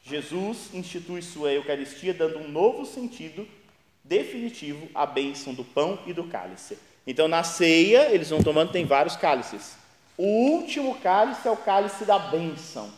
Jesus 0.04 0.72
institui 0.72 1.22
sua 1.22 1.50
Eucaristia 1.50 2.14
dando 2.14 2.38
um 2.38 2.46
novo 2.46 2.86
sentido 2.86 3.44
definitivo 4.04 4.88
à 4.94 5.06
bênção 5.06 5.54
do 5.54 5.64
pão 5.64 5.98
e 6.06 6.12
do 6.12 6.24
cálice. 6.24 6.78
Então, 7.06 7.26
na 7.26 7.42
ceia, 7.42 8.10
eles 8.12 8.30
vão 8.30 8.42
tomando, 8.42 8.70
tem 8.70 8.84
vários 8.84 9.16
cálices. 9.16 9.76
O 10.16 10.24
último 10.24 10.94
cálice 11.00 11.48
é 11.48 11.50
o 11.50 11.56
cálice 11.56 12.04
da 12.04 12.18
bênção 12.18 12.92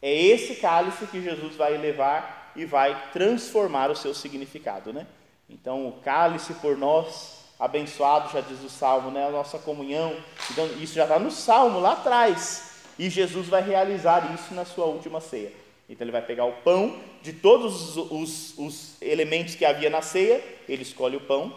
é 0.00 0.14
esse 0.14 0.56
cálice 0.56 1.06
que 1.06 1.20
Jesus 1.20 1.56
vai 1.56 1.76
levar 1.76 2.52
e 2.54 2.64
vai 2.64 3.10
transformar 3.12 3.90
o 3.90 3.96
seu 3.96 4.14
significado, 4.14 4.92
né? 4.92 5.06
Então, 5.50 5.88
o 5.88 5.92
cálice 5.92 6.54
por 6.54 6.76
nós, 6.76 7.44
abençoado, 7.58 8.32
já 8.32 8.40
diz 8.40 8.62
o 8.62 8.68
Salmo, 8.68 9.10
né? 9.10 9.26
A 9.26 9.30
nossa 9.30 9.58
comunhão. 9.58 10.14
Então, 10.50 10.66
isso 10.80 10.94
já 10.94 11.02
está 11.02 11.18
no 11.18 11.30
Salmo, 11.30 11.80
lá 11.80 11.92
atrás. 11.92 12.82
E 12.98 13.10
Jesus 13.10 13.48
vai 13.48 13.62
realizar 13.62 14.34
isso 14.34 14.54
na 14.54 14.64
sua 14.64 14.86
última 14.86 15.20
ceia. 15.20 15.52
Então, 15.88 16.04
ele 16.04 16.12
vai 16.12 16.22
pegar 16.22 16.44
o 16.44 16.52
pão, 16.52 16.96
de 17.22 17.32
todos 17.32 17.96
os, 17.96 18.10
os, 18.10 18.58
os 18.58 19.02
elementos 19.02 19.54
que 19.54 19.64
havia 19.64 19.90
na 19.90 20.02
ceia, 20.02 20.42
ele 20.68 20.82
escolhe 20.82 21.16
o 21.16 21.20
pão. 21.20 21.54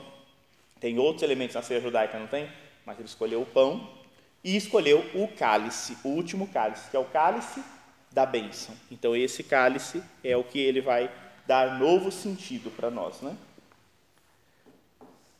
Tem 0.79 0.97
outros 0.97 1.23
elementos 1.23 1.55
na 1.55 1.61
ceia 1.61 1.79
judaica, 1.79 2.17
não 2.19 2.27
tem? 2.27 2.49
Mas 2.85 2.97
ele 2.97 3.07
escolheu 3.07 3.41
o 3.41 3.45
pão 3.45 3.87
e 4.43 4.55
escolheu 4.55 5.05
o 5.13 5.27
cálice, 5.27 5.97
o 6.03 6.09
último 6.09 6.47
cálice, 6.47 6.89
que 6.89 6.97
é 6.97 6.99
o 6.99 7.05
cálice 7.05 7.63
da 8.11 8.25
bênção. 8.25 8.75
Então, 8.89 9.15
esse 9.15 9.43
cálice 9.43 10.03
é 10.23 10.35
o 10.35 10.43
que 10.43 10.59
ele 10.59 10.81
vai 10.81 11.09
dar 11.45 11.79
novo 11.79 12.11
sentido 12.11 12.71
para 12.71 12.89
nós. 12.89 13.21
Né? 13.21 13.35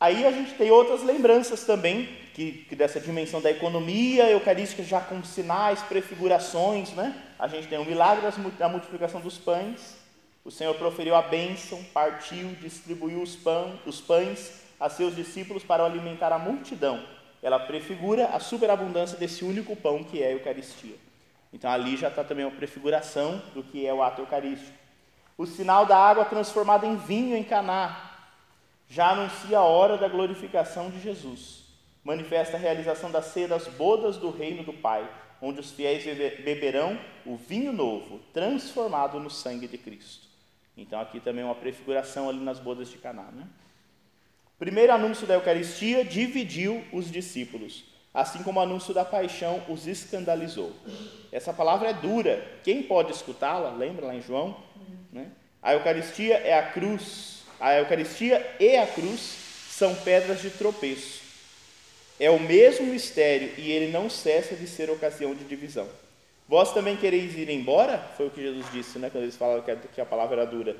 Aí 0.00 0.24
a 0.26 0.32
gente 0.32 0.54
tem 0.54 0.70
outras 0.70 1.02
lembranças 1.02 1.64
também, 1.64 2.08
que, 2.34 2.64
que, 2.68 2.74
dessa 2.74 2.98
dimensão 2.98 3.42
da 3.42 3.50
economia 3.50 4.30
eucarística, 4.30 4.82
já 4.82 5.00
com 5.00 5.22
sinais, 5.22 5.82
prefigurações. 5.82 6.90
Né? 6.92 7.14
A 7.38 7.46
gente 7.46 7.68
tem 7.68 7.78
o 7.78 7.84
milagre 7.84 8.24
da 8.58 8.68
multiplicação 8.68 9.20
dos 9.20 9.36
pães, 9.36 9.96
o 10.44 10.50
Senhor 10.50 10.74
proferiu 10.74 11.14
a 11.14 11.22
bênção, 11.22 11.82
partiu, 11.94 12.48
distribuiu 12.60 13.22
os, 13.22 13.36
pão, 13.36 13.78
os 13.86 14.00
pães 14.00 14.60
a 14.78 14.88
seus 14.88 15.14
discípulos 15.14 15.62
para 15.62 15.84
alimentar 15.84 16.32
a 16.32 16.38
multidão. 16.38 17.04
Ela 17.40 17.60
prefigura 17.60 18.26
a 18.26 18.40
superabundância 18.40 19.16
desse 19.16 19.44
único 19.44 19.76
pão 19.76 20.02
que 20.02 20.20
é 20.20 20.26
a 20.26 20.32
Eucaristia. 20.32 20.96
Então 21.52 21.70
ali 21.70 21.96
já 21.96 22.08
está 22.08 22.24
também 22.24 22.44
uma 22.44 22.56
prefiguração 22.56 23.40
do 23.54 23.62
que 23.62 23.86
é 23.86 23.94
o 23.94 24.02
ato 24.02 24.22
eucarístico. 24.22 24.76
O 25.38 25.46
sinal 25.46 25.86
da 25.86 25.96
água 25.96 26.24
transformada 26.24 26.86
em 26.86 26.96
vinho 26.96 27.36
em 27.36 27.44
Caná 27.44 28.10
já 28.88 29.10
anuncia 29.10 29.58
a 29.58 29.62
hora 29.62 29.96
da 29.96 30.08
glorificação 30.08 30.90
de 30.90 31.00
Jesus. 31.00 31.62
Manifesta 32.02 32.56
a 32.56 32.60
realização 32.60 33.10
da 33.10 33.22
ceia 33.22 33.46
das 33.46 33.68
bodas 33.68 34.16
do 34.16 34.30
reino 34.30 34.64
do 34.64 34.72
Pai, 34.72 35.08
onde 35.40 35.60
os 35.60 35.70
fiéis 35.70 36.04
beberão 36.44 36.98
o 37.24 37.36
vinho 37.36 37.72
novo, 37.72 38.18
transformado 38.32 39.20
no 39.20 39.30
sangue 39.30 39.68
de 39.68 39.78
Cristo. 39.78 40.31
Então 40.76 41.00
aqui 41.00 41.20
também 41.20 41.44
uma 41.44 41.54
prefiguração 41.54 42.28
ali 42.28 42.40
nas 42.40 42.58
bodas 42.58 42.88
de 42.88 42.98
Caná, 42.98 43.30
né? 43.32 43.46
Primeiro 44.58 44.92
anúncio 44.92 45.26
da 45.26 45.34
Eucaristia 45.34 46.04
dividiu 46.04 46.84
os 46.92 47.10
discípulos 47.10 47.84
assim 48.12 48.42
como 48.42 48.60
o 48.60 48.62
anúncio 48.62 48.92
da 48.92 49.04
paixão 49.04 49.62
os 49.68 49.86
escandalizou. 49.86 50.72
Essa 51.30 51.52
palavra 51.52 51.88
é 51.88 51.92
dura. 51.92 52.44
Quem 52.62 52.82
pode 52.82 53.12
escutá-la? 53.12 53.70
Lembra 53.70 54.06
lá 54.06 54.14
em 54.14 54.20
João? 54.20 54.56
Né? 55.10 55.28
A 55.62 55.72
Eucaristia 55.74 56.36
é 56.36 56.58
a 56.58 56.70
cruz. 56.70 57.44
A 57.58 57.74
Eucaristia 57.74 58.44
e 58.60 58.76
a 58.76 58.86
cruz 58.86 59.20
são 59.70 59.94
pedras 59.94 60.42
de 60.42 60.50
tropeço. 60.50 61.22
É 62.20 62.30
o 62.30 62.38
mesmo 62.38 62.86
mistério 62.86 63.52
e 63.56 63.70
ele 63.70 63.90
não 63.90 64.10
cessa 64.10 64.54
de 64.54 64.66
ser 64.66 64.90
ocasião 64.90 65.34
de 65.34 65.44
divisão. 65.44 65.88
Vós 66.48 66.72
também 66.72 66.96
quereis 66.96 67.36
ir 67.36 67.48
embora? 67.48 67.98
Foi 68.16 68.26
o 68.26 68.30
que 68.30 68.42
Jesus 68.42 68.66
disse, 68.72 68.98
né? 68.98 69.08
Quando 69.10 69.24
eles 69.24 69.36
falaram 69.36 69.62
que 69.62 70.00
a 70.00 70.06
palavra 70.06 70.42
era 70.42 70.50
dura. 70.50 70.76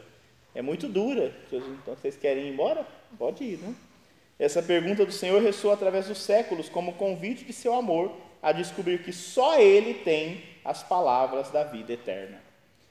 É 0.54 0.60
muito 0.60 0.88
dura. 0.88 1.32
Então, 1.50 1.94
vocês 1.94 2.16
querem 2.16 2.46
ir 2.46 2.52
embora? 2.52 2.86
Pode 3.18 3.42
ir, 3.42 3.58
né? 3.58 3.74
Essa 4.38 4.62
pergunta 4.62 5.06
do 5.06 5.12
Senhor 5.12 5.40
ressoa 5.40 5.74
através 5.74 6.08
dos 6.08 6.18
séculos 6.18 6.68
como 6.68 6.94
convite 6.94 7.44
de 7.44 7.52
seu 7.52 7.74
amor 7.74 8.12
a 8.42 8.52
descobrir 8.52 9.02
que 9.02 9.12
só 9.12 9.58
Ele 9.58 9.94
tem 9.94 10.42
as 10.64 10.82
palavras 10.82 11.50
da 11.50 11.64
vida 11.64 11.92
eterna. 11.92 12.42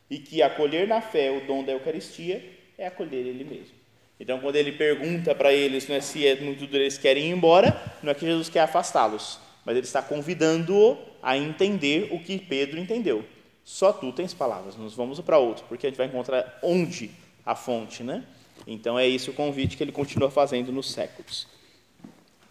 E 0.10 0.18
que 0.18 0.41
acolher 0.41 0.88
na 0.88 1.02
fé 1.02 1.32
o 1.32 1.46
dom 1.46 1.64
da 1.64 1.74
Eucaristia 1.74 2.43
é 2.78 2.88
acolher 2.88 3.26
Ele 3.26 3.43
mesmo. 3.43 3.82
Então, 4.22 4.39
quando 4.39 4.56
ele 4.56 4.74
pergunta 4.74 5.34
para 5.34 5.52
eles 5.52 5.89
é 5.89 6.00
se 6.00 6.28
é 6.28 6.36
muito 6.36 6.68
duro, 6.68 6.84
eles 6.84 6.96
querem 6.96 7.26
ir 7.26 7.32
embora, 7.32 7.76
não 8.04 8.12
é 8.12 8.14
que 8.14 8.24
Jesus 8.24 8.50
quer 8.50 8.60
afastá-los, 8.60 9.39
mas 9.66 9.76
ele 9.76 9.84
está 9.84 10.00
convidando-o 10.00 10.96
a 11.22 11.38
entender 11.38 12.10
o 12.12 12.20
que 12.20 12.38
Pedro 12.40 12.80
entendeu. 12.80 13.24
Só 13.64 13.94
tu 13.94 14.12
tens 14.12 14.34
palavras, 14.34 14.76
nós 14.76 14.94
vamos 14.94 15.20
para 15.22 15.38
outro, 15.38 15.66
porque 15.70 15.86
a 15.86 15.90
gente 15.90 15.98
vai 15.98 16.08
encontrar 16.08 16.60
onde 16.64 17.12
a 17.46 17.56
fonte, 17.56 18.04
né? 18.04 18.24
Então 18.66 18.98
é 18.98 19.08
esse 19.08 19.30
o 19.30 19.34
convite 19.34 19.78
que 19.78 19.84
ele 19.84 19.92
continua 19.92 20.30
fazendo 20.30 20.72
nos 20.72 20.92
séculos. 20.92 21.48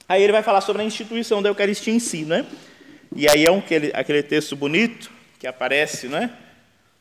Aí 0.09 0.23
ele 0.23 0.33
vai 0.33 0.43
falar 0.43 0.61
sobre 0.61 0.83
a 0.83 0.85
instituição 0.85 1.41
da 1.43 1.49
Eucaristia 1.49 1.95
em 1.95 2.01
si, 2.01 2.25
né? 2.25 2.47
E 3.15 3.29
aí 3.29 3.45
é 3.45 3.51
um, 3.51 3.59
aquele, 3.59 3.93
aquele 3.95 4.23
texto 4.23 4.57
bonito 4.57 5.11
que 5.39 5.47
aparece, 5.47 6.09
né? 6.09 6.37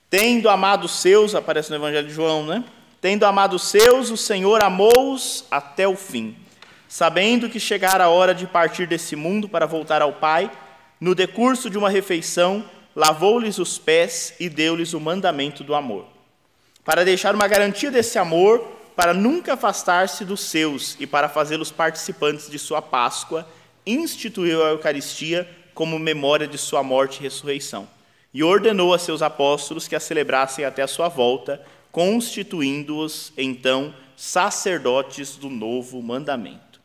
Tendo 0.10 0.50
amado 0.50 0.86
os 0.86 1.00
seus, 1.00 1.36
aparece 1.36 1.70
no 1.70 1.76
Evangelho 1.76 2.08
de 2.08 2.14
João, 2.14 2.46
né? 2.46 2.64
Tendo 3.02 3.26
amado 3.26 3.56
os 3.56 3.64
seus, 3.64 4.10
o 4.10 4.18
Senhor 4.18 4.64
amou-os 4.64 5.46
até 5.50 5.88
o 5.88 5.96
fim. 5.96 6.36
Sabendo 6.88 7.50
que 7.50 7.60
chegara 7.60 8.06
a 8.06 8.10
hora 8.10 8.34
de 8.34 8.46
partir 8.48 8.88
desse 8.88 9.16
mundo 9.16 9.48
para 9.48 9.66
voltar 9.66 10.02
ao 10.02 10.14
Pai, 10.14 10.52
no 11.00 11.16
decurso 11.16 11.70
de 11.70 11.78
uma 11.78 11.90
refeição, 11.90 12.64
lavou-lhes 12.96 13.58
os 13.58 13.78
pés 13.78 14.34
e 14.40 14.50
deu-lhes 14.50 14.94
o 14.94 15.00
mandamento 15.00 15.64
do 15.64 15.74
amor. 15.74 16.06
Para 16.84 17.06
deixar 17.06 17.34
uma 17.34 17.48
garantia 17.48 17.90
desse 17.90 18.18
amor, 18.18 18.60
para 18.96 19.14
nunca 19.14 19.54
afastar-se 19.54 20.26
dos 20.26 20.42
seus 20.42 20.98
e 21.00 21.08
para 21.08 21.30
fazê-los 21.30 21.72
participantes 21.72 22.50
de 22.50 22.60
sua 22.60 22.82
Páscoa, 22.82 23.48
instituiu 23.86 24.66
a 24.66 24.70
Eucaristia 24.70 25.50
como 25.74 25.98
memória 25.98 26.46
de 26.46 26.58
sua 26.58 26.84
morte 26.84 27.20
e 27.20 27.24
ressurreição. 27.24 27.88
E 28.34 28.44
ordenou 28.44 28.94
a 28.94 29.00
seus 29.00 29.22
apóstolos 29.22 29.88
que 29.88 29.96
a 29.96 30.00
celebrassem 30.00 30.66
até 30.66 30.82
a 30.82 30.88
sua 30.88 31.08
volta, 31.08 31.66
constituindo-os, 31.92 33.32
então, 33.38 33.94
sacerdotes 34.18 35.38
do 35.38 35.50
novo 35.50 36.02
mandamento. 36.02 36.82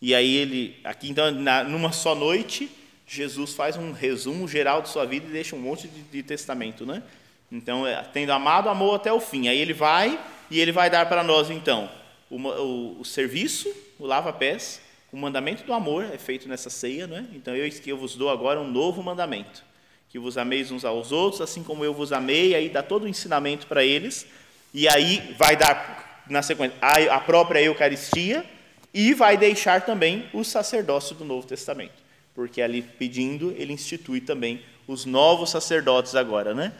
E 0.00 0.14
aí 0.14 0.34
ele, 0.34 0.80
aqui 0.82 1.10
então, 1.10 1.30
numa 1.30 1.92
só 1.92 2.14
noite, 2.14 2.70
Jesus 3.06 3.54
faz 3.54 3.76
um 3.76 3.92
resumo 3.92 4.48
geral 4.48 4.82
de 4.82 4.88
sua 4.88 5.06
vida 5.06 5.26
e 5.28 5.32
deixa 5.32 5.54
um 5.54 5.60
monte 5.60 5.86
de, 5.86 6.02
de 6.02 6.22
testamento, 6.22 6.84
né? 6.84 7.02
Então, 7.50 7.86
é, 7.86 8.02
tendo 8.12 8.32
amado, 8.32 8.68
amou 8.68 8.94
até 8.94 9.12
o 9.12 9.20
fim. 9.20 9.48
Aí 9.48 9.58
ele 9.58 9.72
vai 9.72 10.18
e 10.50 10.58
ele 10.60 10.72
vai 10.72 10.90
dar 10.90 11.06
para 11.06 11.22
nós, 11.22 11.50
então, 11.50 11.88
o, 12.30 12.36
o, 12.36 13.00
o 13.00 13.04
serviço, 13.04 13.72
o 13.98 14.06
lava-pés, 14.06 14.80
o 15.12 15.16
mandamento 15.16 15.64
do 15.64 15.72
amor 15.72 16.04
é 16.04 16.18
feito 16.18 16.48
nessa 16.48 16.68
ceia, 16.68 17.06
não 17.06 17.16
é? 17.16 17.24
Então, 17.32 17.54
eu, 17.54 17.70
eu 17.86 17.96
vos 17.96 18.16
dou 18.16 18.28
agora 18.28 18.60
um 18.60 18.68
novo 18.68 19.02
mandamento, 19.02 19.64
que 20.08 20.18
vos 20.18 20.36
ameis 20.36 20.70
uns 20.70 20.84
aos 20.84 21.12
outros, 21.12 21.40
assim 21.40 21.62
como 21.62 21.84
eu 21.84 21.94
vos 21.94 22.12
amei, 22.12 22.54
aí 22.54 22.68
dá 22.68 22.82
todo 22.82 23.04
o 23.04 23.08
ensinamento 23.08 23.66
para 23.66 23.84
eles, 23.84 24.26
e 24.74 24.88
aí 24.88 25.34
vai 25.38 25.56
dar, 25.56 26.24
na 26.28 26.42
sequência, 26.42 26.76
a, 26.80 27.16
a 27.16 27.20
própria 27.20 27.62
Eucaristia, 27.62 28.44
e 28.92 29.14
vai 29.14 29.36
deixar 29.36 29.82
também 29.82 30.28
o 30.32 30.42
sacerdócio 30.42 31.14
do 31.14 31.24
Novo 31.24 31.46
Testamento, 31.46 31.94
porque 32.36 32.60
ali 32.60 32.82
pedindo, 32.82 33.52
ele 33.56 33.72
institui 33.72 34.20
também 34.20 34.62
os 34.86 35.06
novos 35.06 35.50
sacerdotes 35.50 36.14
agora, 36.14 36.54
né? 36.54 36.72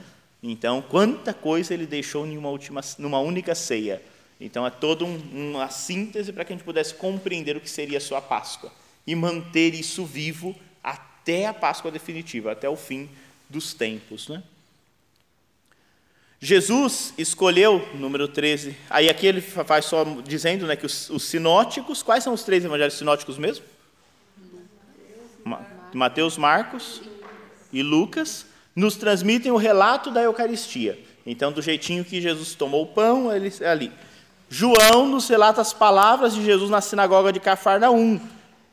Então, 0.43 0.83
quanta 0.83 1.33
coisa 1.33 1.73
ele 1.73 1.87
deixou 1.87 2.27
numa, 2.27 2.51
última, 2.51 2.83
numa 2.99 3.19
única 3.19 3.55
ceia. 3.55 4.03
Então, 4.39 4.67
é 4.67 4.71
toda 4.71 5.05
um, 5.07 5.19
uma 5.33 5.71
síntese 5.71 6.31
para 6.31 6.45
que 6.45 6.53
a 6.53 6.57
gente 6.57 6.65
pudesse 6.65 6.95
compreender 6.95 7.57
o 7.57 7.61
que 7.61 7.71
seria 7.71 7.97
a 7.97 8.01
sua 8.03 8.21
Páscoa 8.21 8.71
e 9.07 9.15
manter 9.15 9.75
isso 9.75 10.05
vivo 10.05 10.55
até 10.85 11.47
a 11.47 11.55
Páscoa 11.55 11.91
definitiva, 11.91 12.53
até 12.53 12.69
o 12.69 12.77
fim 12.77 13.09
dos 13.49 13.73
tempos. 13.73 14.29
Né? 14.29 14.43
Jesus 16.39 17.15
escolheu, 17.17 17.89
número 17.95 18.29
13, 18.29 18.77
aí 18.91 19.09
aqui 19.09 19.27
ele 19.27 19.41
faz 19.41 19.87
só 19.87 20.05
dizendo 20.23 20.67
né, 20.67 20.77
que 20.77 20.85
os, 20.85 21.09
os 21.09 21.23
sinóticos, 21.25 22.03
quais 22.03 22.23
são 22.23 22.35
os 22.35 22.45
três 22.45 22.63
evangelhos 22.63 22.95
sinóticos 22.95 23.39
mesmo? 23.39 23.65
Mateus, 25.93 26.37
Marcos 26.37 27.03
e 27.73 27.83
Lucas 27.83 28.47
nos 28.75 28.97
transmitem 28.97 29.51
o 29.51 29.57
relato 29.57 30.11
da 30.11 30.23
Eucaristia. 30.23 30.99
Então, 31.25 31.51
do 31.51 31.63
jeitinho 31.63 32.05
que 32.05 32.21
Jesus 32.21 32.55
tomou 32.55 32.85
o 32.85 32.87
pão, 32.87 33.35
ele 33.35 33.53
é 33.61 33.69
ali. 33.69 33.93
João 34.49 35.09
nos 35.09 35.29
relata 35.29 35.61
as 35.61 35.73
palavras 35.73 36.35
de 36.35 36.45
Jesus 36.45 36.71
na 36.71 36.81
sinagoga 36.81 37.33
de 37.33 37.41
Cafarnaum, 37.41 38.21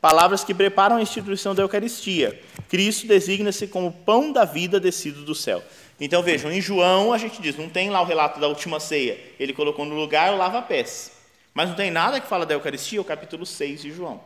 palavras 0.00 0.44
que 0.44 0.54
preparam 0.54 0.96
a 0.96 1.02
instituição 1.02 1.54
da 1.54 1.62
Eucaristia. 1.62 2.40
Cristo 2.68 3.06
designa-se 3.06 3.66
como 3.66 3.90
pão 3.90 4.30
da 4.30 4.44
vida 4.44 4.78
descido 4.78 5.22
do 5.24 5.34
céu. 5.34 5.62
Então 5.98 6.22
vejam, 6.22 6.52
em 6.52 6.60
João 6.60 7.12
a 7.12 7.18
gente 7.18 7.40
diz, 7.40 7.56
não 7.56 7.68
tem 7.68 7.90
lá 7.90 8.00
o 8.00 8.04
relato 8.04 8.38
da 8.38 8.46
última 8.46 8.78
ceia, 8.78 9.18
ele 9.38 9.52
colocou 9.52 9.84
no 9.84 9.94
lugar 9.94 10.32
o 10.32 10.36
lava-pés. 10.36 11.12
Mas 11.52 11.68
não 11.68 11.76
tem 11.76 11.90
nada 11.90 12.20
que 12.20 12.26
fala 12.26 12.44
da 12.44 12.54
Eucaristia, 12.54 13.00
o 13.00 13.04
capítulo 13.04 13.46
6 13.46 13.82
de 13.82 13.92
João. 13.92 14.20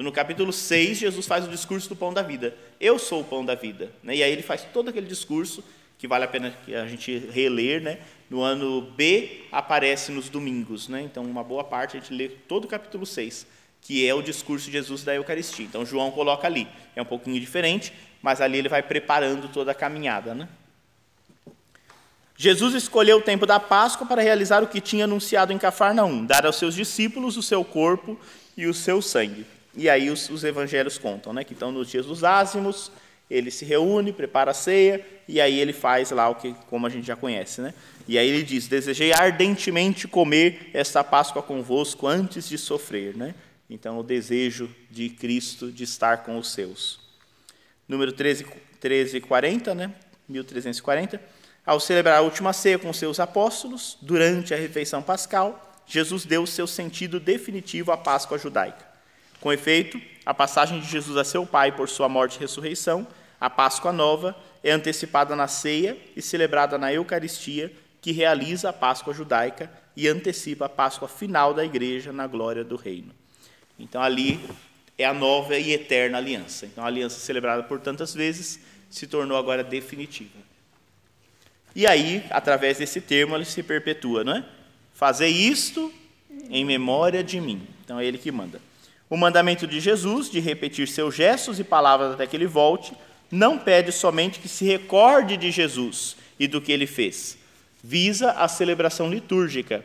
Então, 0.00 0.08
no 0.08 0.12
capítulo 0.14 0.50
6, 0.50 0.96
Jesus 0.96 1.26
faz 1.26 1.46
o 1.46 1.50
discurso 1.50 1.86
do 1.90 1.94
pão 1.94 2.10
da 2.10 2.22
vida. 2.22 2.56
Eu 2.80 2.98
sou 2.98 3.20
o 3.20 3.24
pão 3.24 3.44
da 3.44 3.54
vida. 3.54 3.92
Né? 4.02 4.16
E 4.16 4.22
aí 4.22 4.32
ele 4.32 4.40
faz 4.40 4.66
todo 4.72 4.88
aquele 4.88 5.06
discurso, 5.06 5.62
que 5.98 6.08
vale 6.08 6.24
a 6.24 6.28
pena 6.28 6.54
a 6.82 6.86
gente 6.86 7.18
reler. 7.30 7.82
Né? 7.82 7.98
No 8.30 8.40
ano 8.40 8.80
B, 8.80 9.42
aparece 9.52 10.10
nos 10.10 10.30
domingos. 10.30 10.88
Né? 10.88 11.02
Então, 11.02 11.22
uma 11.22 11.44
boa 11.44 11.62
parte 11.62 11.98
a 11.98 12.00
gente 12.00 12.14
lê 12.14 12.30
todo 12.30 12.64
o 12.64 12.66
capítulo 12.66 13.04
6, 13.04 13.46
que 13.82 14.08
é 14.08 14.14
o 14.14 14.22
discurso 14.22 14.64
de 14.64 14.72
Jesus 14.72 15.04
da 15.04 15.14
Eucaristia. 15.14 15.66
Então, 15.66 15.84
João 15.84 16.10
coloca 16.10 16.46
ali. 16.46 16.66
É 16.96 17.02
um 17.02 17.04
pouquinho 17.04 17.38
diferente, 17.38 17.92
mas 18.22 18.40
ali 18.40 18.56
ele 18.56 18.70
vai 18.70 18.82
preparando 18.82 19.48
toda 19.48 19.72
a 19.72 19.74
caminhada. 19.74 20.34
Né? 20.34 20.48
Jesus 22.38 22.72
escolheu 22.72 23.18
o 23.18 23.22
tempo 23.22 23.44
da 23.44 23.60
Páscoa 23.60 24.06
para 24.06 24.22
realizar 24.22 24.62
o 24.62 24.66
que 24.66 24.80
tinha 24.80 25.04
anunciado 25.04 25.52
em 25.52 25.58
Cafarnaum, 25.58 26.24
dar 26.24 26.46
aos 26.46 26.56
seus 26.56 26.74
discípulos 26.74 27.36
o 27.36 27.42
seu 27.42 27.62
corpo 27.62 28.18
e 28.56 28.66
o 28.66 28.72
seu 28.72 29.02
sangue. 29.02 29.44
E 29.74 29.88
aí 29.88 30.10
os, 30.10 30.28
os 30.30 30.44
evangelhos 30.44 30.98
contam, 30.98 31.32
né? 31.32 31.44
Que 31.44 31.54
então 31.54 31.70
nos 31.70 31.88
dias 31.88 32.06
dos 32.06 32.24
ázimos, 32.24 32.90
ele 33.30 33.50
se 33.50 33.64
reúne, 33.64 34.12
prepara 34.12 34.50
a 34.50 34.54
ceia, 34.54 35.06
e 35.28 35.40
aí 35.40 35.58
ele 35.58 35.72
faz 35.72 36.10
lá 36.10 36.28
o 36.28 36.34
que, 36.34 36.54
como 36.68 36.86
a 36.86 36.90
gente 36.90 37.06
já 37.06 37.14
conhece, 37.14 37.60
né? 37.60 37.72
E 38.08 38.18
aí 38.18 38.28
ele 38.28 38.42
diz: 38.42 38.66
Desejei 38.66 39.12
ardentemente 39.12 40.08
comer 40.08 40.70
esta 40.74 41.04
Páscoa 41.04 41.42
convosco 41.42 42.06
antes 42.06 42.48
de 42.48 42.58
sofrer, 42.58 43.16
né? 43.16 43.34
Então, 43.68 44.00
o 44.00 44.02
desejo 44.02 44.68
de 44.90 45.08
Cristo 45.08 45.70
de 45.70 45.84
estar 45.84 46.24
com 46.24 46.36
os 46.36 46.50
seus. 46.52 46.98
Número 47.86 48.10
13, 48.10 48.44
1340, 48.44 49.74
né? 49.76 49.94
1340. 50.28 51.20
Ao 51.64 51.78
celebrar 51.78 52.18
a 52.18 52.20
última 52.20 52.52
ceia 52.52 52.80
com 52.80 52.92
seus 52.92 53.20
apóstolos, 53.20 53.96
durante 54.02 54.52
a 54.52 54.56
refeição 54.56 55.00
pascal, 55.00 55.80
Jesus 55.86 56.24
deu 56.24 56.44
seu 56.46 56.66
sentido 56.66 57.20
definitivo 57.20 57.92
à 57.92 57.96
Páscoa 57.96 58.38
judaica. 58.38 58.89
Com 59.40 59.52
efeito, 59.52 60.00
a 60.24 60.34
passagem 60.34 60.80
de 60.80 60.86
Jesus 60.86 61.16
a 61.16 61.24
seu 61.24 61.46
Pai 61.46 61.72
por 61.72 61.88
sua 61.88 62.08
morte 62.08 62.36
e 62.36 62.40
ressurreição, 62.40 63.06
a 63.40 63.48
Páscoa 63.48 63.92
nova, 63.92 64.36
é 64.62 64.70
antecipada 64.70 65.34
na 65.34 65.48
ceia 65.48 65.96
e 66.14 66.20
celebrada 66.20 66.76
na 66.76 66.92
Eucaristia, 66.92 67.72
que 68.02 68.12
realiza 68.12 68.68
a 68.68 68.72
Páscoa 68.72 69.14
judaica 69.14 69.70
e 69.96 70.06
antecipa 70.06 70.66
a 70.66 70.68
Páscoa 70.68 71.08
final 71.08 71.54
da 71.54 71.64
igreja 71.64 72.12
na 72.12 72.26
glória 72.26 72.62
do 72.62 72.76
reino. 72.76 73.12
Então 73.78 74.02
ali 74.02 74.38
é 74.98 75.06
a 75.06 75.14
nova 75.14 75.56
e 75.56 75.72
eterna 75.72 76.18
aliança. 76.18 76.66
Então 76.66 76.84
a 76.84 76.86
aliança 76.86 77.18
celebrada 77.18 77.62
por 77.62 77.80
tantas 77.80 78.12
vezes 78.14 78.60
se 78.90 79.06
tornou 79.06 79.38
agora 79.38 79.64
definitiva. 79.64 80.38
E 81.74 81.86
aí, 81.86 82.24
através 82.30 82.78
desse 82.78 83.00
termo, 83.00 83.34
ele 83.34 83.44
se 83.44 83.62
perpetua, 83.62 84.24
não 84.24 84.36
é? 84.36 84.44
Fazer 84.92 85.28
isto 85.28 85.92
em 86.50 86.64
memória 86.64 87.22
de 87.24 87.40
mim. 87.40 87.66
Então 87.84 87.98
é 87.98 88.04
ele 88.04 88.18
que 88.18 88.30
manda. 88.30 88.60
O 89.10 89.16
mandamento 89.16 89.66
de 89.66 89.80
Jesus, 89.80 90.30
de 90.30 90.38
repetir 90.38 90.86
seus 90.86 91.16
gestos 91.16 91.58
e 91.58 91.64
palavras 91.64 92.12
até 92.12 92.28
que 92.28 92.36
ele 92.36 92.46
volte, 92.46 92.92
não 93.28 93.58
pede 93.58 93.90
somente 93.90 94.38
que 94.38 94.48
se 94.48 94.64
recorde 94.64 95.36
de 95.36 95.50
Jesus 95.50 96.16
e 96.38 96.46
do 96.46 96.60
que 96.60 96.70
ele 96.70 96.86
fez. 96.86 97.36
Visa 97.82 98.30
a 98.30 98.46
celebração 98.46 99.10
litúrgica 99.10 99.84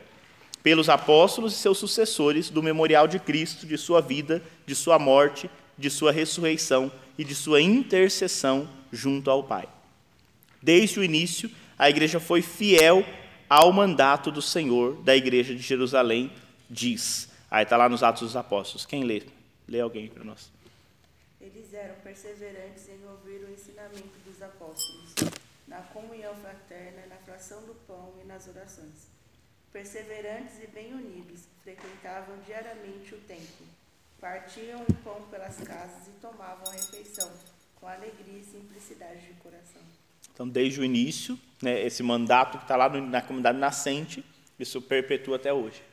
pelos 0.61 0.89
apóstolos 0.89 1.53
e 1.53 1.57
seus 1.57 1.80
sucessores 1.80 2.51
do 2.51 2.61
memorial 2.61 3.07
de 3.07 3.17
Cristo, 3.17 3.65
de 3.65 3.78
sua 3.78 3.99
vida, 3.99 4.43
de 4.65 4.76
sua 4.76 4.99
morte, 4.99 5.49
de 5.78 5.89
sua 5.89 6.11
ressurreição 6.11 6.91
e 7.17 7.23
de 7.23 7.34
sua 7.34 7.61
intercessão 7.61 8.69
junto 8.91 9.32
ao 9.32 9.43
Pai. 9.43 9.67
Desde 10.61 10.99
o 10.99 11.03
início, 11.03 11.49
a 11.78 11.89
igreja 11.89 12.19
foi 12.19 12.41
fiel 12.41 13.03
ao 13.49 13.71
mandato 13.73 14.32
do 14.32 14.41
Senhor 14.41 15.01
da 15.03 15.15
igreja 15.15 15.53
de 15.53 15.61
Jerusalém, 15.61 16.32
diz: 16.69 17.30
Aí 17.50 17.64
está 17.64 17.78
lá 17.78 17.88
nos 17.88 18.04
Atos 18.04 18.22
dos 18.22 18.36
Apóstolos. 18.36 18.86
Quem 18.86 19.04
lê? 19.04 19.24
Lê 19.68 19.80
alguém 19.80 20.08
para 20.08 20.24
nós. 20.24 20.52
Eles 21.39 21.74
eram 21.74 21.96
perseverantes 21.96 22.88
em 22.89 23.06
ouvir 23.08 23.46
o 23.46 23.52
ensinamento 23.52 24.18
dos 24.26 24.41
apóstolos, 24.41 25.14
na 25.68 25.78
comunhão 25.78 26.36
fraterna, 26.36 27.06
na 27.08 27.18
fração 27.18 27.62
do 27.64 27.76
pão 27.88 28.14
e 28.24 28.26
nas 28.26 28.48
orações. 28.48 29.08
Perseverantes 29.72 30.64
e 30.64 30.68
bem 30.68 30.93
unidos, 30.93 31.41
frequentavam 31.64 32.38
diariamente 32.46 33.14
o 33.14 33.18
templo, 33.20 33.68
partiam 34.20 34.82
o 34.82 34.93
pão 35.04 35.22
pelas 35.30 35.58
casas 35.58 36.08
e 36.08 36.20
tomavam 36.22 36.68
a 36.68 36.72
refeição, 36.72 37.32
com 37.76 37.88
alegria 37.88 38.39
e 38.39 38.43
simplicidade 38.43 39.22
de 39.22 39.34
coração. 39.34 39.82
Então, 40.34 40.48
desde 40.48 40.82
o 40.82 40.84
início, 40.84 41.39
né, 41.62 41.82
esse 41.86 42.02
mandato 42.02 42.58
que 42.58 42.64
está 42.64 42.76
lá 42.76 42.89
na 42.89 43.22
comunidade 43.22 43.58
nascente, 43.58 44.26
isso 44.60 44.82
perpetua 44.82 45.36
até 45.36 45.54
hoje. 45.54 45.84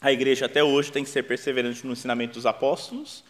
A 0.00 0.12
igreja 0.12 0.46
até 0.46 0.62
hoje 0.62 0.92
tem 0.92 1.02
que 1.02 1.10
ser 1.10 1.22
perseverante 1.22 1.86
no 1.86 1.92
ensinamento 1.92 2.34
dos 2.34 2.44
apóstolos, 2.44 3.24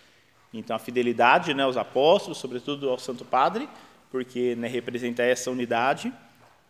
então 0.53 0.75
a 0.75 0.79
fidelidade 0.79 1.55
né, 1.55 1.63
aos 1.63 1.77
apóstolos, 1.77 2.39
sobretudo 2.39 2.91
ao 2.91 2.99
Santo 2.99 3.25
Padre, 3.25 3.69
porque 4.11 4.57
né, 4.57 4.67
representa 4.67 5.23
essa 5.23 5.51
unidade, 5.51 6.13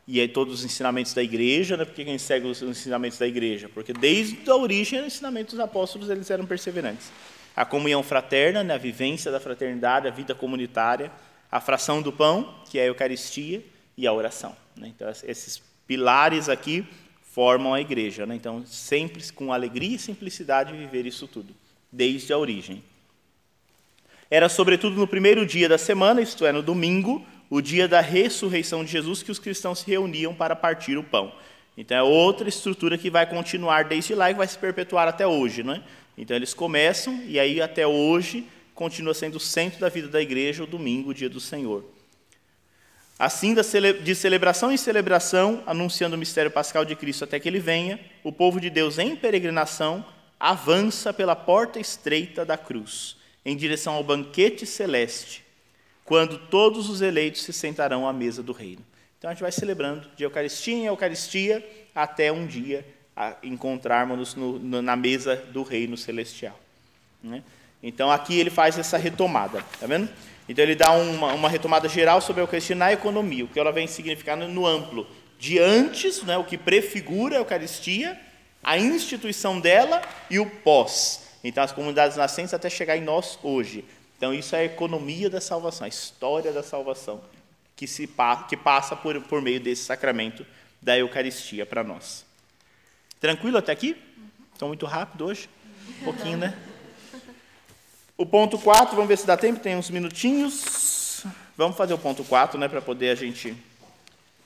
e 0.07 0.21
aí 0.21 0.29
todos 0.29 0.55
os 0.55 0.65
ensinamentos 0.65 1.15
da 1.15 1.23
igreja, 1.23 1.77
né, 1.77 1.85
porque 1.85 2.05
quem 2.05 2.19
segue 2.19 2.47
os 2.47 2.61
ensinamentos 2.63 3.19
da 3.19 3.27
igreja? 3.27 3.71
Porque 3.73 3.93
desde 3.93 4.49
a 4.51 4.57
origem 4.57 5.01
os 5.01 5.07
ensinamentos 5.07 5.55
dos 5.55 5.61
apóstolos 5.61 6.11
eles 6.11 6.31
eram 6.31 6.45
perseverantes. 6.45 7.11
A 7.55 7.65
comunhão 7.65 8.03
fraterna, 8.03 8.63
né, 8.63 8.75
a 8.75 8.79
vivência 8.79 9.33
da 9.33 9.41
fraternidade, 9.41 10.07
a 10.07 10.11
vida 10.11 10.35
comunitária, 10.35 11.11
a 11.51 11.61
fração 11.61 12.03
do 12.03 12.13
pão, 12.13 12.55
que 12.71 12.79
é 12.79 12.83
a 12.83 12.87
Eucaristia, 12.87 13.65
e 13.97 14.07
a 14.07 14.13
oração. 14.13 14.55
Né? 14.77 14.89
Então, 14.89 15.09
esses 15.09 15.63
pilares 15.87 16.51
aqui 16.51 16.87
formam 17.37 17.75
a 17.75 17.81
igreja. 17.83 18.25
Né? 18.25 18.35
Então, 18.35 18.65
sempre 18.65 19.23
com 19.31 19.53
alegria 19.53 19.97
e 19.97 19.99
simplicidade 19.99 20.73
viver 20.73 21.05
isso 21.05 21.29
tudo, 21.29 21.55
desde 21.93 22.33
a 22.33 22.39
origem. 22.39 22.83
Era, 24.31 24.49
sobretudo, 24.49 24.97
no 24.97 25.07
primeiro 25.07 25.45
dia 25.45 25.69
da 25.69 25.77
semana, 25.77 26.23
isto 26.23 26.47
é, 26.47 26.51
no 26.51 26.63
domingo, 26.63 27.23
o 27.51 27.61
dia 27.61 27.87
da 27.87 28.01
ressurreição 28.01 28.83
de 28.83 28.91
Jesus, 28.91 29.23
que 29.23 29.31
os 29.31 29.39
cristãos 29.39 29.81
se 29.81 29.87
reuniam 29.87 30.35
para 30.35 30.57
partir 30.57 30.97
o 30.97 31.05
pão. 31.05 31.31
Então 31.77 31.95
é 31.95 32.03
outra 32.03 32.49
estrutura 32.49 32.97
que 32.97 33.11
vai 33.11 33.27
continuar 33.27 33.85
desde 33.85 34.15
lá 34.15 34.31
e 34.31 34.35
vai 34.35 34.49
se 34.49 34.57
perpetuar 34.57 35.07
até 35.07 35.27
hoje. 35.27 35.63
Não 35.63 35.75
é? 35.75 35.83
Então 36.17 36.35
eles 36.35 36.55
começam 36.55 37.23
e 37.27 37.39
aí 37.39 37.61
até 37.61 37.87
hoje 37.87 38.47
continua 38.75 39.13
sendo 39.13 39.37
o 39.37 39.41
centro 39.41 39.79
da 39.79 39.91
vida 39.91 40.09
da 40.09 40.23
igreja 40.23 40.65
o 40.65 40.67
domingo, 40.67 41.11
o 41.11 41.15
dia 41.15 41.29
do 41.29 41.39
Senhor. 41.39 41.85
Assim, 43.19 43.55
de 43.55 44.15
celebração 44.15 44.71
em 44.71 44.77
celebração, 44.77 45.63
anunciando 45.67 46.17
o 46.17 46.19
mistério 46.19 46.51
pascal 46.51 46.85
de 46.85 46.95
Cristo 46.95 47.25
até 47.25 47.41
que 47.41 47.49
ele 47.49 47.59
venha, 47.59 47.99
o 48.23 48.31
povo 48.31 48.61
de 48.61 48.69
Deus 48.69 48.99
em 48.99 49.17
peregrinação 49.17 50.05
avança 50.39 51.15
pela 51.15 51.35
porta 51.35 51.81
estreita 51.81 52.45
da 52.45 52.59
cruz, 52.59 53.17
em 53.43 53.57
direção 53.57 53.95
ao 53.95 54.05
banquete 54.05 54.67
celeste, 54.67 55.43
quando 56.05 56.37
todos 56.37 56.91
os 56.91 57.01
eleitos 57.01 57.43
se 57.43 57.55
sentarão 57.55 58.07
à 58.07 58.13
mesa 58.13 58.43
do 58.43 58.53
reino. 58.53 58.85
Então 59.19 59.31
a 59.31 59.33
gente 59.33 59.43
vai 59.43 59.53
celebrando 59.53 60.07
de 60.15 60.23
Eucaristia 60.23 60.75
em 60.75 60.87
Eucaristia 60.87 61.67
até 61.95 62.31
um 62.31 62.47
dia 62.47 62.85
encontrarmos 63.43 64.35
no, 64.35 64.83
na 64.83 64.95
mesa 64.95 65.37
do 65.37 65.63
reino 65.63 65.97
celestial. 65.97 66.59
Né? 67.23 67.43
Então 67.83 68.11
aqui 68.11 68.39
ele 68.39 68.51
faz 68.51 68.79
essa 68.79 68.99
retomada, 68.99 69.65
tá 69.81 69.87
vendo? 69.87 70.11
Então 70.49 70.63
ele 70.63 70.75
dá 70.75 70.93
uma, 70.93 71.35
uma 71.35 71.49
retomada 71.49 71.89
geral 71.89 72.21
sobre 72.21 72.41
a 72.41 72.45
Eucaristia 72.45 72.77
na 72.77 72.93
economia, 72.93 73.45
o 73.45 73.49
que 73.49 73.59
ela 73.59 73.73
vem 73.73 73.87
significando 73.87 74.47
no 74.47 74.67
amplo, 74.67 75.07
de 75.39 75.59
antes, 75.59 76.23
né, 76.23 76.39
o 76.39 76.45
que 76.45 76.57
prefigura 76.57 77.37
a 77.37 77.39
Eucaristia, 77.39 78.19
a 78.63 78.79
instituição 78.79 79.61
dela 79.61 80.03
e 80.31 80.39
o 80.39 80.47
pós. 80.47 81.27
Então 81.43 81.63
as 81.63 81.73
comunidades 81.73 82.17
nascentes 82.17 82.55
até 82.55 82.71
chegar 82.71 82.97
em 82.97 83.03
nós 83.03 83.39
hoje. 83.43 83.85
Então 84.17 84.33
isso 84.33 84.57
é 84.57 84.61
a 84.61 84.65
economia 84.65 85.29
da 85.29 85.41
salvação, 85.41 85.85
a 85.85 85.89
história 85.89 86.53
da 86.53 86.63
salvação 86.63 87.21
que, 87.77 87.87
se, 87.87 88.09
que 88.49 88.57
passa 88.57 88.97
por, 88.97 89.21
por 89.23 89.43
meio 89.43 89.61
desse 89.61 89.85
sacramento 89.85 90.47
da 90.81 90.97
Eucaristia 90.97 91.67
para 91.67 91.85
nós. 91.85 92.25
Tranquilo 93.21 93.59
até 93.59 93.73
aqui? 93.73 93.97
Estou 94.53 94.69
muito 94.69 94.87
rápido 94.87 95.27
hoje? 95.27 95.49
Um 96.01 96.05
pouquinho, 96.05 96.39
né? 96.39 96.57
O 98.17 98.25
ponto 98.25 98.59
4, 98.59 98.95
vamos 98.95 99.09
ver 99.09 99.19
se 99.19 99.27
dá 99.27 99.37
tempo, 99.37 99.61
tem 99.61 99.77
uns 99.77 99.91
minutinhos. 99.91 101.25
Vamos 101.57 101.77
fazer 101.77 101.95
o 101.95 101.99
ponto 101.99 102.25
4, 102.25 102.59
né, 102.59 102.69
para 102.69 102.81
poder 102.81 103.11
a 103.11 103.15
gente. 103.15 103.57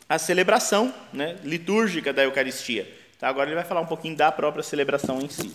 A 0.08 0.18
celebração 0.18 0.92
né, 1.12 1.38
litúrgica 1.44 2.12
da 2.12 2.24
Eucaristia. 2.24 2.90
Tá, 3.18 3.28
agora 3.28 3.48
ele 3.48 3.56
vai 3.56 3.64
falar 3.64 3.80
um 3.80 3.86
pouquinho 3.86 4.16
da 4.16 4.32
própria 4.32 4.62
celebração 4.62 5.20
em 5.20 5.28
si. 5.28 5.52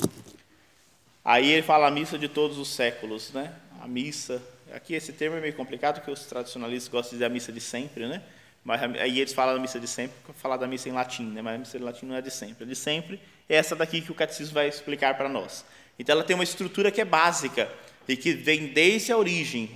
Aí 1.24 1.52
ele 1.52 1.64
fala 1.64 1.88
a 1.88 1.92
missa 1.92 2.18
de 2.18 2.30
todos 2.30 2.58
os 2.58 2.70
séculos, 2.70 3.32
né? 3.34 3.52
A 3.82 3.88
missa 3.88 4.42
Aqui 4.76 4.94
esse 4.94 5.14
termo 5.14 5.38
é 5.38 5.40
meio 5.40 5.54
complicado, 5.54 5.96
porque 5.96 6.12
os 6.12 6.26
tradicionalistas 6.26 6.92
gostam 6.92 7.12
de 7.12 7.16
dizer 7.16 7.26
a 7.26 7.30
missa 7.30 7.50
de 7.50 7.62
sempre, 7.62 8.08
né? 8.08 8.22
Mas 8.62 8.82
aí 9.00 9.22
eles 9.22 9.32
falam 9.32 9.54
da 9.54 9.60
missa 9.60 9.80
de 9.80 9.88
sempre, 9.88 10.16
falar 10.36 10.58
da 10.58 10.68
missa 10.68 10.90
em 10.90 10.92
latim, 10.92 11.24
né? 11.24 11.42
Mas 11.42 11.56
a 11.56 11.58
missa 11.60 11.78
em 11.78 11.82
latim 11.82 12.06
não 12.08 12.16
é 12.16 12.22
de 12.22 12.30
sempre. 12.30 12.66
A 12.66 12.68
de 12.68 12.76
sempre 12.76 13.20
é 13.48 13.56
essa 13.56 13.74
daqui 13.74 14.02
que 14.02 14.12
o 14.12 14.16
catecismo 14.16 14.56
vai 14.56 14.68
explicar 14.68 15.16
para 15.16 15.30
nós. 15.30 15.64
Então 15.98 16.14
ela 16.14 16.26
tem 16.26 16.34
uma 16.34 16.44
estrutura 16.44 16.92
que 16.92 17.00
é 17.00 17.06
básica 17.06 17.72
e 18.08 18.16
que 18.16 18.34
vem 18.34 18.68
desde 18.68 19.12
a 19.12 19.18
origem, 19.18 19.72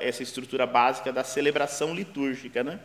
essa 0.00 0.22
estrutura 0.22 0.66
básica 0.66 1.12
da 1.12 1.24
celebração 1.24 1.94
litúrgica, 1.94 2.62
né? 2.62 2.78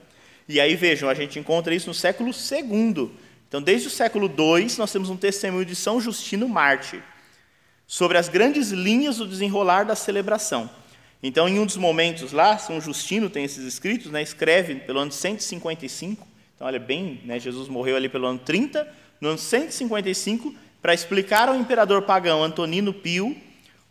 E 0.48 0.60
aí 0.60 0.76
vejam, 0.76 1.10
a 1.10 1.14
gente 1.14 1.40
encontra 1.40 1.74
isso 1.74 1.88
no 1.88 1.94
século 1.94 2.30
II. 2.30 3.12
Então, 3.48 3.62
desde 3.62 3.88
o 3.88 3.92
século 3.92 4.28
II, 4.28 4.68
nós 4.78 4.92
temos 4.92 5.10
um 5.10 5.18
testemunho 5.18 5.66
de 5.66 5.76
São 5.76 6.00
Justino 6.00 6.48
Mártir 6.48 7.02
sobre 7.88 8.18
as 8.18 8.30
grandes 8.30 8.72
linhas 8.72 9.18
do 9.18 9.28
desenrolar 9.28 9.84
da 9.84 9.96
celebração. 9.96 10.70
Então, 11.22 11.48
em 11.48 11.60
um 11.60 11.66
dos 11.66 11.78
momentos 11.78 12.32
lá, 12.32 12.58
São 12.58 12.80
Justino 12.80 13.30
tem 13.30 13.44
esses 13.44 13.66
escritos, 13.66 14.12
né, 14.12 14.22
escreve 14.22 14.76
pelo 14.76 15.00
ano 15.00 15.12
155, 15.12 16.28
então 16.56 16.68
olha 16.68 16.80
bem, 16.80 17.22
né, 17.26 17.40
Jesus 17.40 17.68
morreu 17.68 17.96
ali 17.96 18.08
pelo 18.08 18.28
ano 18.28 18.40
30, 18.40 18.88
no 19.20 19.30
ano 19.30 19.38
155, 19.38 20.54
para 20.82 20.94
explicar 20.94 21.50
ao 21.50 21.56
imperador 21.56 22.04
pagão 22.04 22.44
Antonino 22.44 22.94
Pio 22.94 23.36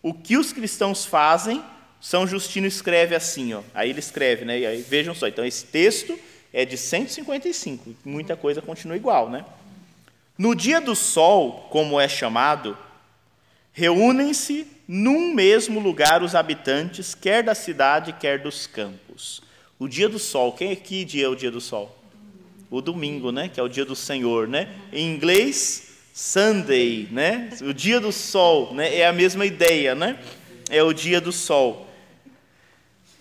o 0.04 0.12
que 0.12 0.36
os 0.36 0.52
cristãos 0.52 1.06
fazem, 1.06 1.64
São 1.98 2.26
Justino 2.26 2.66
escreve 2.66 3.14
assim, 3.14 3.54
ó, 3.54 3.62
aí 3.72 3.88
ele 3.88 4.00
escreve, 4.00 4.44
né, 4.44 4.60
e 4.60 4.66
aí, 4.66 4.82
vejam 4.82 5.14
só, 5.14 5.26
então 5.26 5.42
esse 5.42 5.64
texto 5.64 6.18
é 6.52 6.62
de 6.66 6.76
155, 6.76 7.96
muita 8.04 8.36
coisa 8.36 8.60
continua 8.60 8.98
igual, 8.98 9.30
né? 9.30 9.46
No 10.36 10.54
dia 10.54 10.78
do 10.78 10.94
sol, 10.94 11.68
como 11.70 11.98
é 11.98 12.06
chamado, 12.06 12.76
reúnem-se 13.72 14.66
num 14.86 15.32
mesmo 15.32 15.80
lugar 15.80 16.22
os 16.22 16.34
habitantes, 16.34 17.14
quer 17.14 17.42
da 17.42 17.54
cidade, 17.54 18.12
quer 18.12 18.40
dos 18.40 18.66
campos. 18.66 19.42
O 19.78 19.88
dia 19.88 20.08
do 20.08 20.18
sol, 20.18 20.52
quem 20.52 20.70
é 20.70 20.76
que 20.76 21.02
dia 21.02 21.24
é 21.24 21.28
o 21.28 21.34
dia 21.34 21.50
do 21.50 21.62
sol? 21.62 21.98
O 22.70 22.82
domingo, 22.82 23.32
né? 23.32 23.48
Que 23.48 23.58
é 23.58 23.62
o 23.62 23.68
dia 23.68 23.84
do 23.84 23.96
Senhor, 23.96 24.46
né? 24.46 24.68
Em 24.92 25.14
inglês, 25.14 25.93
Sunday, 26.16 27.08
né? 27.10 27.50
O 27.60 27.74
dia 27.74 27.98
do 27.98 28.12
sol, 28.12 28.72
né? 28.72 28.98
É 28.98 29.04
a 29.04 29.12
mesma 29.12 29.44
ideia, 29.44 29.96
né? 29.96 30.16
É 30.70 30.80
o 30.80 30.92
dia 30.92 31.20
do 31.20 31.32
sol. 31.32 31.88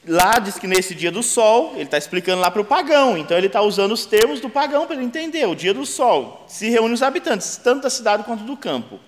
Lá 0.07 0.37
diz 0.37 0.59
que 0.59 0.67
nesse 0.67 0.93
dia 0.93 1.11
do 1.11 1.23
sol, 1.23 1.71
ele 1.73 1.85
está 1.85 1.97
explicando 1.97 2.39
lá 2.39 2.51
para 2.51 2.61
o 2.61 2.65
pagão, 2.65 3.17
então 3.17 3.35
ele 3.35 3.47
está 3.47 3.63
usando 3.63 3.93
os 3.93 4.05
termos 4.05 4.39
do 4.39 4.47
pagão 4.47 4.85
para 4.85 4.95
ele 4.95 5.05
entender. 5.05 5.47
O 5.47 5.55
dia 5.55 5.73
do 5.73 5.87
sol 5.87 6.45
se 6.47 6.69
reúne 6.69 6.93
os 6.93 7.01
habitantes, 7.01 7.57
tanto 7.57 7.81
da 7.81 7.89
cidade 7.89 8.25
quanto 8.25 8.43
do 8.43 8.55
campo. 8.55 8.99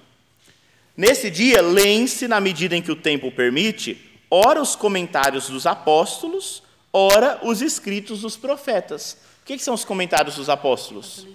Nesse 0.97 1.29
dia, 1.29 1.61
leem-se, 1.61 2.27
na 2.27 2.39
medida 2.39 2.75
em 2.75 2.81
que 2.81 2.91
o 2.91 2.95
tempo 2.95 3.31
permite, 3.31 4.01
ora 4.31 4.59
os 4.59 4.75
comentários 4.75 5.47
dos 5.47 5.67
apóstolos, 5.67 6.63
ora 6.91 7.39
os 7.43 7.61
escritos 7.61 8.21
dos 8.21 8.35
profetas. 8.35 9.15
O 9.43 9.45
que, 9.45 9.59
são 9.59 9.75
os 9.75 9.85
comentários 9.85 10.37
dos 10.37 10.49
apóstolos? 10.49 11.27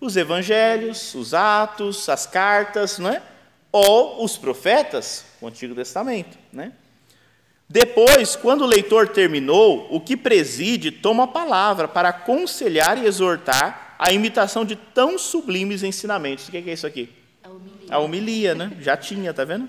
Os 0.00 0.16
evangelhos, 0.16 1.14
os 1.14 1.34
atos, 1.34 2.08
as 2.08 2.26
cartas, 2.26 2.98
não 2.98 3.10
é? 3.10 3.22
ou 3.72 4.24
os 4.24 4.36
profetas, 4.36 5.24
o 5.40 5.46
Antigo 5.46 5.74
Testamento. 5.74 6.38
Né? 6.52 6.72
Depois, 7.68 8.34
quando 8.34 8.62
o 8.62 8.66
leitor 8.66 9.08
terminou, 9.08 9.86
o 9.90 10.00
que 10.00 10.16
preside 10.16 10.90
toma 10.90 11.24
a 11.24 11.28
palavra 11.28 11.86
para 11.86 12.08
aconselhar 12.08 13.02
e 13.02 13.06
exortar 13.06 13.96
a 13.98 14.12
imitação 14.12 14.64
de 14.64 14.76
tão 14.76 15.18
sublimes 15.18 15.82
ensinamentos. 15.82 16.48
O 16.48 16.50
que 16.50 16.56
é 16.58 16.72
isso 16.72 16.86
aqui? 16.86 17.10
A 17.90 17.98
homilia, 17.98 18.54
né? 18.54 18.72
Já 18.80 18.96
tinha, 18.96 19.34
tá 19.34 19.44
vendo? 19.44 19.68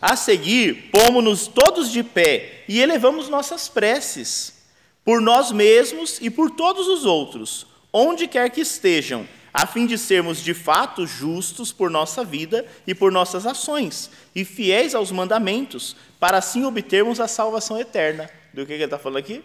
A 0.00 0.16
seguir, 0.16 0.90
pomos-nos 0.90 1.46
todos 1.46 1.90
de 1.90 2.02
pé 2.02 2.64
e 2.68 2.80
elevamos 2.80 3.28
nossas 3.28 3.68
preces, 3.68 4.64
por 5.04 5.20
nós 5.20 5.50
mesmos 5.50 6.18
e 6.20 6.28
por 6.28 6.50
todos 6.50 6.88
os 6.88 7.04
outros, 7.04 7.66
onde 7.96 8.26
quer 8.26 8.50
que 8.50 8.60
estejam, 8.60 9.24
a 9.52 9.68
fim 9.68 9.86
de 9.86 9.96
sermos 9.96 10.42
de 10.42 10.52
fato 10.52 11.06
justos 11.06 11.70
por 11.70 11.88
nossa 11.88 12.24
vida 12.24 12.66
e 12.84 12.92
por 12.92 13.12
nossas 13.12 13.46
ações, 13.46 14.10
e 14.34 14.44
fiéis 14.44 14.96
aos 14.96 15.12
mandamentos, 15.12 15.94
para 16.18 16.38
assim 16.38 16.64
obtermos 16.64 17.20
a 17.20 17.28
salvação 17.28 17.78
eterna. 17.78 18.28
Do 18.52 18.66
que 18.66 18.72
ele 18.72 18.82
está 18.82 18.98
falando 18.98 19.18
aqui? 19.18 19.44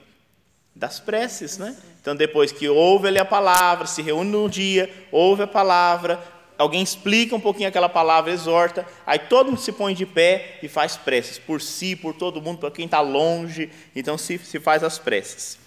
Das 0.76 1.00
preces, 1.00 1.60
né? 1.60 1.78
Então, 2.02 2.16
depois 2.16 2.52
que 2.52 2.68
ouve 2.68 3.08
ali 3.08 3.20
a 3.20 3.26
palavra, 3.26 3.86
se 3.86 4.02
reúne 4.02 4.32
num 4.32 4.50
dia, 4.50 4.91
ouve 5.12 5.43
a 5.43 5.47
palavra, 5.47 6.20
alguém 6.58 6.82
explica 6.82 7.36
um 7.36 7.39
pouquinho 7.39 7.70
aquela 7.70 7.89
palavra, 7.89 8.32
exorta, 8.32 8.84
aí 9.06 9.20
todo 9.20 9.47
mundo 9.47 9.62
se 9.62 9.72
põe 9.72 9.93
de 9.93 10.08
pé 10.08 10.58
e 10.64 10.68
faz 10.68 10.97
preces, 10.97 11.38
por 11.38 11.62
si, 11.62 11.95
por 11.95 12.16
todo 12.16 12.41
mundo, 12.41 12.58
para 12.58 12.72
quem 12.72 12.86
está 12.86 13.00
longe, 13.00 13.70
então 13.95 14.18
se, 14.18 14.39
se 14.39 14.60
faz 14.60 14.84
as 14.84 14.97
preces. 14.97 15.60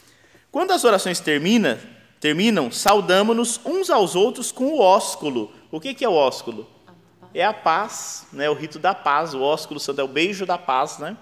Quando 0.51 0.73
as 0.73 0.83
orações 0.83 1.21
termina, 1.21 1.79
terminam, 2.23 2.73
saudamos-nos 2.73 3.61
uns 3.67 3.91
aos 3.91 4.15
outros 4.15 4.51
com 4.51 4.69
o 4.69 4.81
ósculo. 4.81 5.53
O 5.71 5.79
que, 5.79 5.93
que 5.93 6.05
é 6.05 6.09
o 6.09 6.15
ósculo? 6.15 6.67
É 7.35 7.45
a 7.45 7.53
paz, 7.53 8.27
né? 8.33 8.49
o 8.49 8.55
rito 8.55 8.79
da 8.79 8.95
paz, 8.95 9.35
o 9.35 9.43
ósculo 9.43 9.79
santo 9.79 10.01
é 10.01 10.05
o 10.05 10.09
beijo 10.09 10.47
da 10.47 10.57
paz. 10.57 10.99
Né? 10.99 11.15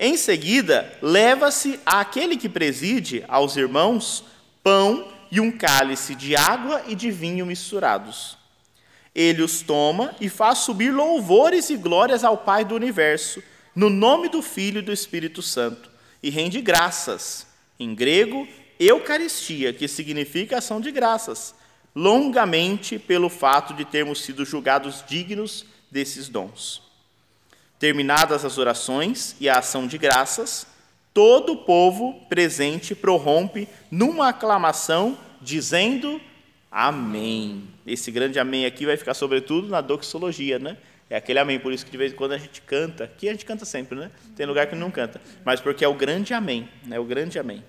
Em 0.00 0.16
seguida, 0.16 0.96
leva-se 1.02 1.78
àquele 1.84 2.38
que 2.38 2.48
preside, 2.48 3.22
aos 3.28 3.56
irmãos, 3.56 4.24
pão 4.62 5.08
e 5.30 5.40
um 5.40 5.50
cálice 5.50 6.14
de 6.14 6.34
água 6.34 6.82
e 6.86 6.94
de 6.94 7.10
vinho 7.10 7.44
misturados 7.44 8.38
ele 9.16 9.42
os 9.42 9.62
toma 9.62 10.14
e 10.20 10.28
faz 10.28 10.58
subir 10.58 10.92
louvores 10.92 11.70
e 11.70 11.76
glórias 11.78 12.22
ao 12.22 12.36
Pai 12.36 12.66
do 12.66 12.74
universo, 12.74 13.42
no 13.74 13.88
nome 13.88 14.28
do 14.28 14.42
Filho 14.42 14.80
e 14.80 14.82
do 14.82 14.92
Espírito 14.92 15.40
Santo, 15.40 15.90
e 16.22 16.28
rende 16.28 16.60
graças, 16.60 17.46
em 17.80 17.94
grego, 17.94 18.46
Eucaristia, 18.78 19.72
que 19.72 19.88
significa 19.88 20.58
ação 20.58 20.80
de 20.80 20.90
graças, 20.90 21.54
longamente 21.94 22.98
pelo 22.98 23.28
fato 23.28 23.72
de 23.72 23.84
termos 23.84 24.22
sido 24.22 24.44
julgados 24.44 25.04
dignos 25.06 25.64
desses 25.90 26.28
dons. 26.28 26.82
Terminadas 27.78 28.44
as 28.44 28.58
orações 28.58 29.36
e 29.40 29.48
a 29.48 29.58
ação 29.58 29.86
de 29.86 29.98
graças, 29.98 30.66
todo 31.14 31.52
o 31.52 31.64
povo 31.64 32.20
presente 32.28 32.94
prorrompe 32.94 33.68
numa 33.90 34.28
aclamação, 34.28 35.18
dizendo 35.40 36.20
Amém. 36.70 37.68
Esse 37.86 38.10
grande 38.10 38.38
amém 38.38 38.66
aqui 38.66 38.84
vai 38.84 38.98
ficar 38.98 39.14
sobretudo 39.14 39.68
na 39.68 39.80
doxologia, 39.80 40.58
né? 40.58 40.76
É 41.08 41.16
aquele 41.16 41.38
amém. 41.38 41.58
Por 41.58 41.72
isso 41.72 41.84
que 41.86 41.90
de 41.90 41.96
vez 41.96 42.12
em 42.12 42.16
quando 42.16 42.32
a 42.32 42.38
gente 42.38 42.60
canta, 42.60 43.04
aqui 43.04 43.30
a 43.30 43.32
gente 43.32 43.46
canta 43.46 43.64
sempre, 43.64 43.98
né? 43.98 44.10
Tem 44.36 44.44
lugar 44.44 44.66
que 44.66 44.76
não 44.76 44.90
canta, 44.90 45.18
mas 45.42 45.58
porque 45.58 45.82
é 45.82 45.88
o 45.88 45.94
grande 45.94 46.34
amém, 46.34 46.68
né? 46.84 46.98
O 47.00 47.04
grande 47.04 47.38
amém. 47.38 47.64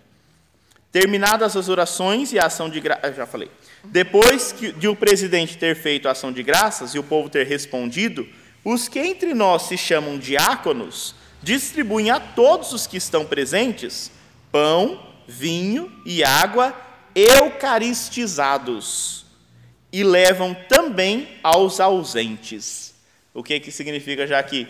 Terminadas 0.91 1.55
as 1.55 1.69
orações 1.69 2.31
e 2.31 2.39
a 2.39 2.45
ação 2.45 2.69
de 2.69 2.79
graças, 2.79 3.15
já 3.15 3.25
falei. 3.25 3.49
Depois 3.83 4.51
que, 4.51 4.71
de 4.71 4.87
o 4.87 4.95
presidente 4.95 5.57
ter 5.57 5.75
feito 5.75 6.07
a 6.07 6.11
ação 6.11 6.31
de 6.31 6.41
graças 6.41 6.95
e 6.95 6.99
o 6.99 7.03
povo 7.03 7.29
ter 7.29 7.45
respondido, 7.45 8.27
os 8.63 8.87
que 8.87 8.99
entre 8.99 9.33
nós 9.33 9.63
se 9.63 9.77
chamam 9.77 10.17
diáconos 10.17 11.15
distribuem 11.41 12.09
a 12.09 12.19
todos 12.19 12.73
os 12.73 12.87
que 12.87 12.97
estão 12.97 13.25
presentes 13.25 14.11
pão, 14.51 15.01
vinho 15.27 15.91
e 16.05 16.23
água 16.23 16.75
eucaristizados 17.15 19.25
e 19.91 20.03
levam 20.03 20.55
também 20.67 21.27
aos 21.41 21.79
ausentes. 21.79 22.93
O 23.33 23.41
que, 23.43 23.59
que 23.59 23.71
significa 23.71 24.27
já 24.27 24.37
aqui? 24.39 24.67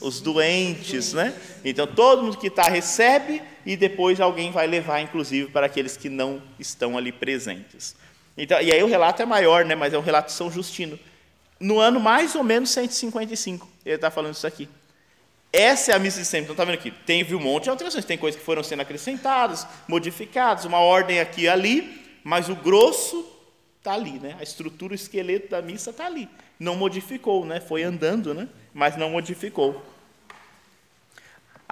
Os 0.00 0.20
doentes, 0.20 1.12
né? 1.12 1.34
Então 1.64 1.86
todo 1.86 2.22
mundo 2.22 2.38
que 2.38 2.46
está 2.46 2.62
recebe 2.64 3.42
e 3.64 3.76
depois 3.76 4.20
alguém 4.20 4.50
vai 4.50 4.66
levar, 4.66 5.00
inclusive, 5.00 5.50
para 5.50 5.66
aqueles 5.66 5.96
que 5.96 6.08
não 6.08 6.42
estão 6.58 6.96
ali 6.96 7.12
presentes. 7.12 7.94
Então, 8.36 8.60
e 8.60 8.72
aí 8.72 8.82
o 8.82 8.86
relato 8.86 9.22
é 9.22 9.26
maior, 9.26 9.64
né? 9.64 9.74
Mas 9.74 9.92
é 9.92 9.98
um 9.98 10.02
relato 10.02 10.28
de 10.28 10.32
São 10.32 10.50
Justino. 10.50 10.98
No 11.58 11.78
ano 11.78 12.00
mais 12.00 12.34
ou 12.34 12.42
menos 12.42 12.70
155, 12.70 13.68
ele 13.84 13.94
está 13.94 14.10
falando 14.10 14.34
isso 14.34 14.46
aqui. 14.46 14.68
Essa 15.52 15.92
é 15.92 15.94
a 15.94 15.98
missa 15.98 16.20
de 16.20 16.26
sempre. 16.26 16.44
Então, 16.44 16.54
está 16.54 16.64
vendo 16.64 16.74
aqui? 16.74 16.90
Teve 16.90 17.34
um 17.34 17.40
monte 17.40 17.64
de 17.64 17.70
alterações. 17.70 18.04
Tem 18.04 18.16
coisas 18.16 18.38
que 18.38 18.46
foram 18.46 18.62
sendo 18.62 18.80
acrescentadas, 18.80 19.66
modificadas, 19.88 20.64
uma 20.64 20.78
ordem 20.78 21.20
aqui 21.20 21.42
e 21.42 21.48
ali, 21.48 22.00
mas 22.22 22.48
o 22.48 22.54
grosso 22.54 23.26
está 23.78 23.92
ali, 23.92 24.18
né? 24.18 24.36
A 24.38 24.42
estrutura, 24.42 24.92
o 24.92 24.94
esqueleto 24.94 25.48
da 25.50 25.60
missa 25.60 25.90
está 25.90 26.06
ali. 26.06 26.28
Não 26.58 26.76
modificou, 26.76 27.44
né? 27.44 27.60
Foi 27.60 27.82
andando, 27.82 28.32
né? 28.32 28.48
Mas 28.72 28.96
não 28.96 29.10
modificou. 29.10 29.82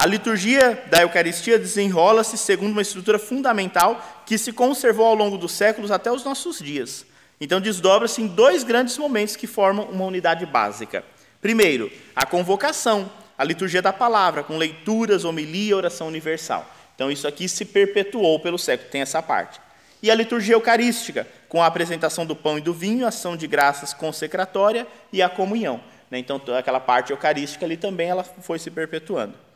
A 0.01 0.07
liturgia 0.07 0.80
da 0.88 1.03
Eucaristia 1.03 1.59
desenrola-se 1.59 2.38
segundo 2.38 2.70
uma 2.70 2.82
estrutura 2.82 3.18
fundamental 3.18 4.22
que 4.24 4.38
se 4.38 4.53
conservou 4.53 5.05
ao 5.05 5.14
longo 5.16 5.36
dos 5.36 5.51
séculos 5.51 5.90
até 5.90 6.09
os 6.12 6.22
nossos 6.22 6.61
dias. 6.61 7.05
Então, 7.40 7.61
desdobra-se 7.61 8.22
em 8.22 8.28
dois 8.28 8.62
grandes 8.62 8.96
momentos 8.96 9.34
que 9.34 9.49
formam 9.49 9.86
uma 9.86 10.05
unidade 10.05 10.46
básica. 10.46 11.05
Primeiro, 11.42 11.90
a 12.14 12.24
convocação, 12.24 13.11
a 13.36 13.42
liturgia 13.42 13.82
da 13.82 13.92
palavra, 13.92 14.44
com 14.44 14.57
leituras, 14.57 15.24
homilia 15.24 15.76
oração 15.76 16.07
universal. 16.07 16.64
Então, 16.94 17.11
isso 17.11 17.26
aqui 17.26 17.49
se 17.49 17.64
perpetuou 17.64 18.38
pelo 18.38 18.57
século, 18.57 18.90
tem 18.90 19.01
essa 19.01 19.20
parte. 19.20 19.61
E 20.01 20.12
a 20.12 20.14
liturgia 20.14 20.55
eucarística, 20.55 21.26
com 21.49 21.61
a 21.61 21.66
apresentação 21.66 22.24
do 22.24 22.36
pão 22.36 22.57
e 22.57 22.61
do 22.61 22.72
vinho, 22.72 23.05
ação 23.05 23.36
de 23.36 23.49
graças 23.49 23.92
consecratória 23.92 24.86
e 25.12 25.20
a 25.20 25.28
comunhão. 25.28 25.80
Né? 26.09 26.20
Então, 26.20 26.40
aquela 26.57 26.78
parte 26.78 27.11
eucarística 27.11 27.66
ali 27.66 27.76
também 27.76 28.11
ela 28.11 28.22
foi 28.22 28.61
se 28.61 28.70
perpetuando. 28.70 29.47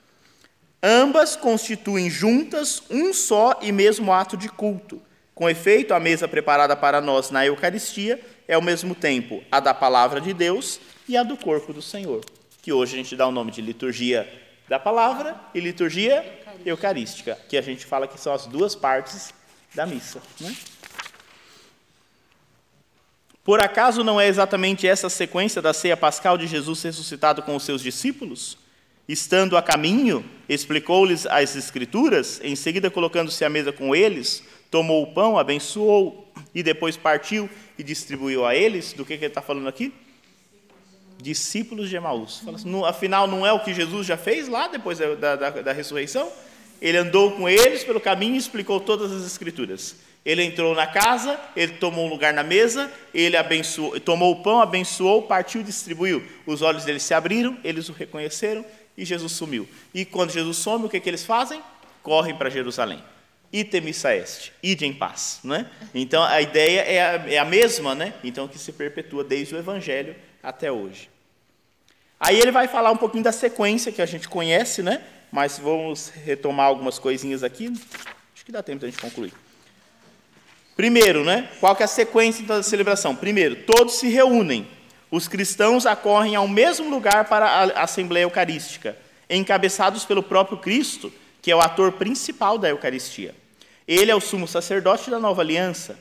Ambas 0.82 1.36
constituem 1.36 2.10
juntas 2.10 2.82
um 2.90 3.12
só 3.12 3.58
e 3.62 3.70
mesmo 3.70 4.12
ato 4.12 4.36
de 4.36 4.48
culto. 4.48 5.00
Com 5.32 5.48
efeito, 5.48 5.94
a 5.94 6.00
mesa 6.00 6.26
preparada 6.26 6.74
para 6.74 7.00
nós 7.00 7.30
na 7.30 7.46
Eucaristia 7.46 8.20
é 8.48 8.54
ao 8.54 8.60
mesmo 8.60 8.94
tempo 8.94 9.44
a 9.50 9.60
da 9.60 9.72
palavra 9.72 10.20
de 10.20 10.34
Deus 10.34 10.80
e 11.08 11.16
a 11.16 11.22
do 11.22 11.36
corpo 11.36 11.72
do 11.72 11.80
Senhor, 11.80 12.24
que 12.60 12.72
hoje 12.72 12.94
a 12.94 12.96
gente 12.96 13.14
dá 13.14 13.26
o 13.26 13.30
nome 13.30 13.52
de 13.52 13.62
liturgia 13.62 14.28
da 14.68 14.78
palavra 14.78 15.36
e 15.54 15.60
liturgia 15.60 16.24
eucarística, 16.66 17.38
que 17.48 17.56
a 17.56 17.62
gente 17.62 17.86
fala 17.86 18.08
que 18.08 18.20
são 18.20 18.32
as 18.32 18.46
duas 18.46 18.74
partes 18.74 19.32
da 19.74 19.86
missa. 19.86 20.20
Né? 20.40 20.54
Por 23.44 23.60
acaso 23.60 24.04
não 24.04 24.20
é 24.20 24.26
exatamente 24.26 24.86
essa 24.86 25.08
sequência 25.08 25.62
da 25.62 25.72
ceia 25.72 25.96
pascal 25.96 26.36
de 26.36 26.46
Jesus 26.46 26.82
ressuscitado 26.82 27.42
com 27.42 27.56
os 27.56 27.62
seus 27.62 27.82
discípulos? 27.82 28.56
Estando 29.08 29.56
a 29.56 29.62
caminho, 29.62 30.24
explicou-lhes 30.48 31.26
as 31.26 31.56
Escrituras, 31.56 32.40
em 32.42 32.54
seguida, 32.54 32.90
colocando-se 32.90 33.44
à 33.44 33.48
mesa 33.48 33.72
com 33.72 33.94
eles, 33.94 34.44
tomou 34.70 35.02
o 35.02 35.12
pão, 35.12 35.36
abençoou 35.36 36.32
e 36.54 36.62
depois 36.62 36.96
partiu 36.96 37.50
e 37.78 37.82
distribuiu 37.82 38.46
a 38.46 38.54
eles. 38.54 38.92
Do 38.92 39.04
que, 39.04 39.18
que 39.18 39.24
ele 39.24 39.30
está 39.30 39.42
falando 39.42 39.68
aqui? 39.68 39.92
Discípulos 41.20 41.88
de 41.88 41.96
Emaús. 41.96 42.42
Assim, 42.48 42.84
afinal, 42.84 43.26
não 43.26 43.46
é 43.46 43.52
o 43.52 43.60
que 43.60 43.74
Jesus 43.74 44.06
já 44.06 44.16
fez 44.16 44.48
lá 44.48 44.68
depois 44.68 44.98
da, 44.98 45.36
da, 45.36 45.50
da 45.50 45.72
ressurreição? 45.72 46.30
Ele 46.80 46.96
andou 46.96 47.32
com 47.32 47.48
eles 47.48 47.84
pelo 47.84 48.00
caminho 48.00 48.34
e 48.34 48.38
explicou 48.38 48.80
todas 48.80 49.12
as 49.12 49.24
Escrituras. 49.24 49.96
Ele 50.24 50.44
entrou 50.44 50.74
na 50.74 50.86
casa, 50.86 51.38
ele 51.56 51.72
tomou 51.74 52.06
um 52.06 52.08
lugar 52.08 52.32
na 52.32 52.44
mesa, 52.44 52.90
ele 53.12 53.36
abençoou, 53.36 53.98
tomou 53.98 54.32
o 54.32 54.42
pão, 54.42 54.60
abençoou, 54.60 55.22
partiu 55.22 55.60
e 55.60 55.64
distribuiu. 55.64 56.22
Os 56.46 56.62
olhos 56.62 56.84
deles 56.84 57.02
se 57.02 57.12
abriram, 57.12 57.58
eles 57.64 57.88
o 57.88 57.92
reconheceram 57.92 58.64
e 58.96 59.04
Jesus 59.04 59.32
sumiu. 59.32 59.68
E 59.94 60.04
quando 60.04 60.30
Jesus 60.30 60.56
some, 60.58 60.86
o 60.86 60.88
que, 60.88 61.00
que 61.00 61.08
eles 61.08 61.24
fazem? 61.24 61.62
Correm 62.02 62.34
para 62.34 62.50
Jerusalém. 62.50 63.02
Itemissa 63.52 64.14
est, 64.14 64.52
ide 64.62 64.86
em 64.86 64.94
paz. 64.94 65.40
Né? 65.44 65.70
Então 65.94 66.22
a 66.22 66.40
ideia 66.40 66.80
é 66.80 67.02
a, 67.02 67.30
é 67.30 67.38
a 67.38 67.44
mesma, 67.44 67.94
né? 67.94 68.14
então 68.24 68.48
que 68.48 68.58
se 68.58 68.72
perpetua 68.72 69.22
desde 69.22 69.54
o 69.54 69.58
Evangelho 69.58 70.16
até 70.42 70.72
hoje. 70.72 71.10
Aí 72.18 72.38
ele 72.38 72.50
vai 72.50 72.68
falar 72.68 72.90
um 72.90 72.96
pouquinho 72.96 73.24
da 73.24 73.32
sequência 73.32 73.92
que 73.92 74.00
a 74.00 74.06
gente 74.06 74.28
conhece, 74.28 74.82
né? 74.82 75.02
mas 75.30 75.58
vamos 75.58 76.08
retomar 76.08 76.66
algumas 76.66 76.98
coisinhas 76.98 77.42
aqui. 77.42 77.72
Acho 78.34 78.44
que 78.44 78.52
dá 78.52 78.62
tempo 78.62 78.80
da 78.80 78.88
gente 78.88 79.00
concluir. 79.00 79.32
Primeiro, 80.74 81.22
né? 81.22 81.50
qual 81.60 81.76
que 81.76 81.82
é 81.82 81.84
a 81.84 81.88
sequência 81.88 82.42
então, 82.42 82.56
da 82.56 82.62
celebração? 82.62 83.14
Primeiro, 83.14 83.56
todos 83.64 83.96
se 83.96 84.08
reúnem 84.08 84.66
os 85.12 85.28
cristãos 85.28 85.84
acorrem 85.84 86.34
ao 86.34 86.48
mesmo 86.48 86.88
lugar 86.88 87.26
para 87.26 87.44
a 87.46 87.82
Assembleia 87.82 88.24
Eucarística, 88.24 88.96
encabeçados 89.28 90.06
pelo 90.06 90.22
próprio 90.22 90.56
Cristo, 90.56 91.12
que 91.42 91.50
é 91.50 91.54
o 91.54 91.60
ator 91.60 91.92
principal 91.92 92.56
da 92.56 92.70
Eucaristia. 92.70 93.34
Ele 93.86 94.10
é 94.10 94.14
o 94.14 94.20
sumo 94.22 94.48
sacerdote 94.48 95.10
da 95.10 95.20
nova 95.20 95.42
aliança. 95.42 95.98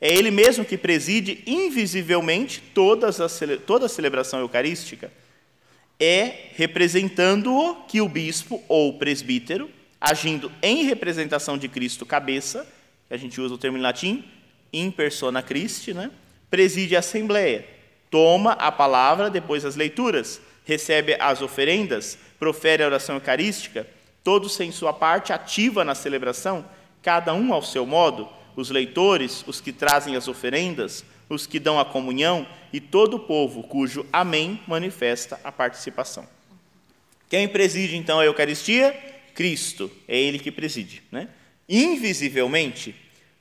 É 0.00 0.14
ele 0.14 0.30
mesmo 0.30 0.64
que 0.64 0.78
preside 0.78 1.42
invisivelmente 1.46 2.62
todas 2.72 3.20
as, 3.20 3.38
toda 3.66 3.84
a 3.84 3.88
celebração 3.88 4.40
eucarística. 4.40 5.12
É 6.00 6.48
representando-o 6.54 7.74
que 7.86 8.00
o 8.00 8.08
bispo 8.08 8.64
ou 8.66 8.94
presbítero, 8.94 9.70
agindo 10.00 10.50
em 10.62 10.84
representação 10.84 11.58
de 11.58 11.68
Cristo 11.68 12.06
cabeça, 12.06 12.66
que 13.08 13.12
a 13.12 13.18
gente 13.18 13.38
usa 13.38 13.54
o 13.54 13.58
termo 13.58 13.76
em 13.76 13.82
latim, 13.82 14.24
in 14.72 14.90
persona 14.90 15.42
Christi, 15.42 15.92
né? 15.92 16.10
preside 16.48 16.96
a 16.96 17.00
assembleia, 17.00 17.73
toma 18.14 18.52
a 18.52 18.70
palavra 18.70 19.28
depois 19.28 19.64
das 19.64 19.74
leituras, 19.74 20.40
recebe 20.64 21.16
as 21.18 21.42
oferendas, 21.42 22.16
profere 22.38 22.84
a 22.84 22.86
oração 22.86 23.16
eucarística, 23.16 23.88
todos 24.22 24.60
em 24.60 24.70
sua 24.70 24.92
parte 24.92 25.32
ativa 25.32 25.84
na 25.84 25.96
celebração, 25.96 26.64
cada 27.02 27.34
um 27.34 27.52
ao 27.52 27.60
seu 27.60 27.84
modo, 27.84 28.28
os 28.54 28.70
leitores, 28.70 29.42
os 29.48 29.60
que 29.60 29.72
trazem 29.72 30.14
as 30.14 30.28
oferendas, 30.28 31.04
os 31.28 31.44
que 31.44 31.58
dão 31.58 31.80
a 31.80 31.84
comunhão 31.84 32.46
e 32.72 32.78
todo 32.78 33.14
o 33.14 33.18
povo 33.18 33.64
cujo 33.64 34.06
amém 34.12 34.60
manifesta 34.68 35.40
a 35.42 35.50
participação. 35.50 36.24
Quem 37.28 37.48
preside 37.48 37.96
então 37.96 38.20
a 38.20 38.24
Eucaristia? 38.24 38.92
Cristo, 39.34 39.90
é 40.06 40.16
ele 40.16 40.38
que 40.38 40.52
preside. 40.52 41.02
Né? 41.10 41.26
Invisivelmente, 41.68 42.94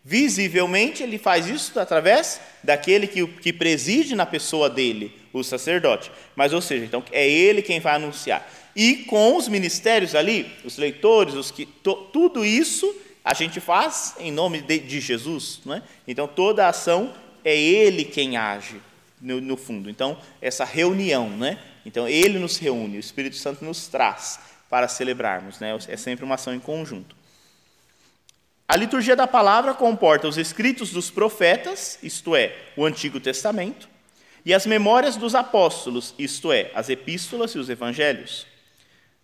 Visivelmente, 0.05 1.01
ele 1.01 1.17
faz 1.17 1.47
isso 1.47 1.79
através 1.79 2.41
daquele 2.61 3.07
que, 3.07 3.25
que 3.25 3.53
preside 3.53 4.15
na 4.15 4.25
pessoa 4.25 4.69
dele, 4.69 5.17
o 5.31 5.43
sacerdote. 5.43 6.11
Mas, 6.35 6.51
ou 6.51 6.61
seja, 6.61 6.83
então 6.83 7.01
é 7.11 7.27
ele 7.27 7.61
quem 7.61 7.79
vai 7.79 7.95
anunciar. 7.95 8.45
E 8.75 8.97
com 9.05 9.37
os 9.37 9.47
ministérios 9.47 10.13
ali, 10.13 10.51
os 10.65 10.77
leitores, 10.77 11.35
os 11.35 11.51
que, 11.51 11.65
to, 11.65 11.95
tudo 12.11 12.43
isso 12.43 12.93
a 13.23 13.33
gente 13.33 13.61
faz 13.61 14.15
em 14.19 14.31
nome 14.31 14.61
de, 14.61 14.79
de 14.79 14.99
Jesus. 14.99 15.61
Não 15.63 15.75
é? 15.75 15.83
Então, 16.05 16.27
toda 16.27 16.65
a 16.65 16.69
ação 16.69 17.13
é 17.45 17.55
ele 17.55 18.03
quem 18.03 18.35
age, 18.35 18.81
no, 19.21 19.39
no 19.39 19.55
fundo. 19.55 19.89
Então, 19.89 20.17
essa 20.41 20.65
reunião, 20.65 21.29
né? 21.29 21.59
Então, 21.85 22.09
ele 22.09 22.39
nos 22.39 22.57
reúne, 22.57 22.97
o 22.97 22.99
Espírito 22.99 23.37
Santo 23.37 23.63
nos 23.63 23.87
traz 23.87 24.39
para 24.69 24.87
celebrarmos. 24.89 25.59
Né? 25.59 25.77
É 25.87 25.95
sempre 25.95 26.25
uma 26.25 26.35
ação 26.35 26.53
em 26.53 26.59
conjunto. 26.59 27.15
A 28.73 28.75
liturgia 28.75 29.15
da 29.15 29.27
palavra 29.27 29.75
comporta 29.75 30.27
os 30.27 30.35
escritos 30.35 30.89
dos 30.89 31.11
profetas, 31.11 31.99
isto 32.01 32.35
é, 32.35 32.55
o 32.75 32.83
Antigo 32.83 33.19
Testamento, 33.19 33.87
e 34.43 34.51
as 34.51 34.65
memórias 34.65 35.15
dos 35.15 35.35
apóstolos, 35.35 36.15
isto 36.17 36.51
é, 36.51 36.71
as 36.73 36.89
epístolas 36.89 37.51
e 37.51 37.59
os 37.59 37.69
evangelhos. 37.69 38.47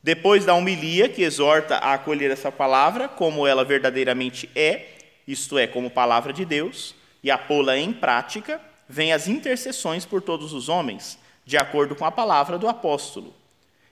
Depois 0.04 0.45
da 0.45 0.54
homilia, 0.54 1.10
que 1.10 1.24
exorta 1.24 1.78
a 1.78 1.95
acolher 1.95 2.30
essa 2.30 2.52
palavra 2.52 3.08
como 3.08 3.47
ela 3.47 3.66
verdadeiramente 3.66 4.47
é, 4.54 4.86
isto 5.28 5.58
é, 5.58 5.66
como 5.66 5.89
palavra 5.89 6.32
de 6.32 6.45
Deus, 6.45 6.93
e 7.24 7.32
a 7.32 7.38
pô-la 7.39 7.76
em 7.76 7.91
prática, 7.91 8.62
vêm 8.88 9.14
as 9.14 9.28
intercessões 9.28 10.06
por 10.06 10.22
todos 10.22 10.54
os 10.54 10.70
homens, 10.70 11.18
de 11.43 11.58
acordo 11.58 11.95
com 11.95 12.06
a 12.06 12.12
palavra 12.12 12.60
do 12.60 12.68
apóstolo. 12.68 13.34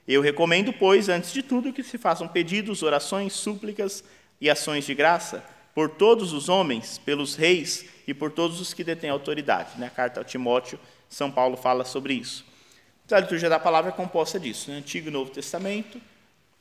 Eu 0.07 0.21
recomendo, 0.21 0.71
pois, 0.71 1.09
antes 1.09 1.33
de 1.33 1.41
tudo, 1.41 1.73
que 1.73 1.81
se 1.81 1.97
façam 1.97 2.27
pedidos, 2.27 2.83
orações, 2.83 3.33
súplicas, 3.33 4.03
e 4.39 4.49
ações 4.49 4.85
de 4.85 4.93
graça 4.93 5.43
por 5.73 5.89
todos 5.89 6.33
os 6.33 6.49
homens, 6.49 6.97
pelos 6.97 7.35
reis 7.35 7.85
e 8.07 8.13
por 8.13 8.31
todos 8.31 8.59
os 8.59 8.73
que 8.73 8.83
detêm 8.83 9.09
autoridade. 9.09 9.79
Na 9.79 9.89
carta 9.89 10.21
a 10.21 10.23
Timóteo, 10.23 10.79
São 11.09 11.29
Paulo 11.29 11.55
fala 11.55 11.85
sobre 11.85 12.13
isso. 12.13 12.45
Então, 13.05 13.17
a 13.17 13.21
liturgia 13.21 13.49
da 13.49 13.59
palavra 13.59 13.91
é 13.91 13.93
composta 13.93 14.39
disso, 14.39 14.69
né? 14.69 14.77
Antigo 14.77 15.07
e 15.07 15.11
Novo 15.11 15.31
Testamento, 15.31 16.01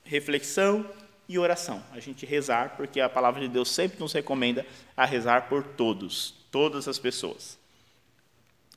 reflexão 0.04 0.88
e 1.28 1.38
oração. 1.38 1.82
A 1.92 1.98
gente 1.98 2.24
rezar, 2.24 2.74
porque 2.76 3.00
a 3.00 3.08
palavra 3.08 3.40
de 3.40 3.48
Deus 3.48 3.70
sempre 3.70 3.98
nos 3.98 4.12
recomenda 4.12 4.64
a 4.96 5.04
rezar 5.04 5.48
por 5.48 5.64
todos, 5.64 6.34
todas 6.50 6.86
as 6.86 6.98
pessoas. 6.98 7.58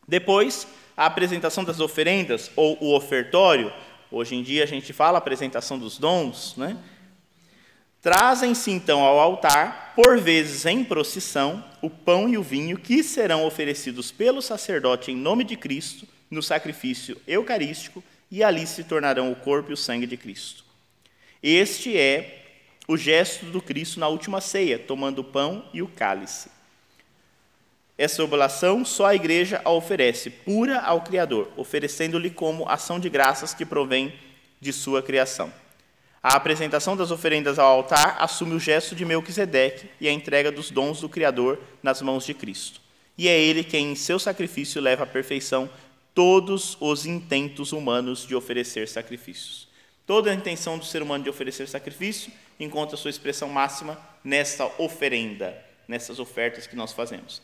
Depois, 0.07 0.67
a 0.97 1.05
apresentação 1.05 1.63
das 1.63 1.79
oferendas 1.79 2.49
ou 2.55 2.77
o 2.81 2.95
ofertório, 2.95 3.71
hoje 4.11 4.35
em 4.35 4.41
dia 4.41 4.63
a 4.63 4.67
gente 4.67 4.91
fala 4.91 5.17
apresentação 5.17 5.77
dos 5.77 5.97
dons, 5.97 6.55
né? 6.57 6.75
Trazem-se 8.01 8.71
então 8.71 9.01
ao 9.01 9.19
altar, 9.19 9.93
por 9.93 10.19
vezes 10.19 10.65
em 10.65 10.83
procissão, 10.83 11.63
o 11.81 11.89
pão 11.89 12.29
e 12.29 12.37
o 12.37 12.43
vinho 12.43 12.77
que 12.77 13.03
serão 13.03 13.45
oferecidos 13.45 14.09
pelo 14.11 14.41
sacerdote 14.41 15.11
em 15.11 15.17
nome 15.17 15.43
de 15.43 15.57
Cristo 15.57 16.07
no 16.31 16.41
sacrifício 16.41 17.19
eucarístico 17.27 18.01
e 18.31 18.41
ali 18.41 18.65
se 18.65 18.85
tornarão 18.85 19.31
o 19.31 19.35
corpo 19.35 19.71
e 19.71 19.73
o 19.73 19.77
sangue 19.77 20.07
de 20.07 20.15
Cristo. 20.15 20.63
Este 21.43 21.97
é 21.97 22.45
o 22.87 22.95
gesto 22.95 23.45
do 23.45 23.61
Cristo 23.61 23.99
na 23.99 24.07
última 24.07 24.39
ceia, 24.39 24.79
tomando 24.79 25.19
o 25.19 25.23
pão 25.23 25.65
e 25.73 25.81
o 25.81 25.87
cálice. 25.87 26.49
Essa 27.97 28.23
oblação 28.23 28.85
só 28.85 29.07
a 29.07 29.15
igreja 29.15 29.61
a 29.65 29.71
oferece, 29.71 30.29
pura 30.29 30.79
ao 30.79 31.01
Criador, 31.01 31.51
oferecendo-lhe 31.57 32.29
como 32.29 32.67
ação 32.69 32.97
de 32.97 33.09
graças 33.09 33.53
que 33.53 33.65
provém 33.65 34.13
de 34.61 34.71
sua 34.71 35.03
criação. 35.03 35.51
A 36.21 36.35
apresentação 36.35 36.97
das 36.97 37.11
oferendas 37.11 37.57
ao 37.57 37.67
altar 37.67 38.17
assume 38.19 38.53
o 38.53 38.59
gesto 38.59 38.93
de 38.93 39.05
Melquisedeque 39.05 39.89
e 40.01 40.07
a 40.07 40.11
entrega 40.11 40.51
dos 40.51 40.69
dons 40.69 40.99
do 40.99 41.07
Criador 41.07 41.59
nas 41.81 42.01
mãos 42.01 42.25
de 42.25 42.33
Cristo. 42.33 42.81
E 43.17 43.27
é 43.29 43.39
ele 43.39 43.63
quem, 43.63 43.91
em 43.91 43.95
seu 43.95 44.19
sacrifício, 44.19 44.81
leva 44.81 45.03
à 45.03 45.07
perfeição 45.07 45.69
todos 46.13 46.75
os 46.81 47.05
intentos 47.05 47.71
humanos 47.71 48.27
de 48.27 48.35
oferecer 48.35 48.87
sacrifícios. 48.89 49.69
Toda 50.05 50.29
a 50.29 50.33
intenção 50.33 50.77
do 50.77 50.83
ser 50.83 51.01
humano 51.01 51.23
de 51.23 51.29
oferecer 51.29 51.67
sacrifício 51.67 52.31
encontra 52.59 52.97
sua 52.97 53.09
expressão 53.09 53.47
máxima 53.47 53.97
nessa 54.21 54.69
oferenda, 54.77 55.55
nessas 55.87 56.19
ofertas 56.19 56.67
que 56.67 56.75
nós 56.75 56.91
fazemos. 56.91 57.41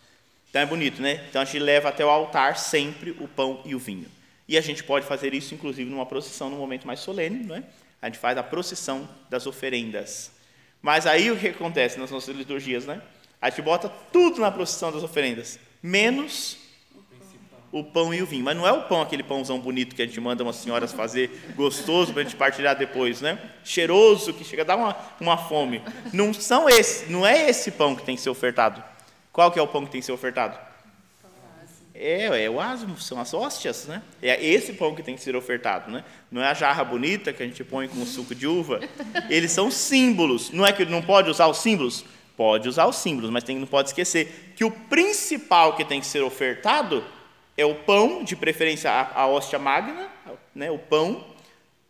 Então 0.50 0.62
é 0.62 0.66
bonito, 0.66 1.02
né? 1.02 1.26
Então 1.30 1.42
a 1.42 1.46
gente 1.46 1.60
leva 1.60 1.90
até 1.90 2.04
o 2.04 2.10
altar 2.10 2.58
sempre 2.58 3.12
o 3.12 3.28
pão 3.28 3.62
e 3.64 3.74
o 3.74 3.80
vinho. 3.80 4.08
E 4.48 4.58
a 4.58 4.62
gente 4.62 4.84
pode 4.84 5.06
fazer 5.06 5.34
isso, 5.34 5.54
inclusive, 5.54 5.90
numa 5.90 6.06
procissão, 6.06 6.50
num 6.50 6.58
momento 6.58 6.86
mais 6.86 7.00
solene, 7.00 7.46
não 7.46 7.56
é? 7.56 7.64
A 8.02 8.08
gente 8.08 8.20
faz 8.20 8.38
a 8.38 8.44
procissão 8.44 9.08
das 9.30 9.48
oferendas. 9.48 10.32
Mas 10.82 11.08
aí 11.08 11.32
o 11.32 11.38
que 11.38 11.48
acontece 11.48 12.00
nas 12.00 12.12
nossas 12.12 12.36
liturgias, 12.36 12.86
né? 12.86 13.02
A 13.42 13.50
gente 13.50 13.62
bota 13.62 13.90
tudo 14.12 14.40
na 14.40 14.52
procissão 14.52 14.92
das 14.92 15.04
oferendas, 15.04 15.60
menos 15.82 16.58
o 17.72 17.84
pão 17.84 18.14
e 18.14 18.22
o 18.22 18.26
vinho. 18.26 18.46
Mas 18.46 18.56
não 18.56 18.66
é 18.66 18.72
o 18.72 18.84
pão, 18.84 19.02
aquele 19.02 19.22
pãozão 19.22 19.60
bonito 19.60 19.96
que 19.96 20.02
a 20.02 20.06
gente 20.06 20.20
manda 20.22 20.44
umas 20.44 20.56
senhoras 20.56 20.94
fazer, 20.94 21.54
gostoso, 21.56 22.14
para 22.14 22.22
a 22.22 22.24
gente 22.24 22.36
partilhar 22.36 22.76
depois, 22.76 23.20
né? 23.20 23.38
Cheiroso, 23.64 24.34
que 24.34 24.44
chega 24.44 24.62
a 24.62 24.66
dar 24.66 24.78
uma, 24.78 24.96
uma 25.20 25.38
fome. 25.38 25.82
Não, 26.14 26.34
são 26.34 26.70
esse, 26.70 27.12
não 27.12 27.26
é 27.26 27.50
esse 27.50 27.72
pão 27.72 27.96
que 27.96 28.04
tem 28.04 28.16
que 28.16 28.22
ser 28.22 28.30
ofertado. 28.30 28.82
Qual 29.32 29.52
que 29.52 29.60
é 29.60 29.62
o 29.62 29.68
pão 29.68 29.86
que 29.86 29.92
tem 29.92 30.00
que 30.00 30.06
ser 30.06 30.14
ofertado? 30.14 30.58
É, 31.98 32.44
é 32.46 32.50
o 32.50 32.60
asmo, 32.60 33.00
são 33.00 33.20
as 33.20 33.34
hóstias, 33.34 33.86
né? 33.88 34.02
É 34.22 34.44
esse 34.46 34.74
pão 34.74 34.94
que 34.94 35.02
tem 35.02 35.16
que 35.16 35.22
ser 35.22 35.36
ofertado, 35.36 35.92
né? 35.92 36.04
Não 36.30 36.42
é 36.42 36.48
a 36.48 36.54
jarra 36.54 36.84
bonita 36.84 37.32
que 37.32 37.42
a 37.42 37.46
gente 37.46 37.64
põe 37.64 37.88
com 37.88 38.02
o 38.02 38.06
suco 38.06 38.36
de 38.36 38.46
uva. 38.46 38.80
Eles 39.30 39.52
são 39.52 39.72
símbolos. 39.72 40.52
Não 40.52 40.66
é 40.66 40.72
que 40.72 40.86
não 40.86 41.02
pode 41.02 41.30
usar 41.30 41.48
os 41.48 41.58
símbolos? 41.58 42.06
Pode 42.36 42.68
usar 42.68 42.86
os 42.86 42.98
símbolos, 42.98 43.30
mas 43.30 43.44
tem, 43.44 43.58
não 43.58 43.68
pode 43.68 43.90
esquecer 43.90 44.54
que 44.56 44.66
o 44.66 44.72
principal 44.72 45.76
que 45.76 45.86
tem 45.86 46.02
que 46.02 46.06
ser 46.06 46.22
ofertado 46.22 47.04
é 47.58 47.66
o 47.66 47.76
pão, 47.76 48.24
de 48.24 48.36
preferência 48.36 48.92
a, 48.92 49.22
a 49.22 49.28
hóstia 49.28 49.58
magna, 49.58 50.10
né, 50.54 50.70
o 50.70 50.78
pão, 50.78 51.24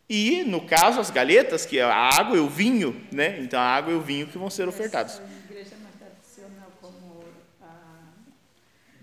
e, 0.08 0.44
no 0.44 0.62
caso, 0.62 1.00
as 1.00 1.10
galetas, 1.10 1.66
que 1.66 1.80
é 1.80 1.84
a 1.84 1.96
água 1.96 2.38
e 2.38 2.40
o 2.40 2.48
vinho, 2.48 3.02
né? 3.12 3.40
Então, 3.40 3.60
a 3.60 3.64
água 3.64 3.92
e 3.92 3.96
o 3.96 4.02
vinho 4.02 4.28
que 4.28 4.38
vão 4.38 4.52
ser 4.52 4.68
ofertados. 4.68 5.20
A 5.20 5.52
igreja 5.52 5.76
mais 5.82 5.96
tradicional, 5.96 6.72
como 6.80 7.24
a 7.60 8.12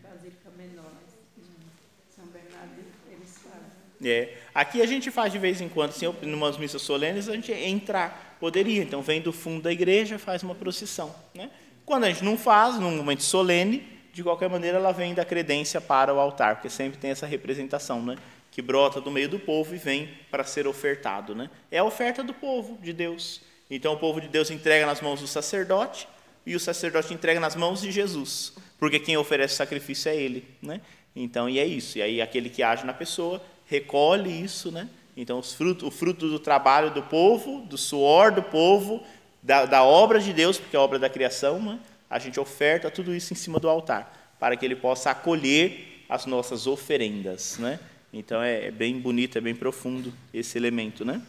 Basílica 0.00 0.48
Menor, 0.56 0.92
em 1.36 2.14
São 2.14 2.26
Bernardo, 2.26 2.84
eles 3.10 3.36
fazem. 3.42 3.82
É. 4.04 4.34
Aqui 4.54 4.82
a 4.82 4.86
gente 4.86 5.10
faz 5.10 5.32
de 5.32 5.38
vez 5.38 5.60
em 5.60 5.68
quando, 5.68 5.90
assim, 5.90 6.12
em 6.22 6.34
umas 6.34 6.56
missas 6.58 6.82
solenes, 6.82 7.28
a 7.28 7.34
gente 7.34 7.52
entrar, 7.52 8.36
poderia. 8.40 8.82
Então, 8.82 9.02
vem 9.02 9.20
do 9.20 9.32
fundo 9.32 9.62
da 9.62 9.72
igreja, 9.72 10.18
faz 10.18 10.42
uma 10.42 10.54
procissão. 10.54 11.14
Né? 11.34 11.50
Quando 11.84 12.04
a 12.04 12.08
gente 12.08 12.24
não 12.24 12.36
faz, 12.36 12.78
num 12.78 12.96
momento 12.96 13.22
solene, 13.22 13.86
de 14.12 14.22
qualquer 14.22 14.50
maneira, 14.50 14.78
ela 14.78 14.92
vem 14.92 15.14
da 15.14 15.24
credência 15.24 15.80
para 15.80 16.12
o 16.12 16.18
altar, 16.18 16.56
porque 16.56 16.68
sempre 16.68 16.98
tem 16.98 17.10
essa 17.10 17.26
representação, 17.26 18.02
né? 18.02 18.16
que 18.50 18.60
brota 18.60 19.00
do 19.00 19.10
meio 19.10 19.28
do 19.28 19.38
povo 19.38 19.74
e 19.74 19.78
vem 19.78 20.10
para 20.30 20.44
ser 20.44 20.66
ofertado. 20.66 21.34
Né? 21.34 21.48
É 21.70 21.78
a 21.78 21.84
oferta 21.84 22.22
do 22.22 22.34
povo 22.34 22.78
de 22.82 22.92
Deus. 22.92 23.40
Então, 23.70 23.94
o 23.94 23.96
povo 23.96 24.20
de 24.20 24.28
Deus 24.28 24.50
entrega 24.50 24.84
nas 24.84 25.00
mãos 25.00 25.20
do 25.20 25.26
sacerdote 25.26 26.06
e 26.44 26.54
o 26.54 26.60
sacerdote 26.60 27.14
entrega 27.14 27.40
nas 27.40 27.56
mãos 27.56 27.80
de 27.80 27.90
Jesus, 27.90 28.52
porque 28.78 28.98
quem 28.98 29.16
oferece 29.16 29.54
sacrifício 29.54 30.10
é 30.10 30.16
ele. 30.16 30.44
Né? 30.60 30.82
Então, 31.16 31.48
e 31.48 31.58
é 31.58 31.64
isso. 31.64 31.96
E 31.96 32.02
aí, 32.02 32.20
aquele 32.20 32.50
que 32.50 32.62
age 32.62 32.84
na 32.84 32.92
pessoa 32.92 33.40
recolhe 33.72 34.30
isso. 34.30 34.70
Né? 34.70 34.88
Então, 35.16 35.38
os 35.38 35.54
frutos, 35.54 35.88
o 35.88 35.90
fruto 35.90 36.28
do 36.28 36.38
trabalho 36.38 36.90
do 36.90 37.02
povo, 37.02 37.62
do 37.62 37.78
suor 37.78 38.30
do 38.30 38.42
povo, 38.42 39.02
da, 39.42 39.64
da 39.64 39.82
obra 39.82 40.20
de 40.20 40.32
Deus, 40.32 40.58
porque 40.58 40.76
é 40.76 40.78
a 40.78 40.82
obra 40.82 40.98
da 40.98 41.08
criação, 41.08 41.60
né? 41.60 41.78
a 42.08 42.18
gente 42.18 42.38
oferta 42.38 42.90
tudo 42.90 43.14
isso 43.14 43.32
em 43.32 43.36
cima 43.36 43.58
do 43.58 43.68
altar, 43.68 44.36
para 44.38 44.54
que 44.54 44.66
ele 44.66 44.76
possa 44.76 45.10
acolher 45.10 46.04
as 46.08 46.26
nossas 46.26 46.66
oferendas, 46.66 47.56
né? 47.58 47.80
Então 48.12 48.42
é, 48.42 48.66
é 48.66 48.70
bem 48.70 49.00
bonito, 49.00 49.38
é 49.38 49.40
bem 49.40 49.54
profundo 49.54 50.12
esse 50.34 50.58
elemento, 50.58 51.06
né? 51.06 51.22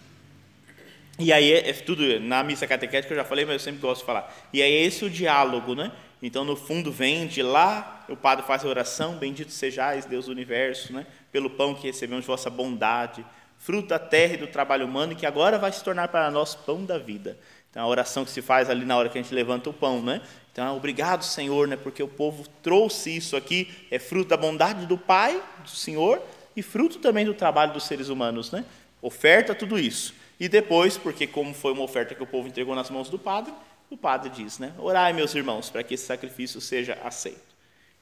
E 1.17 1.31
aí 1.31 1.53
é, 1.53 1.69
é, 1.69 1.73
tudo 1.73 2.19
na 2.19 2.43
missa 2.43 2.67
catequética 2.67 3.13
eu 3.13 3.17
já 3.17 3.23
falei, 3.23 3.45
mas 3.45 3.53
eu 3.53 3.59
sempre 3.59 3.79
gosto 3.79 4.01
de 4.01 4.05
falar. 4.05 4.35
E 4.51 4.61
é 4.61 4.69
esse 4.69 5.05
o 5.05 5.09
diálogo, 5.09 5.73
né? 5.73 5.93
Então 6.25 6.45
no 6.45 6.55
fundo 6.55 6.89
vem 6.89 7.27
de 7.27 7.43
lá, 7.43 8.05
o 8.07 8.15
padre 8.15 8.45
faz 8.45 8.63
a 8.63 8.67
oração, 8.69 9.17
bendito 9.17 9.51
sejais 9.51 10.05
Deus 10.05 10.27
do 10.27 10.31
universo, 10.31 10.93
né? 10.93 11.05
Pelo 11.31 11.49
pão 11.49 11.75
que 11.75 11.85
recebemos 11.85 12.25
vossa 12.25 12.49
bondade, 12.49 13.25
fruto 13.57 13.89
da 13.89 13.99
terra 13.99 14.35
e 14.35 14.37
do 14.37 14.47
trabalho 14.47 14.85
humano, 14.85 15.15
que 15.15 15.25
agora 15.25 15.59
vai 15.59 15.71
se 15.73 15.83
tornar 15.83 16.07
para 16.07 16.31
nós 16.31 16.55
pão 16.55 16.85
da 16.85 16.97
vida. 16.97 17.37
Então 17.69 17.83
a 17.83 17.87
oração 17.87 18.23
que 18.23 18.31
se 18.31 18.41
faz 18.41 18.69
ali 18.69 18.85
na 18.85 18.95
hora 18.95 19.09
que 19.09 19.17
a 19.17 19.21
gente 19.21 19.33
levanta 19.35 19.69
o 19.69 19.73
pão, 19.73 20.01
né? 20.01 20.21
Então, 20.53 20.77
obrigado, 20.77 21.23
Senhor, 21.25 21.67
né, 21.67 21.75
porque 21.75 22.03
o 22.03 22.07
povo 22.07 22.47
trouxe 22.61 23.17
isso 23.17 23.35
aqui, 23.35 23.67
é 23.89 23.97
fruto 23.97 24.29
da 24.29 24.37
bondade 24.37 24.85
do 24.85 24.97
Pai, 24.97 25.41
do 25.63 25.69
Senhor, 25.69 26.21
e 26.55 26.61
fruto 26.61 26.99
também 26.99 27.25
do 27.25 27.33
trabalho 27.33 27.73
dos 27.73 27.85
seres 27.85 28.07
humanos. 28.07 28.51
Né? 28.51 28.63
Oferta 29.01 29.55
tudo 29.55 29.79
isso. 29.79 30.13
E 30.39 30.47
depois, 30.47 30.95
porque 30.95 31.25
como 31.25 31.55
foi 31.55 31.73
uma 31.73 31.81
oferta 31.81 32.13
que 32.13 32.21
o 32.21 32.27
povo 32.27 32.47
entregou 32.47 32.75
nas 32.75 32.91
mãos 32.91 33.09
do 33.09 33.17
padre, 33.17 33.51
o 33.93 33.97
padre 33.97 34.29
diz, 34.29 34.59
né, 34.59 34.73
orai, 34.77 35.13
meus 35.13 35.33
irmãos, 35.35 35.69
para 35.69 35.83
que 35.83 35.93
esse 35.93 36.05
sacrifício 36.05 36.59
seja 36.59 36.97
aceito. 37.03 37.53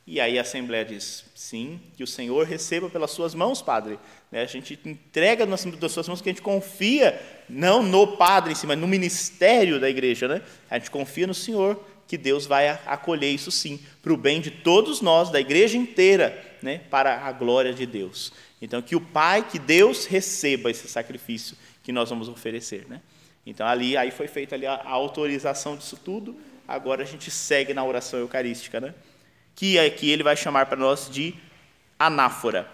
E 0.06 0.20
aí 0.20 0.38
a 0.38 0.42
Assembleia 0.42 0.84
diz, 0.84 1.26
sim, 1.36 1.80
que 1.96 2.04
o 2.04 2.08
Senhor 2.08 2.46
receba 2.46 2.89
pelas 2.89 3.12
suas 3.12 3.36
mãos, 3.36 3.62
Padre. 3.62 4.00
Né, 4.32 4.42
a 4.42 4.46
gente 4.46 4.78
entrega 4.84 5.46
nas, 5.46 5.64
das 5.64 5.92
suas 5.92 6.08
mãos 6.08 6.22
que 6.22 6.30
a 6.30 6.32
gente 6.32 6.42
confia, 6.42 7.22
não 7.48 7.84
no 7.84 8.18
Padre 8.18 8.52
em 8.52 8.56
si, 8.56 8.66
mas 8.66 8.78
no 8.78 8.88
ministério 8.88 9.80
da 9.80 9.89
igreja. 9.89 10.28
Né? 10.28 10.42
A 10.70 10.80
gente 10.80 10.89
confia 10.89 11.28
no 11.28 11.34
Senhor 11.34 11.82
que 12.08 12.18
Deus 12.18 12.46
vai 12.46 12.68
acolher 12.86 13.30
isso 13.30 13.52
sim, 13.52 13.80
para 14.02 14.12
o 14.12 14.18
bem 14.18 14.42
de 14.42 14.52
todos 14.52 15.00
nós, 15.02 15.30
da 15.30 15.39
igreja 15.39 15.78
inteira, 15.78 16.58
né, 16.62 16.80
para 16.89 17.26
a 17.26 17.32
glória 17.32 17.74
de 17.74 17.86
Deus. 17.86 18.34
Então, 18.62 18.82
que 18.82 18.96
o 18.96 19.02
Pai, 19.02 19.48
que 19.48 19.58
Deus 19.58 20.06
receba 20.06 20.70
esse 20.70 20.89
sacrifício 20.89 21.56
que 21.84 21.92
nós 21.92 22.10
vamos 22.10 22.28
oferecer. 22.28 22.86
Né? 22.89 23.02
Então, 23.46 23.66
ali 23.66 23.98
aí 23.98 24.12
foi 24.12 24.28
feita 24.28 24.56
ali 24.56 24.66
a, 24.66 24.74
a 24.74 24.92
autorização 24.92 25.76
disso 25.76 25.98
tudo, 25.98 26.39
agora 26.68 27.04
a 27.04 27.06
gente 27.06 27.32
segue 27.32 27.74
na 27.74 27.84
oração 27.84 28.20
eucarística, 28.20 28.80
né? 28.80 28.94
que 29.56 29.78
aqui 29.78 30.10
ele 30.10 30.24
vai 30.24 30.36
chamar 30.36 30.66
para 30.66 30.78
nós 30.78 31.10
de 31.10 31.36
anáfora. 32.00 32.68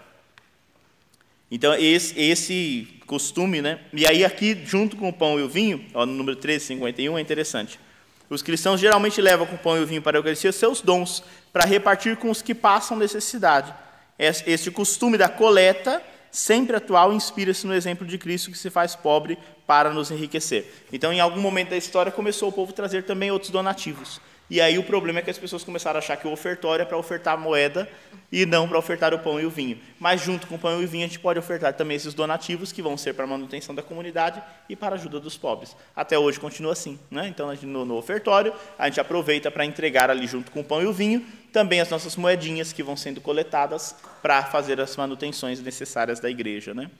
Então, 1.50 1.74
esse, 1.74 2.18
esse 2.18 2.88
costume, 3.06 3.62
né? 3.62 3.80
E 3.92 4.06
aí, 4.06 4.24
aqui, 4.24 4.58
junto 4.64 4.96
com 4.96 5.08
o 5.08 5.12
pão 5.12 5.38
e 5.38 5.42
o 5.42 5.48
vinho, 5.48 5.84
ó, 5.94 6.04
no 6.04 6.12
número 6.12 6.36
1351, 6.36 7.18
é 7.18 7.20
interessante. 7.20 7.80
Os 8.28 8.42
cristãos 8.42 8.80
geralmente 8.80 9.20
levam 9.20 9.46
com 9.46 9.54
o 9.54 9.58
pão 9.58 9.78
e 9.78 9.82
o 9.82 9.86
vinho 9.86 10.02
para 10.02 10.16
a 10.16 10.20
Eucaristia 10.20 10.52
seus 10.52 10.82
dons, 10.82 11.22
para 11.52 11.64
repartir 11.64 12.16
com 12.16 12.30
os 12.30 12.42
que 12.42 12.54
passam 12.54 12.98
necessidade. 12.98 13.74
Este 14.18 14.70
costume 14.70 15.16
da 15.16 15.28
coleta, 15.28 16.02
sempre 16.30 16.76
atual, 16.76 17.12
inspira-se 17.12 17.66
no 17.66 17.74
exemplo 17.74 18.06
de 18.06 18.18
Cristo 18.18 18.50
que 18.50 18.58
se 18.58 18.70
faz 18.70 18.94
pobre 18.94 19.38
para 19.66 19.90
nos 19.90 20.10
enriquecer. 20.10 20.72
Então, 20.92 21.12
em 21.12 21.20
algum 21.20 21.40
momento 21.40 21.70
da 21.70 21.76
história, 21.76 22.10
começou 22.12 22.48
o 22.48 22.52
povo 22.52 22.72
a 22.72 22.74
trazer 22.74 23.04
também 23.04 23.30
outros 23.30 23.50
donativos. 23.50 24.20
E 24.50 24.60
aí 24.60 24.78
o 24.78 24.82
problema 24.82 25.18
é 25.18 25.22
que 25.22 25.30
as 25.30 25.38
pessoas 25.38 25.62
começaram 25.62 25.98
a 25.98 25.98
achar 25.98 26.16
que 26.16 26.26
o 26.26 26.32
ofertório 26.32 26.82
é 26.82 26.86
para 26.86 26.96
ofertar 26.96 27.38
moeda 27.38 27.88
e 28.32 28.46
não 28.46 28.66
para 28.66 28.78
ofertar 28.78 29.12
o 29.12 29.18
pão 29.18 29.38
e 29.38 29.44
o 29.44 29.50
vinho. 29.50 29.78
Mas 30.00 30.22
junto 30.22 30.46
com 30.46 30.54
o 30.54 30.58
pão 30.58 30.80
e 30.80 30.84
o 30.84 30.88
vinho 30.88 31.04
a 31.04 31.06
gente 31.06 31.18
pode 31.18 31.38
ofertar 31.38 31.74
também 31.74 31.96
esses 31.96 32.14
donativos 32.14 32.72
que 32.72 32.80
vão 32.80 32.96
ser 32.96 33.14
para 33.14 33.24
a 33.24 33.26
manutenção 33.26 33.74
da 33.74 33.82
comunidade 33.82 34.42
e 34.68 34.74
para 34.74 34.94
a 34.94 34.98
ajuda 34.98 35.20
dos 35.20 35.36
pobres. 35.36 35.76
Até 35.94 36.18
hoje 36.18 36.40
continua 36.40 36.72
assim. 36.72 36.98
Né? 37.10 37.28
Então 37.28 37.52
no, 37.62 37.84
no 37.84 37.96
ofertório 37.96 38.52
a 38.78 38.86
gente 38.86 39.00
aproveita 39.00 39.50
para 39.50 39.64
entregar 39.64 40.10
ali 40.10 40.26
junto 40.26 40.50
com 40.50 40.60
o 40.60 40.64
pão 40.64 40.82
e 40.82 40.86
o 40.86 40.92
vinho 40.92 41.24
também 41.52 41.80
as 41.80 41.90
nossas 41.90 42.16
moedinhas 42.16 42.72
que 42.72 42.82
vão 42.82 42.96
sendo 42.96 43.20
coletadas 43.20 43.96
para 44.22 44.42
fazer 44.44 44.80
as 44.80 44.96
manutenções 44.96 45.60
necessárias 45.60 46.20
da 46.20 46.30
igreja. 46.30 46.72
Né? 46.72 46.90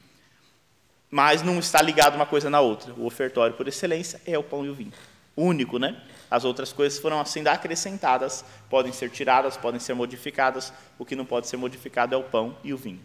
mas 1.11 1.43
não 1.43 1.59
está 1.59 1.81
ligado 1.81 2.17
uma 2.17 2.27
coisa 2.27 2.51
na 2.51 2.61
outra. 2.61 2.93
O 2.95 3.07
ofertório 3.07 3.55
por 3.55 3.67
excelência 3.67 4.21
é 4.27 4.39
o 4.39 4.43
pão 4.43 4.65
e 4.65 4.69
o 4.69 4.75
vinho. 4.75 4.93
Único, 5.37 5.79
né? 5.79 5.97
As 6.31 6.45
outras 6.45 6.73
coisas 6.73 6.99
foram 6.99 7.21
assim 7.21 7.47
acrescentadas, 7.47 8.45
podem 8.69 8.93
ser 8.93 9.11
tiradas, 9.11 9.57
podem 9.57 9.81
ser 9.81 9.95
modificadas. 9.95 10.73
O 10.99 11.05
que 11.05 11.17
não 11.17 11.25
pode 11.25 11.49
ser 11.49 11.57
modificado 11.57 12.15
é 12.15 12.19
o 12.19 12.23
pão 12.23 12.57
e 12.63 12.75
o 12.75 12.77
vinho. 12.77 13.01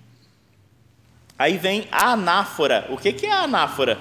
Aí 1.38 1.58
vem 1.58 1.88
a 1.92 2.12
anáfora. 2.12 2.86
O 2.90 2.98
que 2.98 3.26
é 3.26 3.32
a 3.32 3.44
anáfora? 3.44 3.98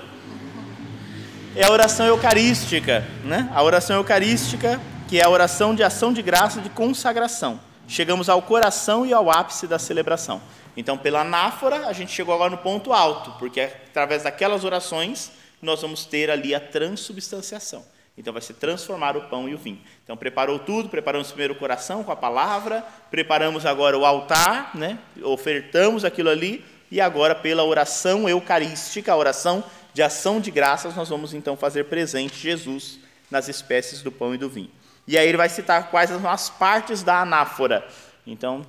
É 1.54 1.64
a 1.64 1.70
oração 1.70 2.06
eucarística, 2.06 3.06
né? 3.24 3.50
A 3.54 3.62
oração 3.62 3.96
eucarística, 3.96 4.80
que 5.08 5.20
é 5.20 5.24
a 5.24 5.28
oração 5.28 5.74
de 5.74 5.82
ação 5.82 6.12
de 6.12 6.22
graça 6.22 6.60
de 6.60 6.70
consagração. 6.70 7.60
Chegamos 7.86 8.28
ao 8.28 8.42
coração 8.42 9.04
e 9.04 9.12
ao 9.12 9.30
ápice 9.30 9.66
da 9.66 9.78
celebração. 9.78 10.40
Então, 10.76 10.96
pela 10.96 11.20
anáfora, 11.20 11.86
a 11.86 11.92
gente 11.92 12.10
chegou 12.12 12.34
agora 12.34 12.50
no 12.50 12.58
ponto 12.58 12.92
alto, 12.92 13.32
porque 13.38 13.60
é 13.60 13.82
através 13.90 14.22
daquelas 14.22 14.64
orações 14.64 15.30
nós 15.60 15.82
vamos 15.82 16.04
ter 16.04 16.30
ali 16.30 16.54
a 16.54 16.60
transubstanciação. 16.60 17.84
Então 18.16 18.32
vai 18.32 18.42
ser 18.42 18.54
transformar 18.54 19.16
o 19.16 19.22
pão 19.22 19.48
e 19.48 19.54
o 19.54 19.58
vinho. 19.58 19.80
Então 20.04 20.16
preparou 20.16 20.58
tudo, 20.58 20.88
preparamos 20.88 21.28
primeiro 21.28 21.54
o 21.54 21.56
coração 21.56 22.04
com 22.04 22.12
a 22.12 22.16
palavra, 22.16 22.84
preparamos 23.10 23.64
agora 23.64 23.96
o 23.96 24.04
altar, 24.04 24.76
né? 24.76 24.98
ofertamos 25.22 26.04
aquilo 26.04 26.28
ali, 26.28 26.64
e 26.90 27.00
agora 27.00 27.34
pela 27.34 27.64
oração 27.64 28.28
eucarística, 28.28 29.12
a 29.12 29.16
oração 29.16 29.64
de 29.94 30.02
ação 30.02 30.40
de 30.40 30.50
graças, 30.50 30.94
nós 30.94 31.08
vamos 31.08 31.32
então 31.32 31.56
fazer 31.56 31.84
presente 31.84 32.36
Jesus 32.36 32.98
nas 33.30 33.48
espécies 33.48 34.02
do 34.02 34.12
pão 34.12 34.34
e 34.34 34.38
do 34.38 34.48
vinho. 34.48 34.70
E 35.06 35.16
aí 35.16 35.26
ele 35.26 35.38
vai 35.38 35.48
citar 35.48 35.90
quais 35.90 36.10
as 36.10 36.50
partes 36.50 37.02
da 37.02 37.20
anáfora. 37.20 37.86
Então, 38.26 38.64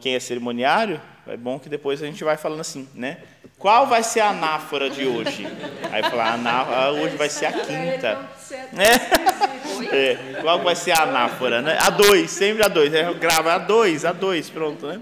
quem 0.00 0.14
é 0.14 0.20
cerimoniário, 0.20 1.00
é 1.26 1.36
bom 1.36 1.58
que 1.58 1.68
depois 1.68 2.02
a 2.02 2.06
gente 2.06 2.24
vai 2.24 2.36
falando 2.36 2.60
assim, 2.60 2.88
né? 2.94 3.18
Qual 3.58 3.86
vai 3.86 4.02
ser 4.02 4.20
a 4.20 4.30
anáfora 4.30 4.88
de 4.88 5.06
hoje? 5.06 5.46
Aí 5.92 6.02
falar, 6.02 6.32
anáfora, 6.32 6.92
hoje 6.92 7.16
vai 7.16 7.28
ser 7.28 7.46
a 7.46 7.52
quinta. 7.52 8.28
É. 8.74 9.94
é. 9.94 10.40
Qual 10.40 10.60
vai 10.62 10.74
ser 10.74 10.92
a 10.92 11.02
anáfora, 11.02 11.60
né? 11.60 11.76
A 11.78 11.90
dois, 11.90 12.30
sempre 12.30 12.64
a 12.64 12.68
dois. 12.68 12.92
É, 12.94 13.12
grava 13.14 13.52
a 13.52 13.58
dois, 13.58 14.04
a 14.04 14.12
dois, 14.12 14.48
pronto, 14.48 14.86
né? 14.86 15.00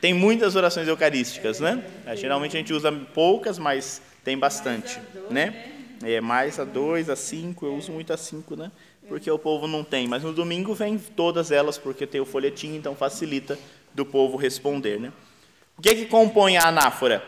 Tem 0.00 0.14
muitas 0.14 0.54
orações 0.54 0.86
eucarísticas, 0.86 1.58
né? 1.58 1.82
É, 2.06 2.14
geralmente 2.14 2.56
a 2.56 2.60
gente 2.60 2.72
usa 2.72 2.92
poucas, 2.92 3.58
mas 3.58 4.00
tem 4.22 4.38
bastante, 4.38 5.00
né? 5.28 5.72
É 6.02 6.20
mais 6.20 6.60
a 6.60 6.64
dois, 6.64 7.10
a 7.10 7.16
cinco, 7.16 7.66
eu 7.66 7.74
uso 7.74 7.90
muito 7.90 8.12
a 8.12 8.16
cinco, 8.16 8.54
né? 8.54 8.70
Porque 9.08 9.30
o 9.30 9.38
povo 9.38 9.66
não 9.66 9.84
tem. 9.84 10.08
Mas 10.08 10.22
no 10.22 10.32
domingo 10.32 10.74
vem 10.74 10.98
todas 10.98 11.50
elas, 11.50 11.76
porque 11.76 12.06
tem 12.06 12.20
o 12.20 12.26
folhetim, 12.26 12.74
então 12.74 12.94
facilita 12.94 13.58
do 13.92 14.04
povo 14.04 14.36
responder, 14.36 14.98
né? 14.98 15.12
O 15.76 15.82
que, 15.82 15.88
é 15.88 15.94
que 15.94 16.06
compõe 16.06 16.56
a 16.56 16.68
anáfora? 16.68 17.22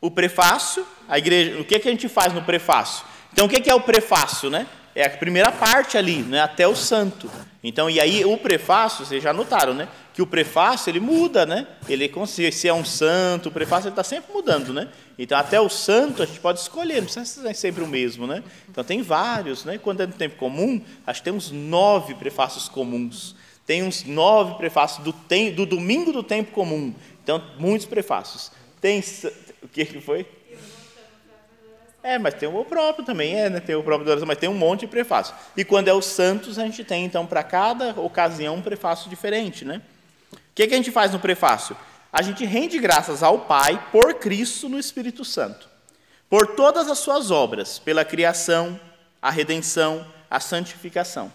O 0.00 0.10
prefácio, 0.10 0.86
a 1.08 1.18
igreja, 1.18 1.60
o 1.60 1.64
que, 1.64 1.74
é 1.74 1.78
que 1.78 1.88
a 1.88 1.90
gente 1.90 2.08
faz 2.08 2.32
no 2.32 2.42
prefácio? 2.42 3.04
Então, 3.32 3.46
o 3.46 3.48
que, 3.48 3.56
é 3.56 3.60
que 3.60 3.70
é 3.70 3.74
o 3.74 3.80
prefácio, 3.80 4.48
né? 4.48 4.66
É 4.94 5.06
a 5.06 5.10
primeira 5.10 5.52
parte 5.52 5.96
ali, 5.96 6.22
né, 6.22 6.40
até 6.40 6.66
o 6.66 6.74
santo. 6.74 7.30
Então, 7.62 7.88
e 7.90 8.00
aí 8.00 8.24
o 8.24 8.36
prefácio, 8.36 9.04
vocês 9.04 9.22
já 9.22 9.32
notaram, 9.32 9.74
né? 9.74 9.88
Que 10.18 10.22
o 10.22 10.26
prefácio 10.26 10.90
ele 10.90 10.98
muda, 10.98 11.46
né? 11.46 11.64
Ele 11.88 12.10
se 12.26 12.66
é 12.66 12.74
um 12.74 12.84
santo, 12.84 13.50
o 13.50 13.52
prefácio 13.52 13.88
está 13.88 14.02
sempre 14.02 14.32
mudando, 14.32 14.74
né? 14.74 14.88
Então, 15.16 15.38
até 15.38 15.60
o 15.60 15.68
santo 15.68 16.24
a 16.24 16.26
gente 16.26 16.40
pode 16.40 16.58
escolher, 16.58 16.96
não 16.96 17.04
precisa 17.04 17.40
ser 17.40 17.54
sempre 17.54 17.84
o 17.84 17.86
mesmo, 17.86 18.26
né? 18.26 18.42
Então, 18.68 18.82
tem 18.82 19.00
vários, 19.00 19.64
né? 19.64 19.78
Quando 19.78 20.00
é 20.00 20.08
no 20.08 20.12
tempo 20.12 20.34
comum, 20.34 20.82
acho 21.06 21.20
que 21.20 21.24
tem 21.26 21.32
uns 21.32 21.52
nove 21.52 22.16
prefácios 22.16 22.68
comuns. 22.68 23.36
Tem 23.64 23.84
uns 23.84 24.02
nove 24.02 24.56
prefácios 24.56 25.04
do, 25.04 25.12
tem, 25.12 25.52
do 25.54 25.64
domingo 25.64 26.10
do 26.12 26.24
tempo 26.24 26.50
comum. 26.50 26.92
Então, 27.22 27.40
muitos 27.56 27.86
prefácios. 27.86 28.50
Tem. 28.80 28.98
O 29.62 29.68
que, 29.68 29.84
que 29.84 30.00
foi? 30.00 30.26
É, 32.02 32.18
mas 32.18 32.34
tem 32.34 32.48
o 32.48 32.64
próprio 32.64 33.04
também, 33.04 33.36
é, 33.36 33.48
né? 33.48 33.60
Tem 33.60 33.76
o 33.76 33.84
próprio 33.84 34.10
oração, 34.10 34.26
mas 34.26 34.38
tem 34.38 34.48
um 34.48 34.54
monte 34.54 34.80
de 34.80 34.88
prefácio. 34.88 35.32
E 35.56 35.64
quando 35.64 35.86
é 35.86 35.94
os 35.94 36.06
santos, 36.06 36.58
a 36.58 36.64
gente 36.64 36.82
tem, 36.82 37.04
então, 37.04 37.24
para 37.24 37.44
cada 37.44 37.90
ocasião, 38.00 38.56
um 38.56 38.62
prefácio 38.62 39.08
diferente, 39.08 39.64
né? 39.64 39.80
Que, 40.58 40.66
que 40.66 40.74
a 40.74 40.76
gente 40.76 40.90
faz 40.90 41.12
no 41.12 41.20
prefácio? 41.20 41.76
A 42.12 42.20
gente 42.20 42.44
rende 42.44 42.80
graças 42.80 43.22
ao 43.22 43.42
Pai 43.42 43.80
por 43.92 44.14
Cristo 44.14 44.68
no 44.68 44.76
Espírito 44.76 45.24
Santo, 45.24 45.68
por 46.28 46.56
todas 46.56 46.90
as 46.90 46.98
suas 46.98 47.30
obras, 47.30 47.78
pela 47.78 48.04
criação, 48.04 48.80
a 49.22 49.30
redenção, 49.30 50.04
a 50.28 50.40
santificação. 50.40 51.32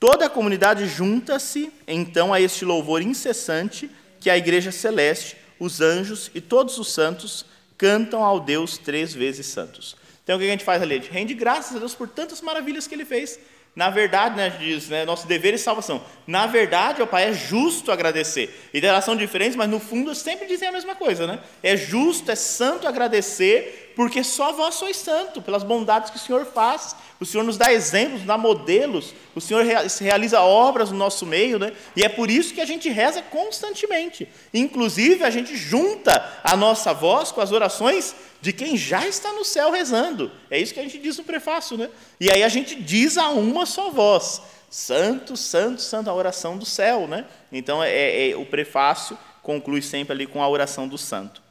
Toda 0.00 0.24
a 0.24 0.30
comunidade 0.30 0.86
junta-se, 0.86 1.70
então, 1.86 2.32
a 2.32 2.40
este 2.40 2.64
louvor 2.64 3.02
incessante 3.02 3.90
que 4.18 4.30
a 4.30 4.38
Igreja 4.38 4.72
Celeste, 4.72 5.36
os 5.60 5.82
anjos 5.82 6.30
e 6.34 6.40
todos 6.40 6.78
os 6.78 6.90
santos 6.90 7.44
cantam 7.76 8.24
ao 8.24 8.40
Deus 8.40 8.78
três 8.78 9.12
vezes 9.12 9.44
santos. 9.44 9.94
Então, 10.24 10.36
o 10.36 10.38
que 10.38 10.46
a 10.46 10.50
gente 10.50 10.64
faz 10.64 10.80
ali? 10.80 10.94
A 10.94 10.98
gente 11.00 11.12
rende 11.12 11.34
graças 11.34 11.76
a 11.76 11.80
Deus 11.80 11.94
por 11.94 12.08
tantas 12.08 12.40
maravilhas 12.40 12.86
que 12.86 12.94
Ele 12.94 13.04
fez. 13.04 13.38
Na 13.78 13.90
verdade, 13.90 14.34
né, 14.34 14.50
diz, 14.58 14.88
né, 14.88 15.04
nosso 15.04 15.24
dever 15.24 15.54
e 15.54 15.58
salvação. 15.58 16.02
Na 16.26 16.48
verdade, 16.48 17.00
o 17.00 17.06
Pai 17.06 17.28
é 17.28 17.32
justo 17.32 17.92
agradecer. 17.92 18.68
Elas 18.74 19.04
são 19.04 19.14
diferentes, 19.14 19.54
mas 19.54 19.70
no 19.70 19.78
fundo 19.78 20.16
sempre 20.16 20.48
dizem 20.48 20.66
a 20.66 20.72
mesma 20.72 20.96
coisa, 20.96 21.28
né? 21.28 21.38
É 21.62 21.76
justo, 21.76 22.28
é 22.28 22.34
santo 22.34 22.88
agradecer, 22.88 23.92
porque 23.94 24.24
só 24.24 24.52
vós 24.52 24.74
sois 24.74 24.96
santo, 24.96 25.40
pelas 25.40 25.62
bondades 25.62 26.10
que 26.10 26.16
o 26.16 26.20
Senhor 26.20 26.44
faz 26.44 26.96
o 27.20 27.26
Senhor 27.26 27.42
nos 27.42 27.56
dá 27.56 27.72
exemplos, 27.72 28.18
nos 28.18 28.26
dá 28.26 28.38
modelos, 28.38 29.12
o 29.34 29.40
Senhor 29.40 29.64
realiza 30.00 30.40
obras 30.40 30.92
no 30.92 30.96
nosso 30.96 31.26
meio, 31.26 31.58
né? 31.58 31.72
e 31.96 32.04
é 32.04 32.08
por 32.08 32.30
isso 32.30 32.54
que 32.54 32.60
a 32.60 32.64
gente 32.64 32.88
reza 32.90 33.20
constantemente. 33.22 34.28
Inclusive, 34.54 35.24
a 35.24 35.30
gente 35.30 35.56
junta 35.56 36.24
a 36.44 36.56
nossa 36.56 36.94
voz 36.94 37.32
com 37.32 37.40
as 37.40 37.50
orações 37.50 38.14
de 38.40 38.52
quem 38.52 38.76
já 38.76 39.06
está 39.06 39.32
no 39.32 39.44
céu 39.44 39.70
rezando. 39.70 40.30
É 40.50 40.58
isso 40.58 40.72
que 40.72 40.80
a 40.80 40.82
gente 40.82 40.98
diz 40.98 41.18
no 41.18 41.24
prefácio, 41.24 41.76
né? 41.76 41.90
E 42.20 42.30
aí 42.30 42.42
a 42.42 42.48
gente 42.48 42.74
diz 42.74 43.18
a 43.18 43.30
uma 43.30 43.66
só 43.66 43.90
voz: 43.90 44.42
Santo, 44.70 45.36
Santo, 45.36 45.82
Santo, 45.82 46.10
a 46.10 46.14
oração 46.14 46.56
do 46.56 46.64
céu, 46.64 47.06
né? 47.08 47.24
Então, 47.50 47.82
é, 47.82 47.90
é, 47.90 48.30
é 48.30 48.36
o 48.36 48.46
prefácio 48.46 49.18
conclui 49.42 49.80
sempre 49.80 50.12
ali 50.12 50.26
com 50.26 50.42
a 50.42 50.48
oração 50.48 50.86
do 50.86 50.98
santo. 50.98 51.42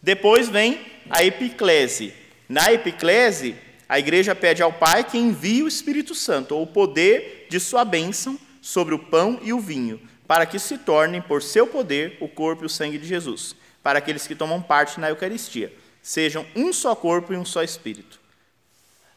Depois 0.00 0.48
vem 0.48 0.80
a 1.10 1.24
epiclese. 1.24 2.14
Na 2.48 2.72
epiclese, 2.72 3.56
a 3.88 3.98
igreja 3.98 4.36
pede 4.36 4.62
ao 4.62 4.72
Pai 4.72 5.02
que 5.02 5.18
envie 5.18 5.62
o 5.62 5.66
Espírito 5.66 6.14
Santo, 6.14 6.54
ou 6.54 6.62
o 6.62 6.66
poder 6.66 7.48
de 7.50 7.58
sua 7.58 7.84
bênção, 7.84 8.38
sobre 8.62 8.94
o 8.94 8.98
pão 8.98 9.40
e 9.42 9.52
o 9.52 9.58
vinho, 9.58 10.00
para 10.26 10.46
que 10.46 10.58
se 10.58 10.78
tornem, 10.78 11.20
por 11.20 11.42
seu 11.42 11.66
poder, 11.66 12.16
o 12.20 12.28
corpo 12.28 12.62
e 12.62 12.66
o 12.66 12.70
sangue 12.70 12.98
de 12.98 13.06
Jesus, 13.06 13.56
para 13.82 13.98
aqueles 13.98 14.26
que 14.26 14.34
tomam 14.34 14.62
parte 14.62 15.00
na 15.00 15.10
Eucaristia, 15.10 15.72
sejam 16.04 16.46
um 16.54 16.70
só 16.70 16.94
corpo 16.94 17.32
e 17.32 17.36
um 17.36 17.46
só 17.46 17.62
Espírito. 17.62 18.20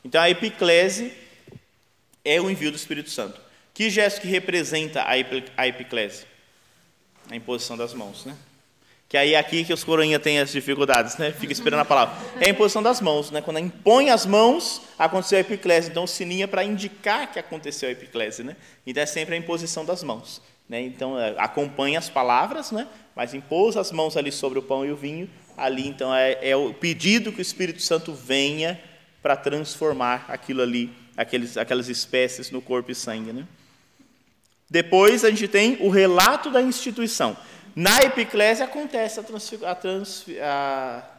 Então, 0.05 0.21
a 0.21 0.29
epiclese 0.29 1.13
é 2.23 2.39
o 2.39 2.49
envio 2.49 2.71
do 2.71 2.77
Espírito 2.77 3.09
Santo. 3.09 3.39
Que 3.73 3.89
gesto 3.89 4.21
que 4.21 4.27
representa 4.27 5.03
a 5.05 5.67
epiclese? 5.67 6.25
A 7.29 7.35
imposição 7.35 7.75
das 7.75 7.93
mãos, 7.93 8.25
né? 8.25 8.35
Que 9.09 9.17
aí 9.17 9.33
é 9.33 9.37
aqui 9.37 9.65
que 9.65 9.73
os 9.73 9.83
coroinhas 9.83 10.21
têm 10.21 10.39
as 10.39 10.51
dificuldades, 10.51 11.17
né? 11.17 11.31
Fica 11.31 11.51
esperando 11.51 11.81
a 11.81 11.85
palavra. 11.85 12.15
É 12.39 12.47
a 12.47 12.49
imposição 12.49 12.81
das 12.81 13.01
mãos, 13.01 13.31
né? 13.31 13.41
Quando 13.41 13.59
impõe 13.59 14.09
as 14.09 14.25
mãos, 14.25 14.81
aconteceu 14.97 15.37
a 15.37 15.41
epiclese. 15.41 15.89
Então 15.89 16.05
o 16.05 16.07
sininho 16.07 16.45
é 16.45 16.47
para 16.47 16.63
indicar 16.63 17.31
que 17.31 17.37
aconteceu 17.37 17.89
a 17.89 17.91
epiclese, 17.91 18.43
né? 18.43 18.55
Então 18.85 19.03
é 19.03 19.05
sempre 19.05 19.35
a 19.35 19.37
imposição 19.37 19.85
das 19.85 20.03
mãos. 20.03 20.41
Né? 20.67 20.81
Então 20.81 21.19
é, 21.19 21.35
acompanha 21.37 21.99
as 21.99 22.09
palavras, 22.09 22.71
né? 22.71 22.87
Mas 23.15 23.33
impôs 23.33 23.77
as 23.77 23.91
mãos 23.91 24.17
ali 24.17 24.31
sobre 24.31 24.59
o 24.59 24.61
pão 24.61 24.85
e 24.85 24.91
o 24.91 24.95
vinho. 24.95 25.29
Ali 25.57 25.87
então 25.87 26.13
é, 26.13 26.37
é 26.41 26.55
o 26.55 26.73
pedido 26.73 27.31
que 27.33 27.39
o 27.39 27.41
Espírito 27.41 27.81
Santo 27.81 28.13
venha 28.13 28.79
para 29.21 29.35
transformar 29.35 30.25
aquilo 30.29 30.61
ali, 30.61 30.93
aqueles, 31.17 31.57
aquelas 31.57 31.89
espécies 31.89 32.51
no 32.51 32.61
corpo 32.61 32.91
e 32.91 32.95
sangue, 32.95 33.33
né? 33.33 33.45
Depois 34.69 35.25
a 35.25 35.29
gente 35.29 35.47
tem 35.47 35.77
o 35.79 35.89
relato 35.89 36.51
da 36.51 36.61
instituição. 36.61 37.35
Na 37.75 37.99
epiclésia 38.01 38.65
acontece 38.65 39.19
a, 39.19 39.23
trans, 39.23 39.53
a, 39.63 39.75
trans, 39.75 40.25
a 40.41 41.09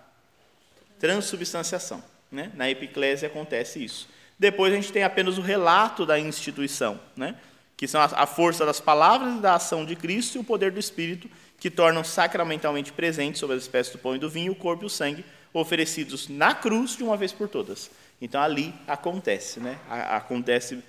transubstanciação. 0.98 2.02
Né? 2.30 2.50
Na 2.54 2.68
epiclésia 2.68 3.26
acontece 3.28 3.82
isso. 3.82 4.08
Depois 4.38 4.72
a 4.72 4.76
gente 4.76 4.92
tem 4.92 5.02
apenas 5.02 5.38
o 5.38 5.40
relato 5.40 6.04
da 6.04 6.18
instituição, 6.18 7.00
né? 7.16 7.36
que 7.76 7.88
são 7.88 8.00
a, 8.00 8.04
a 8.04 8.26
força 8.26 8.66
das 8.66 8.80
palavras 8.80 9.36
e 9.36 9.40
da 9.40 9.54
ação 9.54 9.84
de 9.84 9.96
Cristo 9.96 10.36
e 10.36 10.40
o 10.40 10.44
poder 10.44 10.72
do 10.72 10.80
Espírito, 10.80 11.30
que 11.58 11.70
tornam 11.70 12.04
sacramentalmente 12.04 12.92
presentes 12.92 13.40
sobre 13.40 13.56
as 13.56 13.62
espécies 13.62 13.92
do 13.92 13.98
pão 13.98 14.14
e 14.14 14.18
do 14.18 14.30
vinho 14.30 14.52
o 14.52 14.56
corpo 14.56 14.84
e 14.84 14.86
o 14.86 14.90
sangue, 14.90 15.24
oferecidos 15.52 16.28
na 16.28 16.54
cruz 16.54 16.96
de 16.96 17.02
uma 17.02 17.16
vez 17.16 17.32
por 17.32 17.48
todas. 17.48 17.90
Então 18.20 18.40
ali 18.40 18.74
acontece, 18.86 19.60
né? 19.60 19.78
acontece 19.88 20.82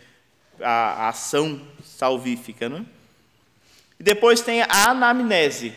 a, 0.62 1.10
ação 1.10 1.62
salvífica. 1.84 2.70
Né? 2.70 2.86
E 4.00 4.04
depois 4.04 4.42
tem 4.42 4.62
a 4.62 4.90
anamnese. 4.90 5.74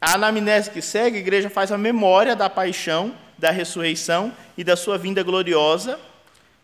A 0.00 0.14
anamnese 0.14 0.70
que 0.70 0.82
segue, 0.82 1.18
a 1.18 1.20
igreja 1.20 1.48
faz 1.48 1.70
a 1.70 1.78
memória 1.78 2.34
da 2.34 2.50
paixão, 2.50 3.14
da 3.38 3.50
ressurreição 3.50 4.32
e 4.56 4.64
da 4.64 4.76
sua 4.76 4.98
vinda 4.98 5.22
gloriosa, 5.22 5.98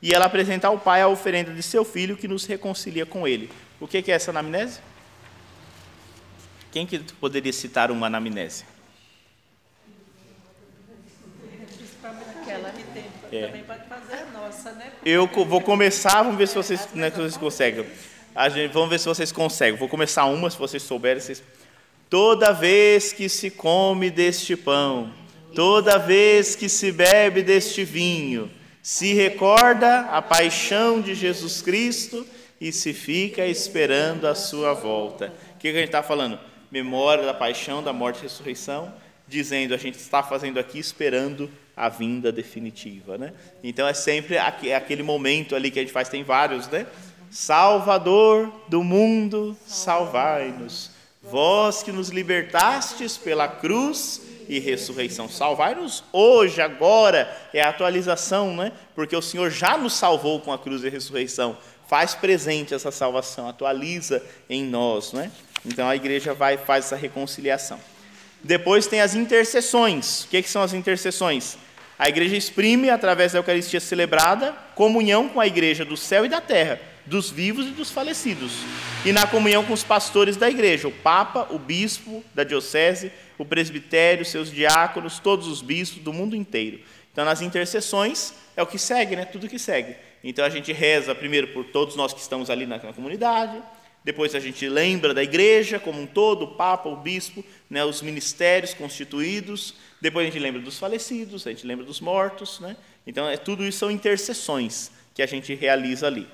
e 0.00 0.12
ela 0.12 0.26
apresenta 0.26 0.68
ao 0.68 0.78
Pai 0.78 1.02
a 1.02 1.08
oferenda 1.08 1.52
de 1.52 1.62
seu 1.62 1.84
filho 1.84 2.16
que 2.16 2.28
nos 2.28 2.46
reconcilia 2.46 3.04
com 3.04 3.26
ele. 3.26 3.50
O 3.80 3.86
que 3.86 3.98
é 4.10 4.14
essa 4.14 4.30
anamnese? 4.30 4.80
Quem 6.78 6.86
que 6.86 7.00
poderia 7.14 7.52
citar 7.52 7.90
uma 7.90 8.06
anamnese? 8.06 8.64
É. 13.32 13.46
Também 13.46 13.64
pode 13.64 13.82
fazer 13.88 14.14
a 14.14 14.26
nossa, 14.26 14.70
né? 14.70 14.92
Eu 15.04 15.26
vou 15.26 15.60
começar, 15.60 16.22
vamos 16.22 16.38
ver 16.38 16.46
se 16.46 16.54
vocês, 16.54 16.88
né, 16.94 17.10
vocês 17.10 17.36
conseguem. 17.36 17.84
A 18.32 18.48
gente, 18.48 18.72
vamos 18.72 18.90
ver 18.90 19.00
se 19.00 19.06
vocês 19.06 19.32
conseguem. 19.32 19.76
Vou 19.76 19.88
começar 19.88 20.26
uma, 20.26 20.48
se 20.48 20.56
vocês 20.56 20.80
souberem. 20.80 21.20
Vocês... 21.20 21.42
Toda 22.08 22.52
vez 22.52 23.12
que 23.12 23.28
se 23.28 23.50
come 23.50 24.08
deste 24.08 24.54
pão, 24.54 25.12
toda 25.56 25.98
vez 25.98 26.54
que 26.54 26.68
se 26.68 26.92
bebe 26.92 27.42
deste 27.42 27.82
vinho, 27.82 28.48
se 28.80 29.14
recorda 29.14 30.02
a 30.02 30.22
paixão 30.22 31.00
de 31.00 31.12
Jesus 31.16 31.60
Cristo 31.60 32.24
e 32.60 32.70
se 32.70 32.92
fica 32.92 33.44
esperando 33.44 34.28
a 34.28 34.34
sua 34.36 34.74
volta. 34.74 35.32
O 35.56 35.58
que 35.58 35.66
a 35.66 35.72
gente 35.72 35.86
está 35.86 36.04
falando? 36.04 36.38
Memória 36.70 37.24
da 37.24 37.34
paixão, 37.34 37.82
da 37.82 37.92
morte 37.92 38.18
e 38.18 38.22
ressurreição, 38.22 38.92
dizendo 39.26 39.74
a 39.74 39.78
gente 39.78 39.96
está 39.96 40.22
fazendo 40.22 40.58
aqui 40.58 40.78
esperando 40.78 41.50
a 41.76 41.88
vinda 41.88 42.32
definitiva, 42.32 43.16
né? 43.16 43.32
Então 43.62 43.86
é 43.86 43.94
sempre 43.94 44.36
aquele 44.36 45.02
momento 45.02 45.54
ali 45.54 45.70
que 45.70 45.78
a 45.78 45.82
gente 45.82 45.92
faz, 45.92 46.08
tem 46.08 46.24
vários, 46.24 46.66
né? 46.68 46.86
Salvador 47.30 48.50
do 48.68 48.82
mundo, 48.82 49.56
salvai-nos. 49.66 50.90
Vós 51.22 51.82
que 51.82 51.92
nos 51.92 52.08
libertastes 52.08 53.16
pela 53.16 53.46
cruz 53.46 54.22
e 54.48 54.58
ressurreição, 54.58 55.28
salvai-nos 55.28 56.02
hoje, 56.10 56.60
agora, 56.60 57.30
é 57.52 57.60
a 57.60 57.68
atualização, 57.68 58.56
né? 58.56 58.72
Porque 58.94 59.14
o 59.14 59.22
Senhor 59.22 59.50
já 59.50 59.76
nos 59.76 59.92
salvou 59.92 60.40
com 60.40 60.52
a 60.52 60.58
cruz 60.58 60.82
e 60.82 60.88
a 60.88 60.90
ressurreição. 60.90 61.56
Faz 61.86 62.14
presente 62.14 62.74
essa 62.74 62.90
salvação, 62.90 63.48
atualiza 63.48 64.22
em 64.48 64.64
nós, 64.64 65.12
né? 65.12 65.30
Então 65.64 65.88
a 65.88 65.96
igreja 65.96 66.34
vai 66.34 66.56
faz 66.56 66.86
essa 66.86 66.96
reconciliação. 66.96 67.78
Depois 68.42 68.86
tem 68.86 69.00
as 69.00 69.14
intercessões. 69.14 70.24
O 70.24 70.28
que, 70.28 70.42
que 70.42 70.48
são 70.48 70.62
as 70.62 70.72
intercessões? 70.72 71.58
A 71.98 72.08
igreja 72.08 72.36
exprime, 72.36 72.90
através 72.90 73.32
da 73.32 73.40
Eucaristia 73.40 73.80
celebrada, 73.80 74.52
comunhão 74.76 75.28
com 75.28 75.40
a 75.40 75.46
igreja 75.46 75.84
do 75.84 75.96
céu 75.96 76.24
e 76.24 76.28
da 76.28 76.40
terra, 76.40 76.80
dos 77.04 77.28
vivos 77.28 77.66
e 77.66 77.70
dos 77.70 77.90
falecidos. 77.90 78.52
E 79.04 79.12
na 79.12 79.26
comunhão 79.26 79.64
com 79.64 79.72
os 79.72 79.82
pastores 79.82 80.36
da 80.36 80.48
igreja, 80.48 80.86
o 80.86 80.92
Papa, 80.92 81.48
o 81.50 81.58
bispo 81.58 82.22
da 82.32 82.44
diocese, 82.44 83.10
o 83.36 83.44
presbitério, 83.44 84.24
seus 84.24 84.50
diáconos, 84.50 85.18
todos 85.18 85.48
os 85.48 85.60
bispos 85.60 86.00
do 86.02 86.12
mundo 86.12 86.36
inteiro. 86.36 86.80
Então, 87.12 87.24
nas 87.24 87.42
intercessões, 87.42 88.32
é 88.56 88.62
o 88.62 88.66
que 88.66 88.78
segue, 88.78 89.16
né? 89.16 89.24
tudo 89.24 89.48
que 89.48 89.58
segue. 89.58 89.96
Então, 90.22 90.44
a 90.44 90.50
gente 90.50 90.72
reza 90.72 91.14
primeiro 91.16 91.48
por 91.48 91.64
todos 91.64 91.96
nós 91.96 92.12
que 92.12 92.20
estamos 92.20 92.48
ali 92.48 92.64
na 92.64 92.78
comunidade, 92.78 93.60
depois 94.04 94.34
a 94.34 94.40
gente 94.40 94.68
lembra 94.68 95.12
da 95.12 95.22
igreja 95.22 95.78
como 95.78 96.00
um 96.00 96.06
todo, 96.06 96.44
o 96.44 96.48
Papa, 96.54 96.88
o 96.88 96.96
Bispo, 96.96 97.44
né, 97.68 97.84
os 97.84 98.00
ministérios 98.00 98.72
constituídos. 98.72 99.74
Depois 100.00 100.26
a 100.26 100.30
gente 100.30 100.40
lembra 100.40 100.60
dos 100.60 100.78
falecidos, 100.78 101.46
a 101.46 101.50
gente 101.50 101.66
lembra 101.66 101.84
dos 101.84 102.00
mortos. 102.00 102.60
Né? 102.60 102.76
Então, 103.06 103.28
é, 103.28 103.36
tudo 103.36 103.64
isso 103.64 103.78
são 103.78 103.90
intercessões 103.90 104.90
que 105.14 105.22
a 105.22 105.26
gente 105.26 105.54
realiza 105.54 106.06
ali. 106.06 106.26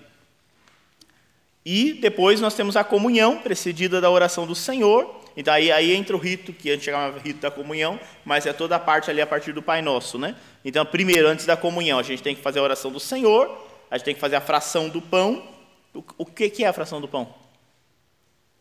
E 1.65 1.95
depois 1.95 2.41
nós 2.41 2.55
temos 2.55 2.77
a 2.77 2.85
comunhão, 2.85 3.39
precedida 3.39 4.01
da 4.01 4.11
oração 4.11 4.47
do 4.47 4.55
Senhor. 4.55 5.23
Então 5.37 5.53
aí, 5.53 5.73
aí 5.73 5.95
entra 5.95 6.15
o 6.15 6.19
rito, 6.19 6.53
que 6.53 6.71
antes 6.71 6.85
chamava 6.85 7.19
rito 7.19 7.41
da 7.41 7.51
comunhão, 7.51 7.99
mas 8.25 8.45
é 8.45 8.53
toda 8.53 8.77
a 8.77 8.79
parte 8.79 9.11
ali 9.11 9.21
a 9.21 9.27
partir 9.27 9.53
do 9.53 9.63
Pai 9.63 9.81
Nosso. 9.81 10.19
Né? 10.19 10.37
Então, 10.65 10.85
primeiro, 10.85 11.27
antes 11.27 11.47
da 11.47 11.57
comunhão, 11.57 11.99
a 11.99 12.03
gente 12.03 12.23
tem 12.23 12.37
que 12.37 12.43
fazer 12.43 12.59
a 12.59 12.63
oração 12.63 12.93
do 12.93 13.01
Senhor, 13.01 13.51
a 13.91 13.97
gente 13.97 14.05
tem 14.05 14.15
que 14.15 14.21
fazer 14.21 14.37
a 14.37 14.41
fração 14.41 14.89
do 14.91 15.01
pão. 15.01 15.43
O, 15.95 16.05
o 16.19 16.27
que, 16.27 16.51
que 16.51 16.65
é 16.65 16.69
a 16.69 16.73
fração 16.73 17.01
do 17.01 17.09
pão? 17.09 17.35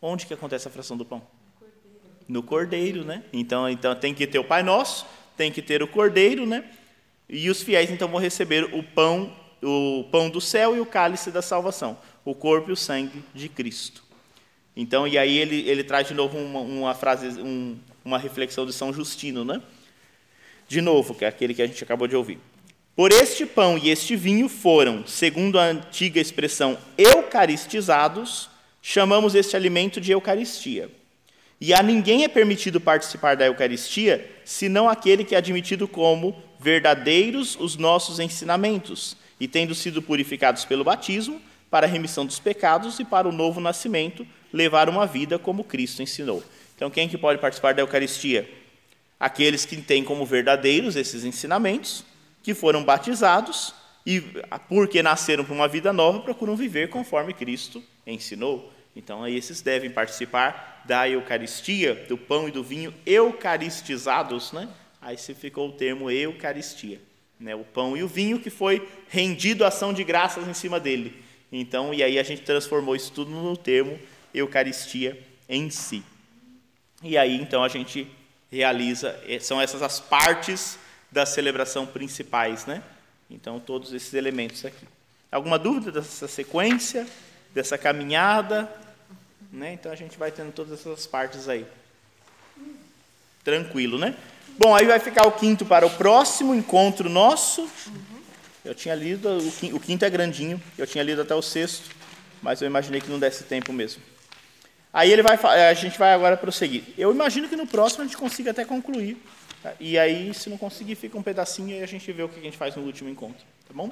Onde 0.06 0.26
que 0.26 0.34
acontece 0.34 0.68
a 0.68 0.72
fração 0.72 0.97
do 0.97 1.06
pão? 1.06 1.22
No 2.28 2.43
cordeiro, 2.43 3.06
né? 3.06 3.24
Então, 3.32 3.70
então 3.70 3.95
tem 3.95 4.14
que 4.14 4.28
ter 4.28 4.38
o 4.38 4.43
Pai 4.43 4.62
Nosso, 4.62 5.06
tem 5.38 5.49
que 5.49 5.62
ter 5.62 5.82
o 5.82 5.88
cordeiro, 5.88 6.45
né? 6.45 6.66
E 7.30 7.49
os 7.49 7.64
fiéis 7.64 7.89
então 7.89 8.10
vão 8.10 8.20
receber 8.20 8.66
o 8.76 8.84
pão, 8.84 9.34
o 9.64 10.04
pão 10.12 10.30
do 10.30 10.41
céu 10.41 10.76
e 10.76 10.82
o 10.82 10.86
cálice 10.86 11.32
da 11.32 11.41
salvação, 11.41 11.97
o 12.26 12.36
corpo 12.36 12.70
e 12.70 12.74
o 12.74 12.76
sangue 12.76 13.24
de 13.34 13.47
Cristo. 13.47 14.04
Então, 14.76 15.08
e 15.08 15.18
aí 15.18 15.38
ele, 15.38 15.62
ele 15.70 15.86
traz 15.86 16.06
de 16.06 16.14
novo 16.14 16.38
uma, 16.38 16.60
uma 16.60 16.93
frase, 16.93 17.39
um, 17.39 17.80
uma 18.04 18.18
reflexão 18.18 18.66
de 18.66 18.74
São 18.74 18.91
Justino, 18.91 19.45
né? 19.45 19.62
De 20.68 20.82
novo, 20.82 21.16
que 21.16 21.24
é 21.24 21.30
aquele 21.30 21.54
que 21.54 21.62
a 21.62 21.68
gente 21.68 21.82
acabou 21.82 22.10
de 22.10 22.16
ouvir. 22.18 22.39
Por 22.93 23.14
este 23.14 23.45
pão 23.45 23.78
e 23.78 23.89
este 23.89 24.18
vinho 24.18 24.49
foram, 24.49 25.08
segundo 25.08 25.58
a 25.58 25.64
antiga 25.64 26.20
expressão, 26.20 26.78
eucaristizados 26.97 28.51
chamamos 28.86 29.34
este 29.34 29.55
alimento 29.55 30.01
de 30.01 30.11
Eucaristia. 30.11 30.91
E 31.59 31.73
a 31.73 31.81
ninguém 31.81 32.25
é 32.25 32.27
permitido 32.27 32.81
participar 32.81 33.38
da 33.38 33.45
Eucaristia, 33.45 34.29
senão 34.43 34.89
aquele 34.89 35.23
que 35.23 35.34
é 35.34 35.38
admitido 35.38 35.88
como 35.88 36.36
verdadeiros 36.59 37.57
os 37.57 37.77
nossos 37.77 38.19
ensinamentos, 38.19 39.15
e 39.39 39.47
tendo 39.47 39.73
sido 39.73 40.01
purificados 40.01 40.65
pelo 40.65 40.84
batismo, 40.84 41.41
para 41.71 41.88
a 41.88 41.89
remissão 41.89 42.25
dos 42.25 42.39
pecados 42.39 42.99
e 42.99 43.05
para 43.05 43.27
o 43.27 43.31
novo 43.31 43.61
nascimento, 43.61 44.27
levar 44.51 44.89
uma 44.89 45.07
vida 45.07 45.39
como 45.39 45.63
Cristo 45.63 46.03
ensinou. 46.03 46.43
Então, 46.75 46.89
quem 46.89 47.07
que 47.07 47.17
pode 47.17 47.39
participar 47.39 47.73
da 47.73 47.81
Eucaristia? 47.81 48.47
Aqueles 49.17 49.65
que 49.65 49.77
têm 49.77 50.03
como 50.03 50.25
verdadeiros 50.25 50.97
esses 50.97 51.23
ensinamentos, 51.23 52.03
que 52.43 52.53
foram 52.53 52.84
batizados 52.84 53.73
e, 54.05 54.21
porque 54.67 55.01
nasceram 55.01 55.45
para 55.45 55.53
uma 55.53 55.69
vida 55.69 55.93
nova, 55.93 56.19
procuram 56.19 56.57
viver 56.57 56.89
conforme 56.89 57.34
Cristo 57.34 57.81
ensinou. 58.05 58.72
Então, 58.95 59.27
esses 59.27 59.61
devem 59.61 59.89
participar 59.89 60.83
da 60.85 61.07
Eucaristia, 61.09 61.95
do 62.07 62.17
pão 62.17 62.47
e 62.47 62.51
do 62.51 62.63
vinho 62.63 62.93
eucaristizados, 63.05 64.51
né? 64.51 64.69
Aí 65.01 65.17
se 65.17 65.33
ficou 65.33 65.69
o 65.69 65.71
termo 65.71 66.11
Eucaristia, 66.11 67.01
né? 67.39 67.55
O 67.55 67.63
pão 67.63 67.97
e 67.97 68.03
o 68.03 68.07
vinho 68.07 68.39
que 68.39 68.49
foi 68.49 68.87
rendido 69.09 69.65
ação 69.65 69.93
de 69.93 70.03
graças 70.03 70.47
em 70.47 70.53
cima 70.53 70.79
dele. 70.79 71.23
Então, 71.51 71.93
e 71.93 72.03
aí 72.03 72.19
a 72.19 72.23
gente 72.23 72.41
transformou 72.41 72.95
isso 72.95 73.11
tudo 73.11 73.31
no 73.31 73.57
termo 73.57 73.99
Eucaristia 74.33 75.19
em 75.47 75.69
si. 75.69 76.03
E 77.01 77.17
aí, 77.17 77.35
então, 77.35 77.63
a 77.63 77.67
gente 77.67 78.07
realiza, 78.51 79.19
eh, 79.27 79.39
são 79.39 79.59
essas 79.59 79.81
as 79.81 79.99
partes 79.99 80.77
da 81.11 81.25
celebração 81.25 81.85
principais, 81.85 82.65
né? 82.65 82.83
Então, 83.29 83.59
todos 83.59 83.93
esses 83.93 84.13
elementos 84.13 84.63
aqui. 84.63 84.85
Alguma 85.31 85.57
dúvida 85.57 85.91
dessa 85.91 86.27
sequência, 86.27 87.07
dessa 87.53 87.77
caminhada? 87.77 88.69
Né? 89.54 89.74
Então 89.74 89.91
a 89.91 89.95
gente 89.95 90.18
vai 90.18 90.32
tendo 90.32 90.51
todas 90.51 90.80
essas 90.80 91.06
partes 91.06 91.47
aí. 91.47 91.64
Tranquilo, 93.43 93.99
né? 93.99 94.16
Bom, 94.58 94.76
aí 94.76 94.88
vai 94.88 94.99
ficar 94.99 95.28
o 95.28 95.32
quinto 95.32 95.64
para 95.64 95.86
o 95.86 95.91
próximo 95.91 96.56
encontro 96.56 97.08
nosso. 97.08 97.70
Eu 98.66 98.74
tinha 98.74 98.95
lido, 98.95 99.30
o 99.72 99.80
quinto 99.80 100.06
é 100.06 100.10
grandinho, 100.10 100.62
eu 100.76 100.88
tinha 100.88 101.04
lido 101.04 101.22
até 101.22 101.36
o 101.36 101.41
sexto, 101.41 101.91
mas 102.41 102.62
eu 102.62 102.66
imaginei 102.66 102.99
que 102.99 103.10
não 103.10 103.20
desse 103.20 103.43
tempo 103.43 103.72
mesmo. 103.72 104.01
Aí 104.91 105.12
ele 105.12 105.22
vai, 105.22 105.36
a 105.36 105.74
gente 105.74 105.99
vai 105.99 106.14
agora 106.14 106.36
prosseguir. 106.36 106.84
Eu 106.97 107.12
imagino 107.12 107.47
que 107.47 107.56
no 107.56 107.68
próximo 107.68 108.04
a 108.04 108.08
gente 108.08 108.18
consiga 108.18 108.51
até 108.51 108.66
concluir. 108.66 109.18
Tá? 109.62 109.74
E 109.80 109.99
aí, 109.99 110.34
se 110.34 110.49
não 110.49 110.58
conseguir, 110.58 110.95
fica 110.95 111.18
um 111.18 111.24
pedacinho 111.24 111.78
e 111.78 111.84
a 111.84 111.88
gente 111.88 112.12
vê 112.12 112.24
o 112.24 112.30
que 112.30 112.39
a 112.39 112.43
gente 112.43 112.58
faz 112.58 112.76
no 112.76 112.84
último 112.84 113.10
encontro. 113.10 113.43
Tá 113.68 113.74
bom? 113.74 113.91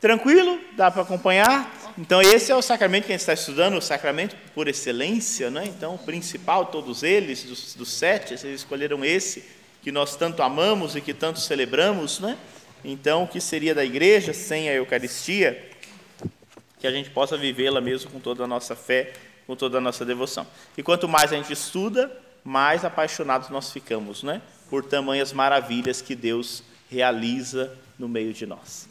Tranquilo? 0.00 0.60
Dá 0.76 0.90
para 0.90 1.02
acompanhar? 1.02 1.72
Então, 1.96 2.20
esse 2.20 2.50
é 2.50 2.56
o 2.56 2.60
sacramento 2.60 3.06
que 3.06 3.12
a 3.12 3.14
gente 3.14 3.20
está 3.20 3.32
estudando, 3.32 3.76
o 3.76 3.80
sacramento 3.80 4.36
por 4.54 4.66
excelência, 4.66 5.50
né? 5.50 5.64
então, 5.64 5.94
o 5.94 5.98
principal, 5.98 6.66
todos 6.66 7.02
eles, 7.04 7.44
dos, 7.44 7.74
dos 7.74 7.92
sete, 7.92 8.36
vocês 8.36 8.60
escolheram 8.60 9.04
esse, 9.04 9.44
que 9.80 9.92
nós 9.92 10.16
tanto 10.16 10.42
amamos 10.42 10.96
e 10.96 11.00
que 11.00 11.14
tanto 11.14 11.38
celebramos. 11.38 12.18
Né? 12.18 12.36
Então, 12.84 13.22
o 13.22 13.28
que 13.28 13.40
seria 13.40 13.74
da 13.74 13.84
igreja 13.84 14.32
sem 14.32 14.68
a 14.68 14.74
Eucaristia? 14.74 15.70
Que 16.80 16.86
a 16.86 16.90
gente 16.90 17.10
possa 17.10 17.36
vivê-la 17.36 17.80
mesmo 17.80 18.10
com 18.10 18.18
toda 18.18 18.44
a 18.44 18.46
nossa 18.46 18.74
fé, 18.74 19.12
com 19.46 19.54
toda 19.54 19.78
a 19.78 19.80
nossa 19.80 20.04
devoção. 20.04 20.46
E 20.76 20.82
quanto 20.82 21.08
mais 21.08 21.32
a 21.32 21.36
gente 21.36 21.52
estuda, 21.52 22.10
mais 22.42 22.84
apaixonados 22.84 23.50
nós 23.50 23.72
ficamos, 23.72 24.22
né? 24.22 24.42
por 24.68 24.84
tamanhas 24.84 25.32
maravilhas 25.32 26.02
que 26.02 26.16
Deus 26.16 26.64
realiza 26.90 27.72
no 27.98 28.08
meio 28.08 28.32
de 28.32 28.44
nós. 28.46 28.88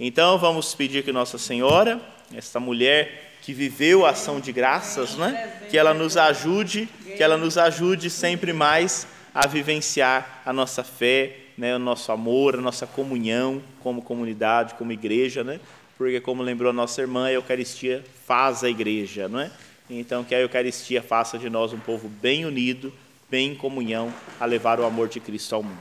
Então 0.00 0.38
vamos 0.38 0.74
pedir 0.74 1.02
que 1.02 1.10
Nossa 1.10 1.38
Senhora, 1.38 2.00
esta 2.32 2.60
mulher 2.60 3.38
que 3.42 3.52
viveu 3.52 4.06
a 4.06 4.10
ação 4.10 4.38
de 4.38 4.52
graças, 4.52 5.16
né, 5.16 5.62
que 5.70 5.76
ela 5.76 5.92
nos 5.92 6.16
ajude, 6.16 6.88
que 7.16 7.22
ela 7.22 7.36
nos 7.36 7.58
ajude 7.58 8.08
sempre 8.08 8.52
mais 8.52 9.08
a 9.34 9.46
vivenciar 9.46 10.42
a 10.44 10.52
nossa 10.52 10.84
fé, 10.84 11.36
né, 11.56 11.74
o 11.74 11.78
nosso 11.78 12.12
amor, 12.12 12.56
a 12.56 12.60
nossa 12.60 12.86
comunhão 12.86 13.60
como 13.82 14.02
comunidade, 14.02 14.74
como 14.74 14.92
igreja, 14.92 15.42
né? 15.42 15.58
Porque 15.96 16.20
como 16.20 16.42
lembrou 16.44 16.70
a 16.70 16.72
nossa 16.72 17.00
irmã, 17.00 17.26
a 17.26 17.32
Eucaristia 17.32 18.04
faz 18.24 18.62
a 18.62 18.70
igreja, 18.70 19.28
não 19.28 19.40
é? 19.40 19.50
Então 19.90 20.22
que 20.22 20.34
a 20.34 20.40
Eucaristia 20.40 21.02
faça 21.02 21.36
de 21.38 21.50
nós 21.50 21.72
um 21.72 21.80
povo 21.80 22.08
bem 22.08 22.44
unido, 22.44 22.92
bem 23.28 23.52
em 23.52 23.54
comunhão 23.56 24.14
a 24.38 24.44
levar 24.44 24.78
o 24.78 24.84
amor 24.84 25.08
de 25.08 25.18
Cristo 25.18 25.56
ao 25.56 25.62
mundo. 25.62 25.76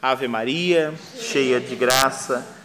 Ave 0.00 0.28
Maria, 0.28 0.94
cheia 1.18 1.58
de 1.58 1.74
graça, 1.74 2.61